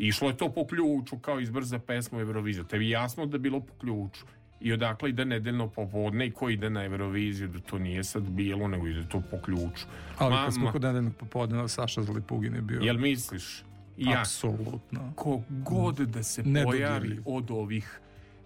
[0.00, 2.64] Išlo je to po ključu kao izbor za pesmu Euroviziju.
[2.64, 4.26] Tebi jasno da je bilo po ključu.
[4.60, 8.68] I odakle ide nedeljno popodne i ko ide na Euroviziju, da to nije sad bilo,
[8.68, 9.86] nego ide to po ključu.
[10.18, 13.64] Ali Ma- kad smo kod nedeljnog popodneva, Saša Zalipugin je bio Jel misliš?
[14.00, 15.12] Ja, apsolutno.
[15.16, 18.00] ko god da se pojavi od ovih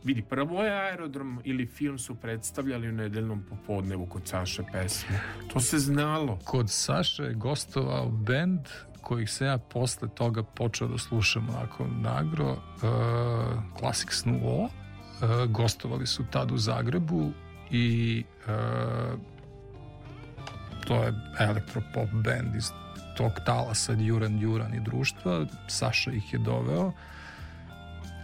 [0.04, 5.16] Vidi, prvo je aerodrom ili film su predstavljali u nedeljnom popodnevu kod Saše pesmu.
[5.52, 6.38] To se znalo.
[6.44, 8.60] Kod Saše je gostovao bend
[9.04, 12.58] kojih se ja posle toga počeo da slušam onako nagro, uh,
[13.78, 14.70] Classic Snuo, uh,
[15.50, 17.32] gostovali su tad u Zagrebu
[17.70, 19.20] i uh,
[20.86, 22.70] to je elektropop band iz
[23.16, 25.46] tog talasa Juran Juran i društva.
[25.68, 26.92] Saša ih je doveo.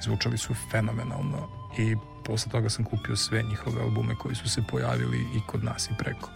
[0.02, 1.48] Zvučali su fenomenalno
[1.78, 5.90] i posle toga sam kupio sve njihove albume koji su se pojavili i kod nas
[5.90, 6.30] i preko.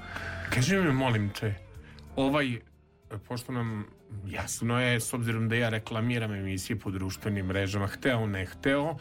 [0.51, 1.55] Kaži mi, molim te,
[2.17, 2.59] ovaj,
[3.29, 3.87] pošto nam
[4.27, 8.97] jasno je, s obzirom da ja reklamiram emisije po društvenim mrežama, hteo ne hteo,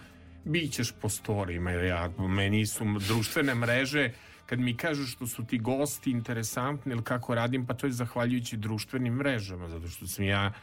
[0.45, 4.11] bit ćeš po storijima, ja, meni su društvene mreže,
[4.53, 8.57] kad mi kažu što su ti gosti interesantni ili kako radim, pa to je zahvaljujući
[8.57, 10.53] društvenim mrežama, zato što sam ja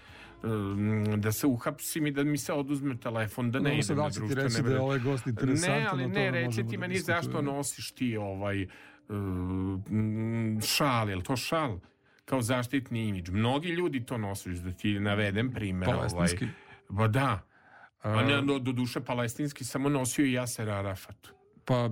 [1.16, 4.42] da se uhapsim i da mi se oduzme telefon, da ne idem da na društvene
[4.42, 4.80] reći da je mreže.
[4.80, 8.66] ovaj gost interesantan, Ne, ali ne, možemo ti da meni zašto nosiš ti ovaj
[10.66, 11.78] šal, je li to šal?
[12.24, 13.30] Kao zaštitni imidž.
[13.30, 15.90] Mnogi ljudi to nose, da ti navedem primjer.
[15.90, 16.44] Palestinski?
[16.44, 16.54] Ovaj.
[16.88, 17.46] Ba da.
[18.02, 21.28] A ne, do, do duše palestinski samo nosio i Jaser Arafat.
[21.64, 21.90] Pa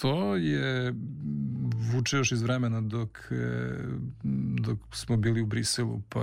[0.00, 0.94] to je
[1.92, 3.78] vuče još iz vremena dok, e,
[4.60, 6.20] dok smo bili u Briselu, pa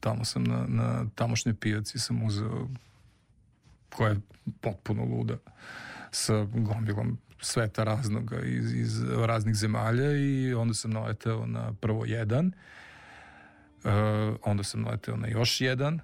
[0.00, 2.68] tamo sam na, na tamošnjoj pijaci sam uzeo
[3.96, 4.20] koja je
[4.60, 5.36] potpuno luda
[6.10, 12.52] sa gomilom sveta raznoga iz, iz raznih zemalja i onda sam naleteo na prvo jedan
[13.84, 13.90] e,
[14.44, 16.00] onda sam naleteo na još jedan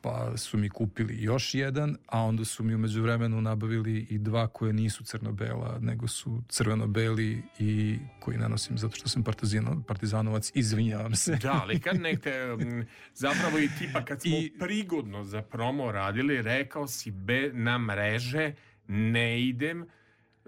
[0.00, 4.46] pa su mi kupili još jedan, a onda su mi umeđu vremenu nabavili i dva
[4.46, 10.52] koje nisu crno-bela, nego su crveno-beli i koji ne nosim zato što sam partizano, partizanovac,
[10.54, 11.36] izvinjavam se.
[11.42, 16.42] Da, ali kad nekte, m, zapravo i tipa kad smo I- prigodno za promo radili,
[16.42, 18.54] rekao si be, na mreže
[18.88, 19.86] ne idem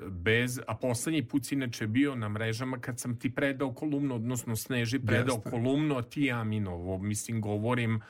[0.03, 4.57] bez, a poslednji put si inače bio na mrežama kad sam ti predao kolumnu, odnosno
[4.57, 5.51] Sneži predao Jeste.
[5.51, 8.01] kolumnu, a ti Aminovo, mislim, govorim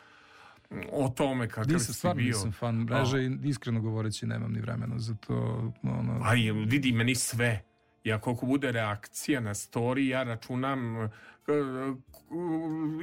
[0.92, 2.26] o tome kakav Nisam, si bio.
[2.26, 5.34] nisam fan mreže i iskreno govoreći nemam ni vremena za to.
[5.82, 7.62] Ono, A je, vidi meni sve.
[8.04, 11.08] Ja koliko bude reakcija na story, ja računam e,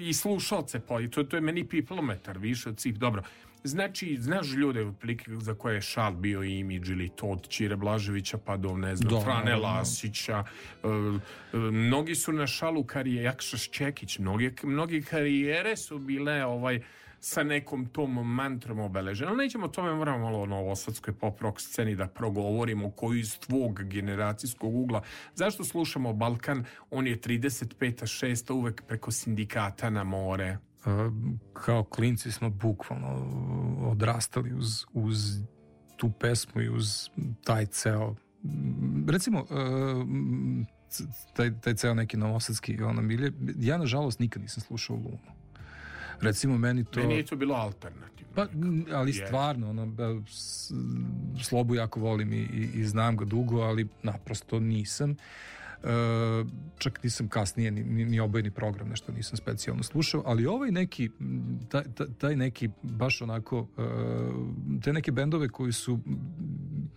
[0.01, 2.97] i slušalce po, i to, to je meni piplometar više od svih.
[2.97, 3.23] Dobro,
[3.63, 8.37] znači, znaš ljude otprilike za koje je šal bio imidž ili to od Čire Blaževića
[8.37, 9.67] pa do, ne znam, Da, Frane naravno.
[9.67, 10.43] Lasića.
[10.83, 10.87] e,
[11.53, 16.81] e, mnogi su na šalu karijere, Jakša Čekić, mnogi, mnogi karijere su bile ovaj
[17.25, 19.29] sa nekom tom mantrom obeležene.
[19.29, 23.39] Ali nećemo o tome, moramo malo o novosadskoj pop rock sceni da progovorimo koju iz
[23.39, 25.01] tvog generacijskog ugla.
[25.35, 26.65] Zašto slušamo Balkan?
[26.91, 28.03] On je 35.
[28.03, 28.53] 6.
[28.53, 30.57] uvek preko sindikata na more.
[31.53, 33.07] kao klinci smo bukvalno
[33.91, 35.17] odrastali uz, uz
[35.97, 37.09] tu pesmu i uz
[37.43, 38.15] taj ceo
[39.07, 39.45] recimo e,
[41.33, 45.34] taj, taj ceo neki novosadski ono milje, ja nažalost nikad nisam slušao Lunu
[46.21, 48.05] recimo meni to Meni je to bilo alternativno.
[48.35, 48.47] Pa,
[48.93, 49.25] ali Je.
[49.27, 49.93] stvarno, ono,
[51.43, 55.11] Slobu jako volim i, i, i znam ga dugo, ali naprosto nisam.
[55.11, 55.15] E,
[56.77, 61.09] čak nisam kasnije ni, ni, ni obojni program nešto nisam specijalno slušao, ali ovaj neki
[61.69, 61.83] taj,
[62.17, 63.81] taj, neki baš onako e,
[64.81, 65.99] te neke bendove koji su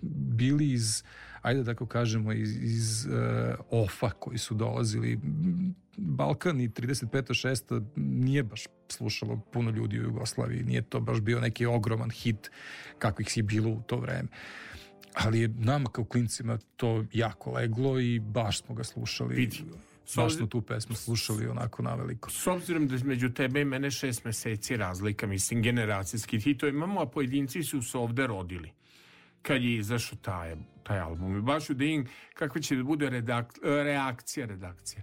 [0.02, 1.02] bili iz
[1.42, 3.10] ajde da tako kažemo iz, iz e,
[3.70, 5.20] ofa koji su dolazili
[5.96, 7.48] Balkan i 35.
[7.68, 7.82] 6.
[7.96, 12.50] nije baš slušalo puno ljudi u Jugoslaviji, nije to baš bio neki ogroman hit
[12.98, 14.28] kakvih si bilo u to vreme.
[15.18, 19.34] Ali je nama kao klincima to jako leglo i baš smo ga slušali.
[19.34, 19.64] Vidi.
[20.16, 22.30] Baš smo tu pesmu slušali onako naveliko.
[22.30, 27.00] S obzirom da između tebe i mene šest meseci razlika, mislim, generacijski ti to imamo,
[27.00, 28.72] a pojedinci su se ovde rodili
[29.42, 31.38] kad je izašao taj, taj album.
[31.38, 35.02] I baš da im kakva će da bude redak, reakcija, redakcija.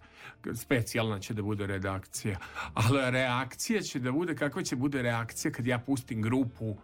[0.54, 2.40] Specijalna će da bude redakcija.
[2.74, 6.78] Ali reakcija će da bude, kakva će bude reakcija kad ja pustim grupu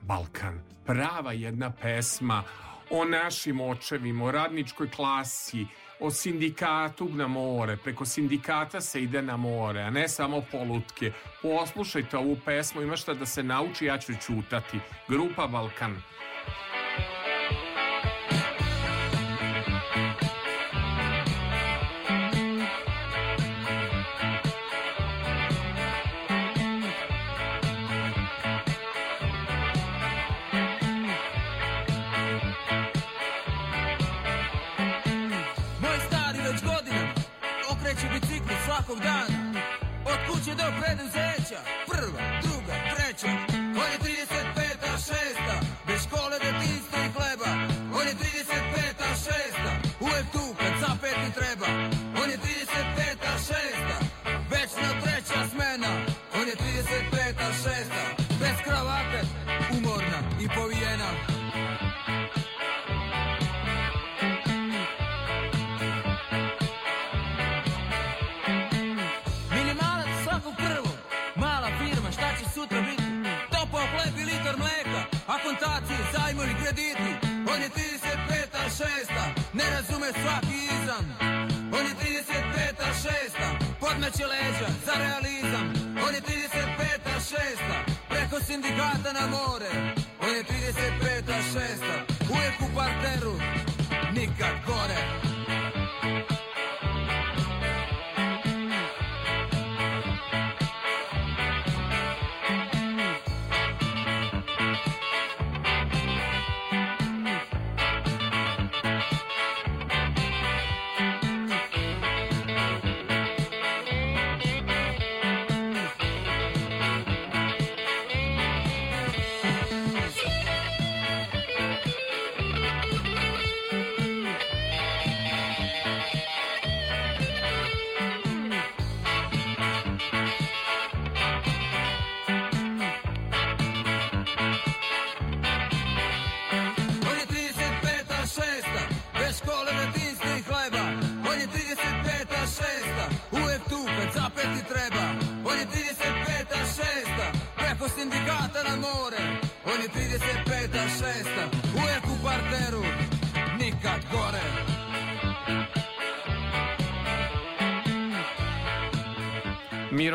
[0.00, 0.60] Balkan.
[0.86, 2.42] Prava jedna pesma
[2.90, 5.66] o našim očevima, o radničkoj klasi,
[6.00, 7.76] o sindikatu na more.
[7.76, 11.12] Preko sindikata se ide na more, a ne samo polutke.
[11.42, 14.78] Poslušajte ovu pesmu, ima šta da se nauči, ja ću čutati.
[15.08, 15.96] Grupa Balkan.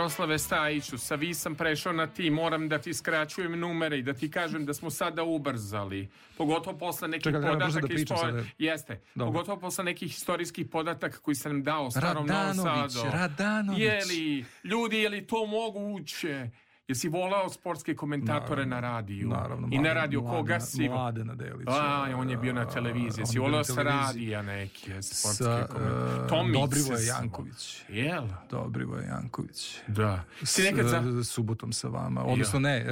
[0.05, 4.13] Miroslave Stajiću, sa vi sam prešao na ti, moram da ti skraćujem numere i da
[4.13, 6.09] ti kažem da smo sada ubrzali.
[6.37, 8.43] Pogotovo posle nekih Čekaj, da podataka da sada.
[8.57, 9.01] Jeste.
[9.15, 9.31] Dobro.
[9.31, 13.09] Pogotovo posle nekih historijskih podataka koji sam dao starom Novom Radanović, Sadu.
[13.11, 13.81] Radanović.
[13.81, 16.49] Je li, ljudi, je li to moguće?
[16.87, 19.29] Jesi volao sportske komentatore na radiju?
[19.29, 20.89] Naravno, I na Mladen- radio koga si?
[20.89, 21.71] Mladena Delića.
[21.71, 23.21] A, on je bio na televiziji.
[23.21, 24.05] On Si je bio na volao sa televiziji.
[24.07, 26.27] radija neke sportske Sa komentatore.
[26.29, 27.81] Tomić Dobrivoje Janković.
[27.89, 28.23] Jel?
[28.51, 29.77] Dobrivoje Janković.
[29.87, 30.23] Da.
[30.43, 31.03] Si nekad za...
[31.11, 32.23] e, subotom sa vama.
[32.23, 32.83] Odnosno ne, Ja,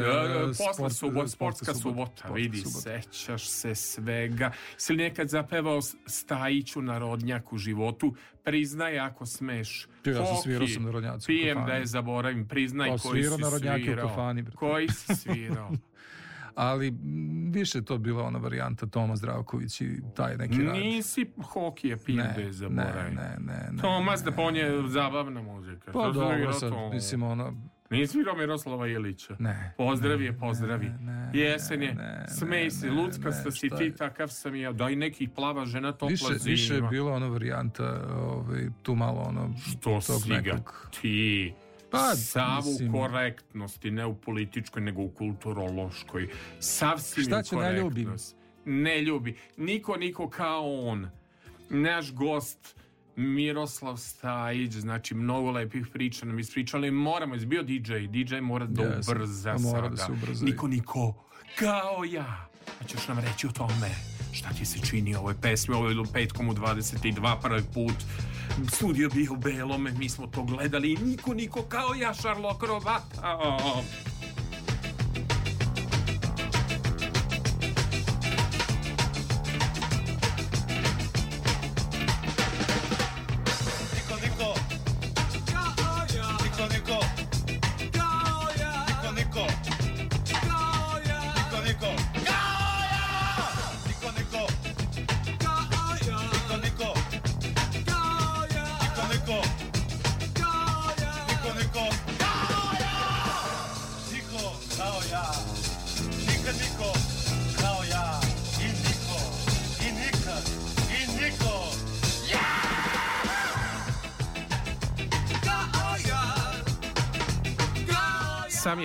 [0.48, 2.82] posle sport- subot, sportska subota, vidi, subota.
[3.02, 4.52] sećaš se svega.
[4.78, 8.16] Si li nekad zapevao Stajiću narodnjak u životu?
[8.44, 9.88] Priznaj ako smeš.
[10.06, 13.44] Ja sam svirao sam narodnjaci u Pijem da je zaboravim, priznaj Pa, koji svirao si
[13.44, 14.08] narodnjake u svirao.
[14.08, 14.46] kafani.
[14.56, 15.72] Koji si svirao?
[16.56, 16.94] Ali
[17.52, 20.76] više to bila ona varijanta Toma Zdravković i taj neki rad.
[20.76, 23.16] Nisi hokije pijem Ne, da je ne, zaboravim.
[23.16, 23.82] ne, ne, ne.
[23.82, 25.92] Tomas, da pa on je zabavna muzika.
[25.92, 26.90] Pa si dobro, svirao sad, to?
[26.90, 27.54] mislim, ono,
[27.90, 29.36] Nisi svirao Miroslava Ilića?
[29.40, 29.74] Ne.
[29.78, 30.92] Pozdravi je, pozdravi.
[31.34, 33.96] Jesen je, ne, smej se, ne, luckasta ne, si ti, je?
[33.96, 34.72] takav sam ja.
[34.72, 36.52] Daj neki plava žena, topla više, zima.
[36.52, 41.54] više je bila ona varijanta ovaj, tu malo ono Što si ga nekog ti?
[41.92, 46.30] Pa, Sav u korektnosti, ne u političkoj, nego u kulturološkoj.
[46.60, 47.90] Sav si Šta ću ne ljubim?
[47.94, 48.36] korektnost.
[48.66, 49.38] Ne ljubi.
[49.58, 51.10] Niko, niko kao on.
[51.70, 52.83] Naš gost
[53.16, 56.92] Miroslav Stajić, znači mnogo lepih priča nam ispričali.
[56.92, 59.18] Moramo, je bio DJ, DJ mora da Jesam.
[59.18, 59.90] ubrza Pa mora sada.
[59.90, 60.46] da se ubrza.
[60.46, 61.14] Niko, niko
[61.56, 62.50] kao ja.
[62.82, 63.90] A ćeš nam reći o tome
[64.34, 67.96] šta ti se čini ovoj pesmi, ovo je do petkom u 22 prvi put.
[68.72, 73.38] Studio bio u belome, mi smo to gledali i niko, niko kao ja, Šarlo Krovata.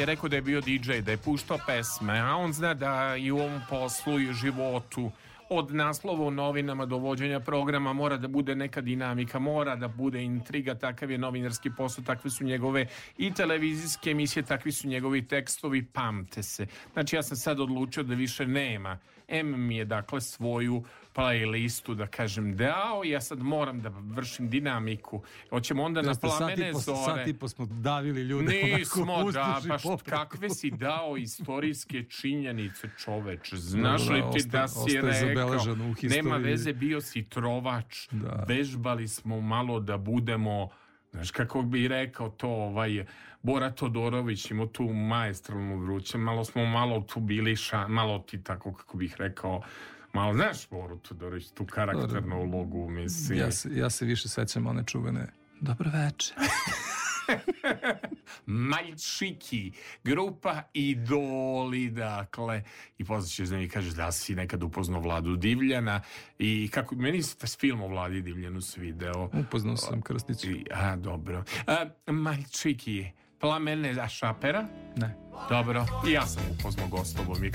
[0.08, 3.38] Rekao da je bio DJ, da je puštao pesme, a on zna da i u
[3.38, 5.10] ovom poslu i životu
[5.48, 10.22] od naslova u novinama do vođenja programa mora da bude neka dinamika, mora da bude
[10.22, 12.86] intriga, takav je novinarski posao, takve su njegove
[13.18, 16.66] i televizijske emisije, takvi su njegovi tekstovi, pamte se.
[16.92, 18.98] Znači ja sam sad odlučio da više nema.
[19.30, 20.84] M mi je dakle svoju
[21.14, 25.20] playlistu da kažem dao, ja sad moram da vršim dinamiku.
[25.50, 26.98] Hoćemo onda na plamene po- zore.
[27.06, 28.44] Sad i po smo davili ljude.
[28.54, 30.16] Nismo, da, pa popreko.
[30.18, 33.54] kakve si dao istorijske činjenice, čoveč.
[33.54, 38.44] Znaš Da, li da, ti osta- da si rekao, nema veze, bio si trovač, Da.
[38.48, 40.68] vežbali smo malo da budemo,
[41.12, 43.04] znaš kako bi rekao to, ovaj,
[43.48, 48.74] Bora Todorović imao tu maestralnu vruće, malo smo malo tu bili, ša, malo ti tako,
[48.74, 49.62] kako bih rekao,
[50.12, 53.38] malo, znaš Boru Todorović, tu karakternu ulogu, mislim.
[53.38, 55.26] Ja se, ja se više sećam one čuvene.
[55.60, 56.34] Dobro veče.
[58.46, 59.72] Maljčiki,
[60.04, 62.62] grupa Idoli, dakle,
[62.98, 66.00] i posle ćeš da mi kažeš da si nekad upoznao Vladu Divljana
[66.38, 69.30] i kako, meni se taj film o Vladi Divljanu svideo.
[69.40, 70.50] Upoznao sam Krstiću.
[70.50, 71.44] I, a, dobro.
[71.66, 73.06] A, Maljčiki,
[73.40, 74.64] plamene za šapera?
[74.96, 75.14] Ne.
[75.48, 77.50] Dobro, i ja sam upoznao gostovo mi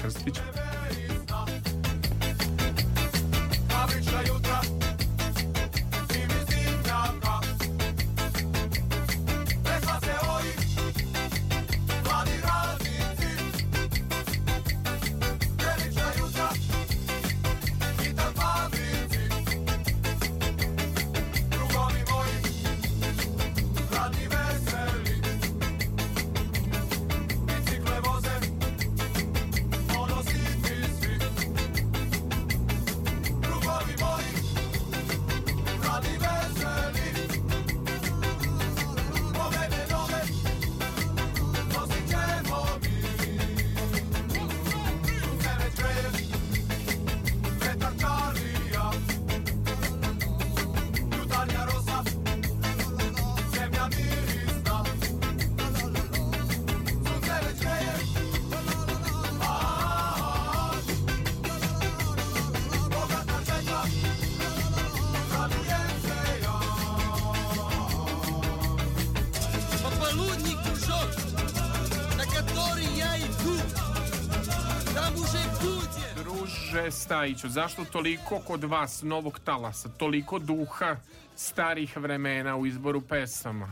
[76.84, 80.96] Druže Stajiću, zašto toliko kod vas novog talasa, toliko duha
[81.36, 83.72] starih vremena u izboru pesama?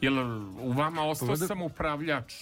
[0.00, 0.18] Jel
[0.58, 2.34] u vama ostao Povede- sam upravljač?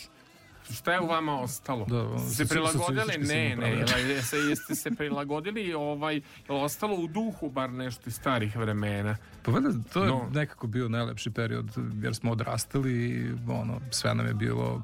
[0.70, 1.84] Šta je u vama ostalo?
[1.84, 3.18] Da, se prilagodili?
[3.18, 3.68] Ne, ne,
[4.08, 9.16] jeste, jeste se prilagodili ovaj, ostalo u duhu bar nešto iz starih vremena?
[9.42, 10.28] Pa valjda to je No.
[10.32, 14.82] nekako bio najlepši period jer smo odrastali i ono, sve nam je bilo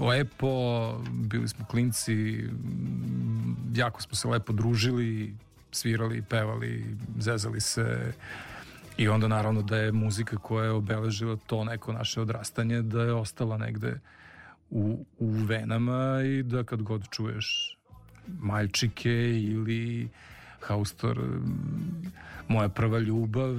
[0.00, 0.50] lepo,
[1.10, 2.44] bili smo klinci,
[3.74, 5.34] jako smo se lepo družili,
[5.72, 8.12] svirali, pevali, zezali se.
[8.96, 13.12] I onda naravno da je muzika koja je obeležila to neko naše odrastanje da je
[13.12, 14.00] ostala negde
[14.70, 17.76] u, u venama i da kad god čuješ
[18.26, 20.08] Maljčike ili
[20.60, 21.20] Haustor
[22.50, 23.54] Moja prva ljubav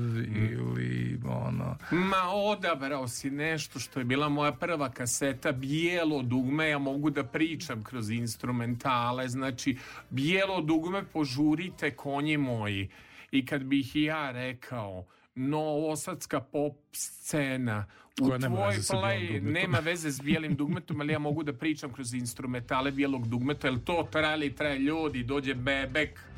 [0.52, 1.78] ili ono.
[1.92, 5.52] Ma odabrao si nešto što je bila moja prva kaseta.
[5.52, 9.30] Bijelo dugme, ja mogu da pričam kroz instrumentale.
[9.30, 9.78] Znači
[10.10, 12.90] Bijelo dugme požurite konji moji.
[13.32, 15.06] I kad bih i ja rekao
[15.36, 17.86] novosadska pop scena
[18.22, 22.14] u Koja tvoj play nema veze s bijelim dugmetom ali ja mogu da pričam kroz
[22.14, 26.31] instrumentale bijelog dugmeta jel to trajali traje ljudi dođe bebek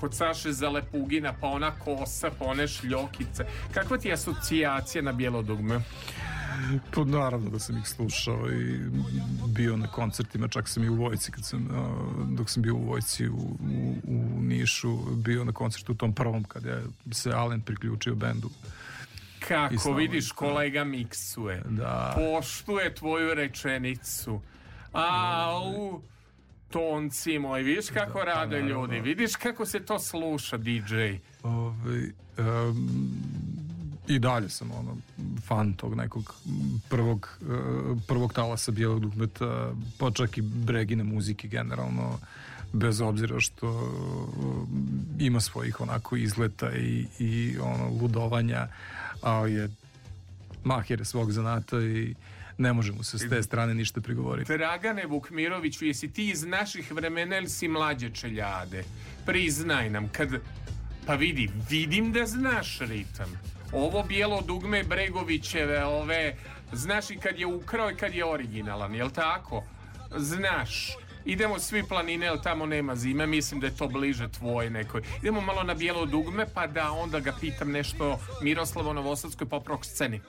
[0.00, 3.44] kod Saše Zalepugina, pa ona kosa, pa one šljokice.
[3.74, 5.80] Kakva ti je asocijacija na bijelo dugme?
[6.94, 8.78] Pa naravno da sam ih slušao i
[9.46, 11.68] bio na koncertima, čak sam i u Vojci kad sam,
[12.36, 16.44] dok sam bio u Vojci u, u, u Nišu, bio na koncertu u tom prvom
[16.44, 16.82] kad je
[17.12, 18.50] se Alen priključio bendu.
[19.48, 21.62] Kako vidiš kolega miksuje.
[21.68, 22.16] Da.
[22.16, 24.40] Poštuje tvoju rečenicu.
[24.92, 26.00] Au,
[26.70, 30.94] tonci moj, vidiš kako pa rade ljudi, vidiš kako se to sluša DJ.
[31.42, 32.02] Ovaj,
[32.38, 32.90] em,
[34.08, 34.96] I dalje sam ono,
[35.46, 36.34] fan tog nekog
[36.88, 37.46] prvog, eh,
[38.08, 42.18] prvog talasa bijelog dugmeta, pa čak i Bregine muzike generalno,
[42.72, 43.92] bez obzira što
[45.18, 48.68] ima svojih onako izleta i, i ono ludovanja,
[49.22, 49.68] ali je
[50.64, 52.14] mahir je svog zanata i
[52.60, 54.52] ne možemo se s te strane ništa prigovoriti.
[54.52, 58.84] Dragane Vukmiroviću, jesi ti iz naših vremena ili si mlađe čeljade?
[59.26, 60.28] Priznaj nam, kad...
[61.06, 63.40] Pa vidi, vidim da znaš ritam.
[63.72, 66.36] Ovo bijelo dugme Bregovićeve, ove...
[66.72, 69.64] Znaš i kad je ukrao i kad je originalan, jel tako?
[70.16, 70.96] Znaš.
[71.24, 75.02] Idemo svi planine, jel tamo nema zime, mislim da je to bliže tvoje nekoj.
[75.22, 79.84] Idemo malo na bijelo dugme, pa da onda ga pitam nešto Miroslavo Novosadskoj pop rock
[79.84, 80.20] sceni.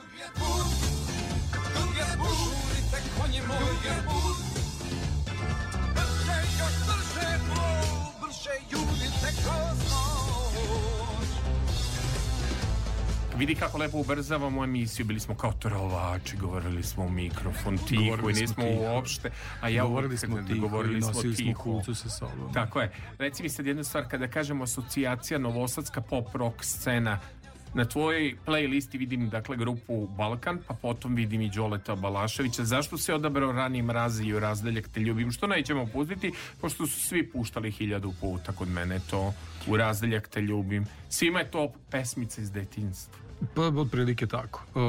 [8.22, 10.12] Brže jurite kroz noć
[13.38, 18.34] Vidi kako lepo ubrzavamo emisiju, bili smo kao trovači, govorili smo u mikrofon tiho i
[18.34, 18.82] nismo tiho.
[18.82, 19.32] uopšte,
[19.62, 21.62] a ja Govorili smo tiho govorili smo nosili smo tiho.
[21.64, 22.54] kucu sa sobom.
[22.54, 22.92] Tako je.
[23.18, 27.20] Reci mi sad jednu stvar, kada kažemo asocijacija novosadska pop rock scena,
[27.74, 32.64] na tvojoj playlisti vidim dakle grupu Balkan, pa potom vidim i Đoleta Balaševića.
[32.64, 35.32] Zašto se odabrao rani mrazi i razdeljak te ljubim?
[35.32, 36.32] Što nećemo pustiti?
[36.62, 39.34] Pošto su svi puštali hiljadu puta kod mene to
[39.68, 40.86] u razdeljak te ljubim.
[41.10, 43.14] Svima je to pesmica iz detinjstva.
[43.56, 44.64] Pa, otprilike tako.
[44.76, 44.80] E,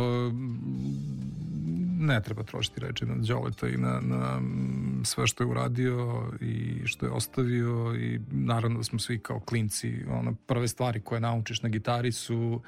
[2.03, 6.83] ne treba trošiti reči na Đoleta i na, na mm, sve što je uradio i
[6.85, 11.63] što je ostavio i naravno da smo svi kao klinci, ono, prve stvari koje naučiš
[11.63, 12.61] na gitari su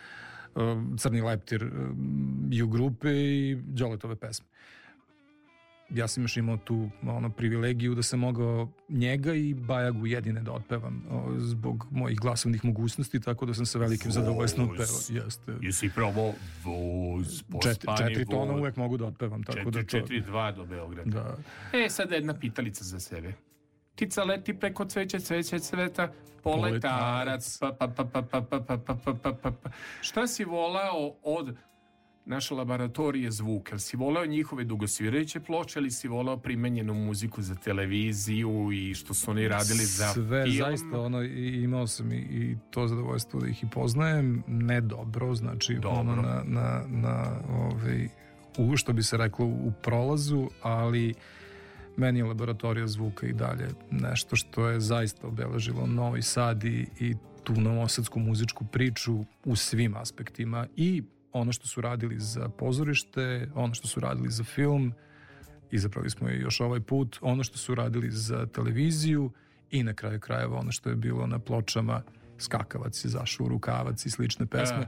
[0.56, 0.61] e,
[0.98, 1.69] Crni leptir e,
[2.51, 4.47] i u grupe i Đoletove pesme.
[5.95, 10.53] Ja sam još imao tu ono, privilegiju da sam mogao njega i Bajagu jedine da
[10.53, 14.77] otpevam o, zbog mojih glasovnih mogućnosti, tako da sam sa velikim zadovoljstvom Voz.
[14.77, 15.25] pevao.
[15.25, 15.53] Jeste.
[15.62, 16.33] Jesi probao
[16.65, 18.61] voz, Četiri, pospani četiri tona voz.
[18.61, 19.87] uvek mogu da otpevam, tako Četiri, da to...
[19.87, 21.11] četiri, dva do Beograda.
[21.11, 21.37] Da.
[21.79, 23.33] E, sada jedna pitalica za sebe.
[23.95, 26.12] Ptica leti preko cveće, cveće cveta,
[26.43, 29.71] poletarac, pa, pa, pa, pa, pa, pa, pa, pa, pa, pa, pa, pa.
[30.01, 31.57] Šta si volao od
[32.27, 33.73] naše laboratorije zvuka?
[33.73, 39.15] Jel si volao njihove dugosvirajuće ploče ili si volao primenjenu muziku za televiziju i što
[39.15, 40.57] su oni radili za Sve, film?
[40.57, 45.75] zaista, ono, imao sam i, i to zadovoljstvo da ih i poznajem, ne dobro, znači
[45.75, 46.01] Dobro.
[46.01, 48.09] ono na, na, na ovaj,
[48.59, 51.15] u, što bi se reklo u prolazu, ali
[51.97, 57.15] meni je laboratorija zvuka i dalje nešto što je zaista obeležilo Novi Sad i, i
[57.45, 61.03] tu novosadsku muzičku priču u svim aspektima i
[61.35, 64.93] ono što su radili za pozorište, ono što su radili za film,
[65.70, 69.31] izabrali smo je još ovaj put, ono što su radili za televiziju
[69.70, 72.02] i na kraju krajeva ono što je bilo na pločama
[72.39, 74.81] Skakavac je zašao u rukavac i slične pesme.
[74.82, 74.86] E,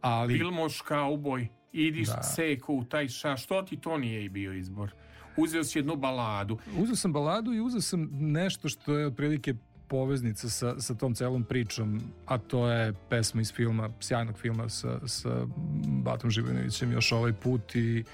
[0.00, 2.22] ali Filmoš kauboj, idiš Da.
[2.22, 4.92] seko u taj ša, što ti to nije i bio izbor?
[5.36, 6.58] uzeo si jednu baladu.
[6.78, 9.54] Uzeo sam baladu i uzeo sam nešto što je otprilike
[9.88, 15.08] poveznica sa, sa tom celom pričom, a to je pesma iz filma, sjajnog filma sa,
[15.08, 15.46] sa
[15.86, 18.04] Batom Živanovićem još ovaj put i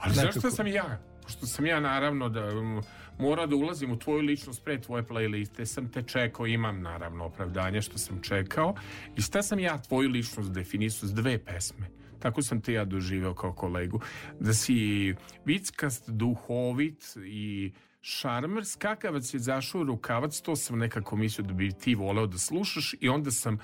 [0.00, 0.98] Ali Nekako- zašto sam ja?
[1.22, 2.82] Pošto sam ja naravno da um,
[3.18, 7.82] mora da ulazim u tvoju ličnost pre tvoje playliste, sam te čekao, imam naravno opravdanje
[7.82, 8.74] što sam čekao
[9.16, 11.86] i šta sam ja tvoju ličnost definisao s dve pesme.
[12.18, 14.00] Tako sam te ja doživeo kao kolegu.
[14.40, 15.14] Da si
[15.44, 17.72] vickast, duhovit i
[18.02, 22.38] šarmer, skakavac je zašao u rukavac, to sam nekako mislio da bi ti voleo da
[22.38, 23.58] slušaš i onda sam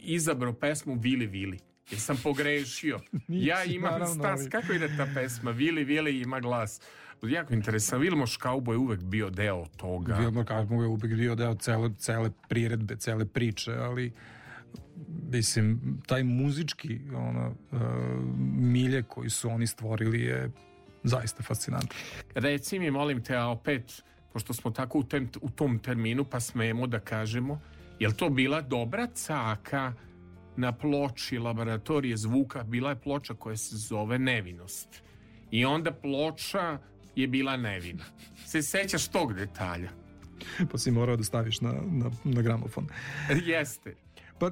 [0.00, 1.58] izabrao pesmu Vili Vili.
[1.90, 3.00] Jer sam pogrešio.
[3.28, 5.50] ja Nisi, imam naravno, stas, kako ide ta pesma?
[5.50, 6.80] Vili Vili ima glas.
[7.22, 8.02] Jako interesant.
[8.02, 10.14] Vilmoš Kaubo je uvek bio deo toga.
[10.14, 14.12] Vilmor Kaufman je uvijek bio deo cele, cele priredbe, cele priče, ali
[15.32, 17.80] mislim, taj muzički ono, uh,
[18.56, 20.50] milje koji su oni stvorili je
[21.02, 21.96] zaista fascinantan.
[22.34, 24.02] Reci mi, molim te, a opet,
[24.32, 27.60] pošto smo tako u, tem, u tom terminu, pa smemo da kažemo,
[27.98, 29.92] je to bila dobra caka
[30.56, 32.62] na ploči laboratorije zvuka?
[32.62, 35.02] Bila je ploča koja se zove Nevinost.
[35.50, 36.78] I onda ploča
[37.16, 38.04] je bila nevina.
[38.46, 39.90] Se sećaš tog detalja?
[40.72, 42.86] Pa si morao da staviš na, na, na gramofon.
[43.44, 43.94] Jeste.
[44.40, 44.50] Pa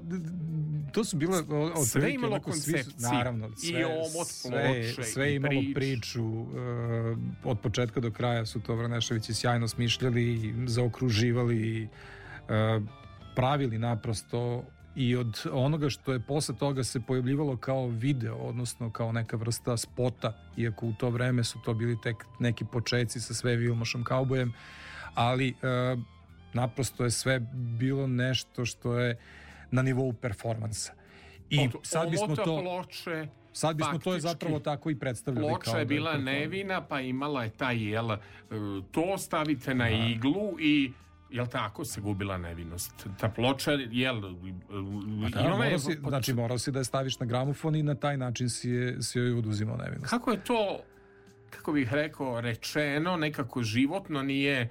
[0.92, 3.08] to su bile o- otprilike Sve imalo onako svi su- koncepciju.
[3.08, 5.74] naravno, I sve, omot sve, ploče, sve i imalo priču.
[5.74, 6.24] priču.
[6.24, 6.48] uh,
[7.44, 12.82] od početka do kraja su to Vraneševići sjajno smišljali, i zaokruživali, i, uh,
[13.36, 14.64] pravili naprosto
[14.96, 19.76] i od onoga što je posle toga se pojavljivalo kao video, odnosno kao neka vrsta
[19.76, 24.52] spota, iako u to vreme su to bili tek neki počeci sa sve Vilmošom Kaubojem,
[25.14, 25.54] ali
[25.94, 26.00] uh,
[26.54, 29.16] naprosto je sve bilo nešto što je
[29.70, 30.92] na nivou performansa.
[31.50, 35.60] I Od sad bismo to ploče, sad bismo to faktički, zapravo tako i predstavljali Ploča
[35.62, 36.34] kao je da bila performans.
[36.34, 38.18] nevina, pa imala je taj, jel, e,
[38.90, 40.92] to stavite na iglu i
[41.30, 43.06] Jel tako se gubila nevinost?
[43.18, 44.20] Ta ploča, jel...
[45.22, 47.94] Pa da, je- morao si, znači morao si da je staviš na gramofon i na
[47.94, 50.10] taj način si, je, si joj oduzimao nevinost.
[50.10, 50.80] Kako je to,
[51.50, 54.68] kako bih rekao, rečeno, nekako životno nije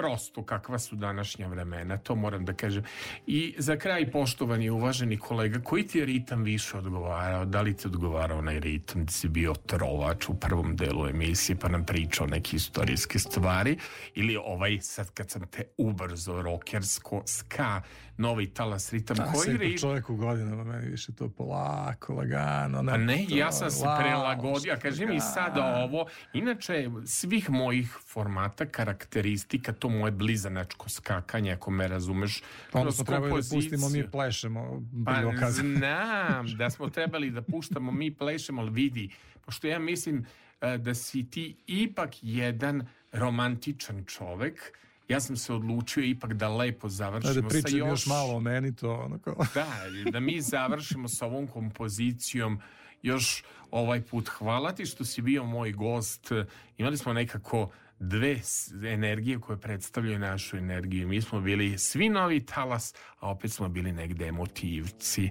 [0.00, 2.84] prosto kakva su današnja vremena, to moram da kažem.
[3.26, 7.44] I za kraj, poštovani i uvaženi kolega, koji ti je ritam više odgovarao?
[7.44, 11.68] Da li ti odgovarao onaj ritam da si bio trovač u prvom delu emisije pa
[11.68, 13.78] nam pričao neke istorijske stvari
[14.14, 17.82] ili ovaj sad kad sam te ubrzo rokersko ska
[18.20, 22.78] novi talas ritam Da, koji ritam čovjek u godinama, meni više to polako, lagano.
[22.78, 27.96] A ne, to, ja sam se prelagodio, a kaži mi sada ovo, inače svih mojih
[28.06, 32.42] formata, karakteristika, to moje blizanačko skakanje, ako me razumeš,
[32.72, 34.82] onda smo trebali da pustimo, mi plešemo.
[35.04, 39.10] Pa znam da smo trebali da puštamo, mi plešemo, ali vidi,
[39.44, 40.26] pošto ja mislim
[40.60, 44.72] e, da si ti ipak jedan romantičan čovek,
[45.08, 47.90] ja sam se odlučio ipak da lepo završimo Ajde, sa pričaj mi još...
[47.90, 49.34] još malo o meni, to ono kao...
[49.54, 49.66] Da,
[50.10, 52.60] da mi završimo sa ovom kompozicijom
[53.02, 54.28] još ovaj put.
[54.28, 56.32] Hvala ti što si bio moj gost.
[56.78, 57.70] Imali smo nekako
[58.00, 58.40] dve
[58.84, 61.08] energije koje predstavljaju našu energiju.
[61.08, 65.30] Mi smo bili svi novi talas, a opet smo bili negde emotivci.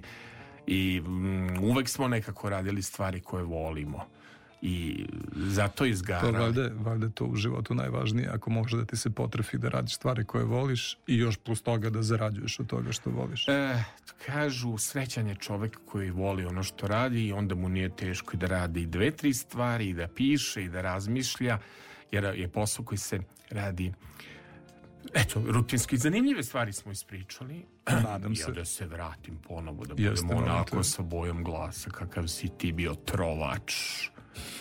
[0.66, 4.06] I mm, uvek smo nekako radili stvari koje volimo.
[4.62, 5.06] I
[5.36, 6.38] zato To izgarali.
[6.38, 9.94] valjda, valjda je to u životu najvažnije, ako može da ti se potrefi da radiš
[9.94, 13.48] stvari koje voliš i još plus toga da zarađuješ od toga što voliš.
[13.48, 13.84] E,
[14.26, 18.36] kažu, srećan je čovek koji voli ono što radi i onda mu nije teško i
[18.36, 21.58] da radi dve, tri stvari i da piše i da razmišlja,
[22.12, 23.20] jer je posao koji se
[23.50, 23.92] radi
[25.14, 27.64] Eto, rutinski zanimljive stvari smo ispričali.
[28.04, 28.52] Nadam se.
[28.52, 30.84] da se vratim ponovo, da Jeste, budemo molim onako te.
[30.84, 33.74] sa bojom glasa, kakav si ti bio trovač.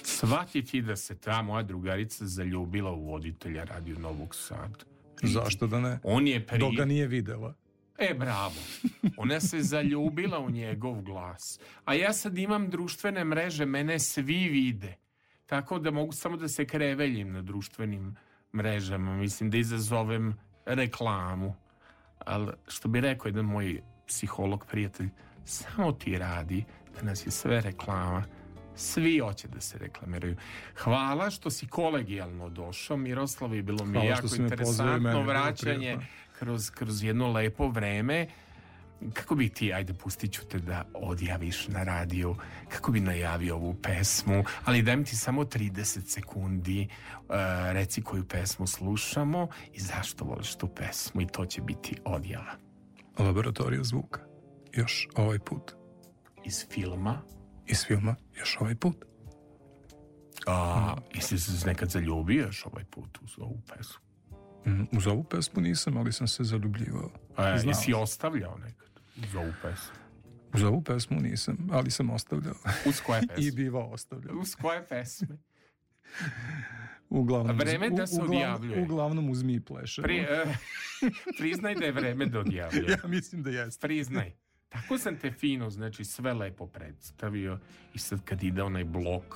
[0.04, 4.86] Svati ti da se ta moja drugarica zaljubila u voditelja Radio Novog Sada.
[5.24, 6.00] Zašto da ne?
[6.04, 6.60] On je pri...
[6.60, 7.54] Dok ga nije videla.
[7.98, 8.56] E, bravo.
[9.18, 11.60] Ona se zaljubila u njegov glas.
[11.86, 14.96] A ja sad imam društvene mreže, mene svi vide.
[15.50, 18.16] Tako da mogu samo da se kreveljim na društvenim
[18.56, 19.16] mrežama.
[19.16, 20.36] Mislim da izazovem
[20.66, 21.56] reklamu.
[22.20, 25.10] Ali što bi rekao jedan moj psiholog prijatelj,
[25.46, 26.64] samo ti radi
[26.96, 28.24] da nas je sve reklama.
[28.76, 30.36] Svi hoće da se reklamiraju.
[30.78, 35.98] Hvala što si kolegijalno došao, Miroslav, i bilo mi Hvala jako me interesantno vraćanje
[36.40, 38.28] kroz, kroz jedno lepo vreme.
[39.14, 42.36] Kako bi ti, ajde pustit ću te da odjaviš na radiju,
[42.70, 47.36] kako bi najavio ovu pesmu, ali daj mi ti samo 30 sekundi, uh,
[47.72, 52.54] reci koju pesmu slušamo i zašto voliš tu pesmu i to će biti odjava.
[53.20, 54.22] Laboratorija zvuka.
[54.74, 55.72] Još ovaj put.
[56.46, 57.22] Iz filma
[57.68, 59.06] Iz filma još ovaj put.
[60.48, 64.00] A, jesi se nekad zaljubio još ovaj put uz ovu pesmu?
[64.66, 67.10] Mm, Uz ovu pesmu nisam, ali sam se zaljubljivao.
[67.36, 68.89] A, Znao jesi ostavljao nekad
[69.36, 69.96] ovu pesmu?
[70.54, 72.56] Uz ovu pesmu nisam, ali sam ostavljao.
[72.86, 73.44] Uz koje pesme?
[73.44, 74.36] I bivao ostavljao.
[74.36, 75.38] Uz koje pesme?
[77.10, 78.82] Uglavnom, vreme da se odjavljuje.
[78.84, 80.02] Uglavnom uz mi pleše.
[80.02, 80.46] Pri, e,
[81.40, 82.98] priznaj da je vreme da odjavljuje.
[83.04, 83.88] Ja mislim da jeste.
[83.88, 84.34] Priznaj.
[84.70, 87.60] Tako sam te fino, znači sve lepo predstavio
[87.94, 89.36] i sad kad ide onaj blok,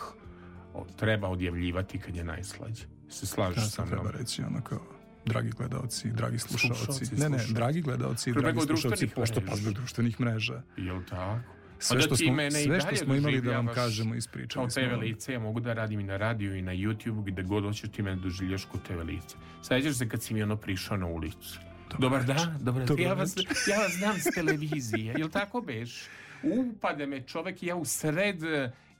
[0.73, 2.85] o, treba odjavljivati kad je najslađe.
[3.09, 3.95] Se slažeš sa mnom?
[3.95, 6.83] treba reći ono kao dragi gledalci, dragi slušalci.
[6.85, 7.53] Slušaoci, Ne, ne, slušaoci.
[7.53, 10.61] dragi gledalci i dragi slušalci, pošto pa zbog društvenih mreža.
[10.77, 11.39] Jel tako?
[11.79, 15.33] Sve što smo- i sve što smo imali da vam kažemo, ispričali Kao TV lice,
[15.33, 18.15] ja mogu da radim i na radiju i na YouTube, gde god hoćeš ti mene
[18.15, 19.35] doživljaš kod TV lice.
[19.61, 21.59] Sećaš se kad si mi ono prišao na ulicu.
[21.99, 23.35] Dobar, dan, dobar, Dobro ja, vas,
[23.67, 26.01] ja vas znam s televizije, jel tako beš?
[26.43, 28.39] Upade me čovek, ja u sred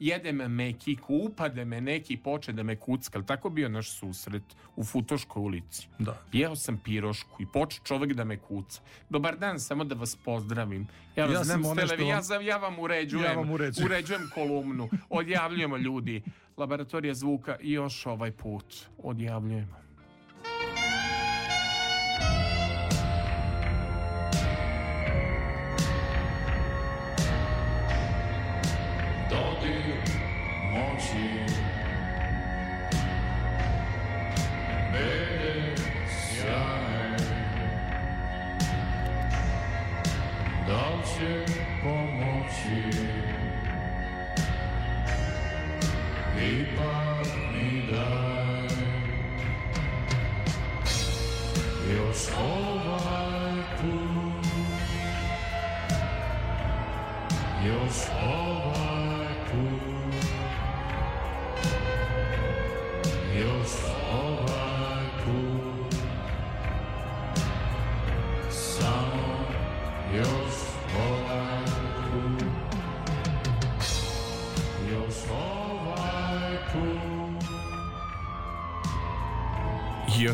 [0.04, 4.44] jedem mekiku, upade me neki, poče da me kucka, jel tako bio naš susret
[4.76, 5.88] u Futoškoj ulici?
[6.00, 6.18] Da.
[6.34, 8.82] Jeo sam pirošku i poče čovek da me kuca.
[9.10, 10.88] Dobar dan, samo da vas pozdravim.
[11.16, 13.34] Ja vas Ja znam sam s onaj što televi- ja, za- ja vam uređujem, Ja
[13.34, 13.86] vam uređujem.
[13.86, 16.22] uređujem kolumnu, odjavljujemo ljudi.
[16.58, 18.66] Laboratorija zvuka i još ovaj put
[18.98, 19.83] odjavljujemo.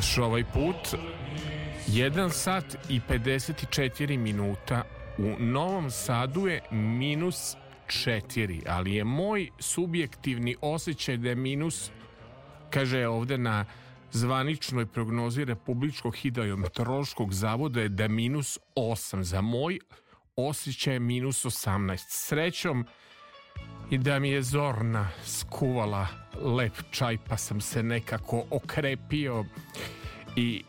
[0.09, 0.99] Još ovaj put
[1.87, 4.83] 1 sat i 54 minuta
[5.17, 7.55] u Novom Sadu je minus
[7.87, 11.91] 4, ali je moj subjektivni osjećaj da je minus
[12.69, 13.65] kaže ovde na
[14.11, 19.21] zvaničnoj prognozi Republičkog hidrometeorološkog zavoda je da je minus 8.
[19.21, 19.79] Za moj
[20.35, 22.05] osjećaj je minus 18.
[22.07, 22.85] Srećom
[23.89, 26.07] i da mi je Zorna skuvala
[26.41, 29.45] lep čaj pa sam se nekako okrepio
[30.35, 30.63] i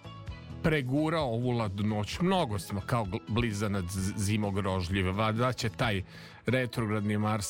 [0.63, 2.21] pregurao ovu ladnoć.
[2.21, 5.13] Mnogo smo kao blizanac z- zimogrožljive.
[5.13, 6.03] Vada će taj
[6.47, 7.47] retrogradni Mars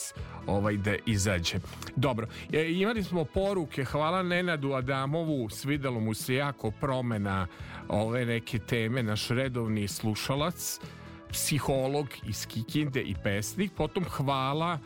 [0.46, 1.58] ovaj da izađe.
[1.96, 7.46] Dobro, e, imali smo poruke, hvala Nenadu Adamovu, svidelo mu se jako promena
[7.88, 10.80] ove neke teme, naš redovni slušalac,
[11.30, 14.78] psiholog iz Kikinde i pesnik, potom hvala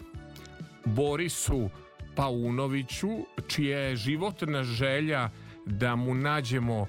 [0.84, 1.70] Borisu
[2.16, 3.09] Paunoviću,
[3.48, 5.30] čija je životna želja
[5.66, 6.86] da mu nađemo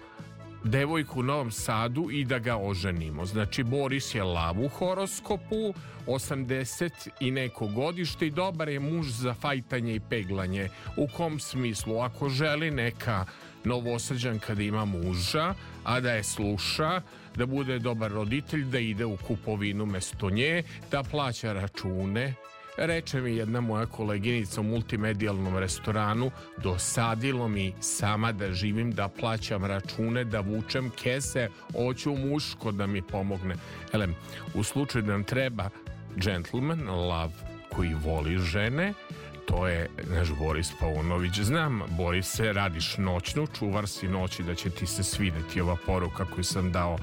[0.66, 3.26] devojku u Novom Sadu i da ga oženimo.
[3.26, 5.74] Znači, Boris je lav u horoskopu,
[6.08, 10.70] 80 i neko godište i dobar je muž za fajtanje i peglanje.
[10.98, 12.00] U kom smislu?
[12.00, 13.26] Ako želi neka
[13.64, 17.02] novosađanka da ima muža, a da je sluša,
[17.36, 22.34] da bude dobar roditelj, da ide u kupovinu mesto nje, da plaća račune,
[22.78, 26.32] Reče mi jedna moja koleginica u multimedijalnom restoranu,
[26.64, 33.02] dosadilo mi sama da živim, da plaćam račune, da vučem kese, hoću muško da mi
[33.02, 33.56] pomogne.
[33.94, 34.16] Elem,
[34.54, 35.70] u slučaju da nam treba
[36.16, 37.34] gentleman, love,
[37.72, 38.94] koji voli žene,
[39.46, 41.40] to je naš Boris Paunović.
[41.40, 46.44] Znam, Borise, radiš noćnu, čuvar si noći da će ti se svideti ova poruka koju
[46.44, 46.98] sam dao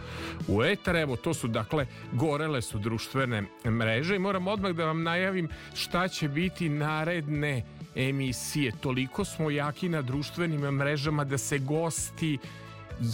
[0.49, 0.97] u etar.
[0.97, 6.09] Evo, to su dakle, gorele su društvene mreže i moram odmah da vam najavim šta
[6.09, 7.63] će biti naredne
[7.95, 8.73] emisije.
[8.81, 12.39] Toliko smo jaki na društvenim mrežama da se gosti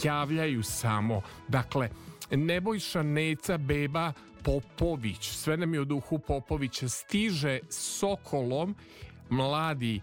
[0.02, 1.22] javljaju samo.
[1.48, 1.88] Dakle,
[2.30, 8.74] Nebojša Neca Beba Popović, sve nam je u duhu Popovića, stiže Sokolom
[9.30, 10.00] mladi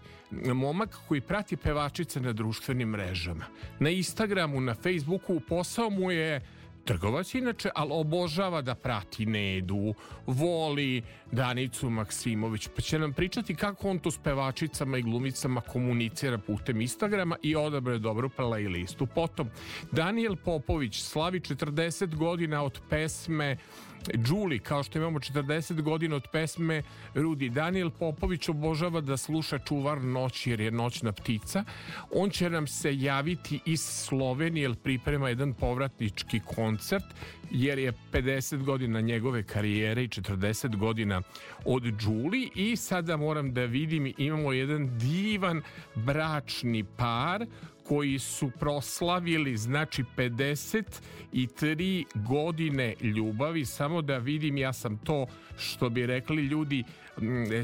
[0.54, 3.44] momak koji prati pevačice na društvenim mrežama.
[3.78, 6.40] Na Instagramu, na Facebooku posao mu je
[6.86, 9.94] trgovac inače, ali obožava da prati Nedu,
[10.26, 16.38] voli Danicu Maksimović, pa će nam pričati kako on to s pevačicama i glumicama komunicira
[16.38, 19.06] putem Instagrama i odabre dobru playlistu.
[19.14, 19.50] Potom,
[19.92, 23.56] Daniel Popović slavi 40 godina od pesme
[24.14, 26.82] Đuli, kao što imamo 40 godina od pesme
[27.14, 27.48] Rudi.
[27.48, 31.64] Daniel Popović obožava da sluša čuvar noći jer je noćna ptica.
[32.10, 37.04] On će nam se javiti iz Slovenije jer priprema jedan povratnički koncert
[37.50, 41.22] jer je 50 godina njegove karijere i 40 godina
[41.64, 45.62] od Đuli i sada moram da vidim imamo jedan divan
[45.94, 47.46] bračni par
[47.88, 55.26] koji su proslavili znači 53 godine ljubavi samo da vidim ja sam to
[55.58, 56.84] što bi rekli ljudi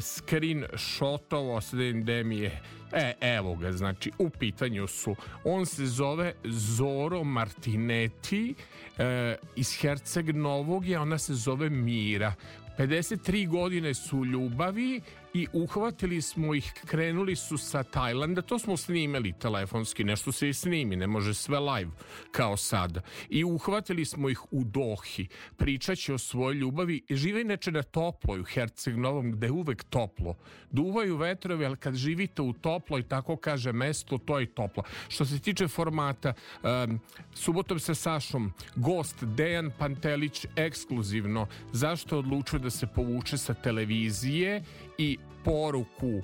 [0.00, 1.60] screen shotovo
[2.04, 2.62] da mi je
[2.92, 5.16] E, evo ga, znači, u pitanju su.
[5.44, 8.54] On se zove Zoro Martinetti
[8.98, 12.34] e, iz Herceg Novog, a ona se zove Mira.
[12.78, 15.00] 53 godine su ljubavi
[15.34, 20.54] i uhvatili smo ih, krenuli su sa Tajlanda, to smo snimali telefonski, nešto se i
[20.54, 21.90] snimi, ne može sve live
[22.30, 23.00] kao sada.
[23.28, 25.26] I uhvatili smo ih u Dohi,
[25.56, 27.02] pričaće o svojoj ljubavi.
[27.10, 30.36] Žive inače na toploj u Herceg Novom, gde je uvek toplo.
[30.70, 34.82] Duvaju vetrovi, ali kad živite u toploj, tako kaže mesto, to je toplo.
[35.08, 36.32] Što se tiče formata,
[36.62, 37.00] um,
[37.34, 44.62] subotom sa Sašom, gost Dejan Pantelić ekskluzivno, zašto odlučuje da se povuče sa televizije
[44.98, 46.22] i poruku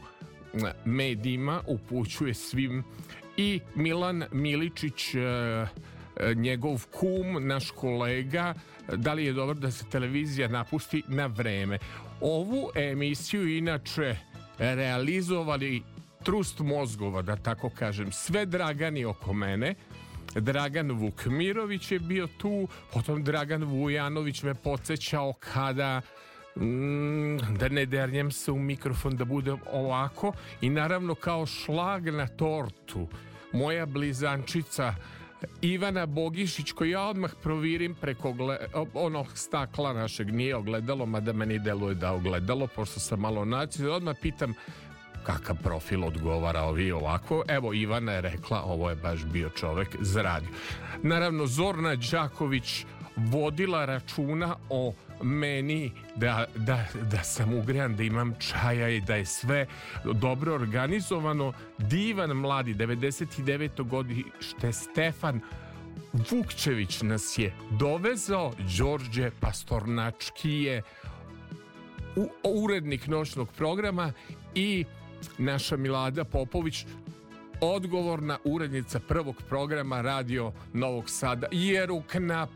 [0.85, 2.85] medijima upućuje svim
[3.37, 8.55] i Milan Miličić e, e, njegov kum, naš kolega,
[8.97, 11.79] da li je dobro da se televizija napusti na vreme.
[12.21, 14.17] Ovu emisiju inače
[14.59, 15.83] realizovali
[16.25, 19.75] trust mozgova, da tako kažem, sve Dragani oko mene,
[20.35, 26.01] Dragan Vukmirović je bio tu, potom Dragan Vujanović me podsjećao kada
[27.59, 30.33] da ne dernjem se u mikrofon da bude ovako.
[30.61, 33.09] I naravno kao šlag na tortu
[33.53, 34.95] moja blizančica
[35.61, 38.35] Ivana Bogišić koji ja odmah provirim preko
[38.95, 40.35] onog stakla našeg.
[40.35, 44.55] Nije ogledalo mada meni deluje da ogledalo pošto sam malo naći odmah pitam
[45.23, 47.45] kakav profil odgovara ovi ovako?
[47.49, 50.49] Evo Ivana je rekla ovo je baš bio čovek za radio.
[51.03, 52.85] Naravno Zorna Đaković
[53.19, 59.27] vodila računa o meni da, da, da sam ugrejan, da imam čaja i da je
[59.27, 59.67] sve
[60.05, 61.53] dobro organizovano.
[61.79, 63.89] Divan mladi, 99.
[63.89, 65.41] godište Stefan
[66.13, 70.83] Vukčević nas je dovezao, Đorđe Pastornački je
[72.45, 74.13] urednik noćnog programa
[74.55, 74.85] i
[75.39, 76.87] naša Milada Popović
[77.61, 82.51] odgovorna urednica prvog programa Radio Novog Sada Jeru Knap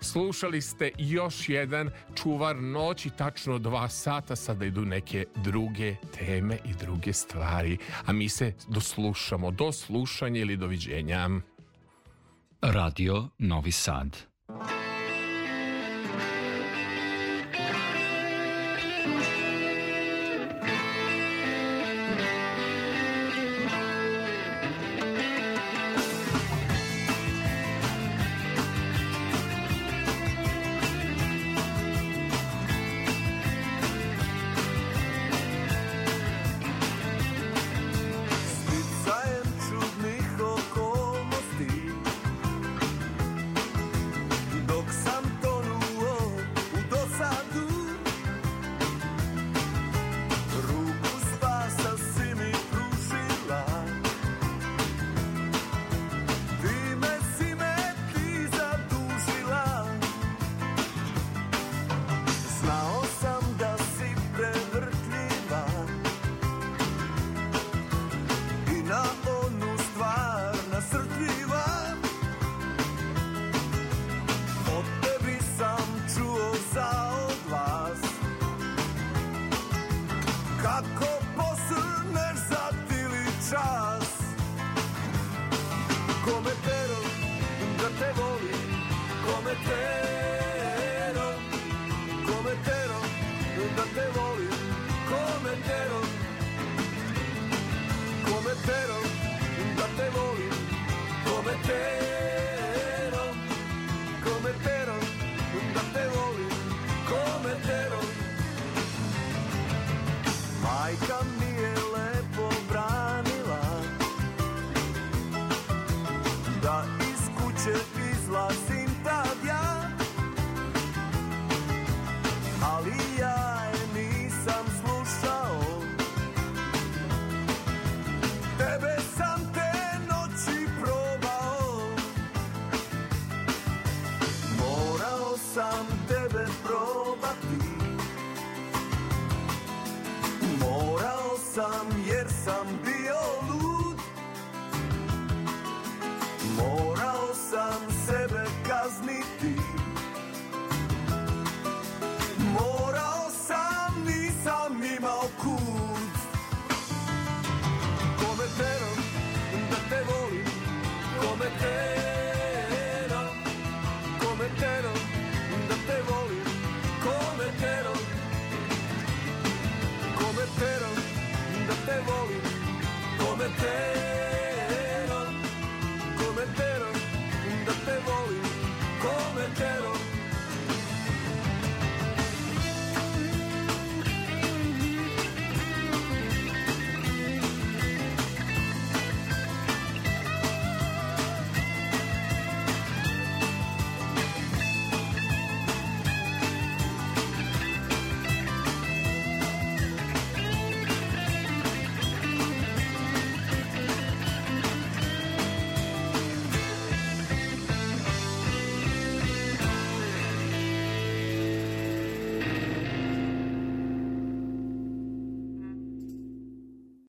[0.00, 6.74] Slušali ste još jedan čuvar noći, tačno dva sata, sada idu neke druge teme i
[6.74, 11.28] druge stvari, a mi se doslušamo, do slušanja ili doviđenja.
[12.62, 14.29] Radio Novi Sad.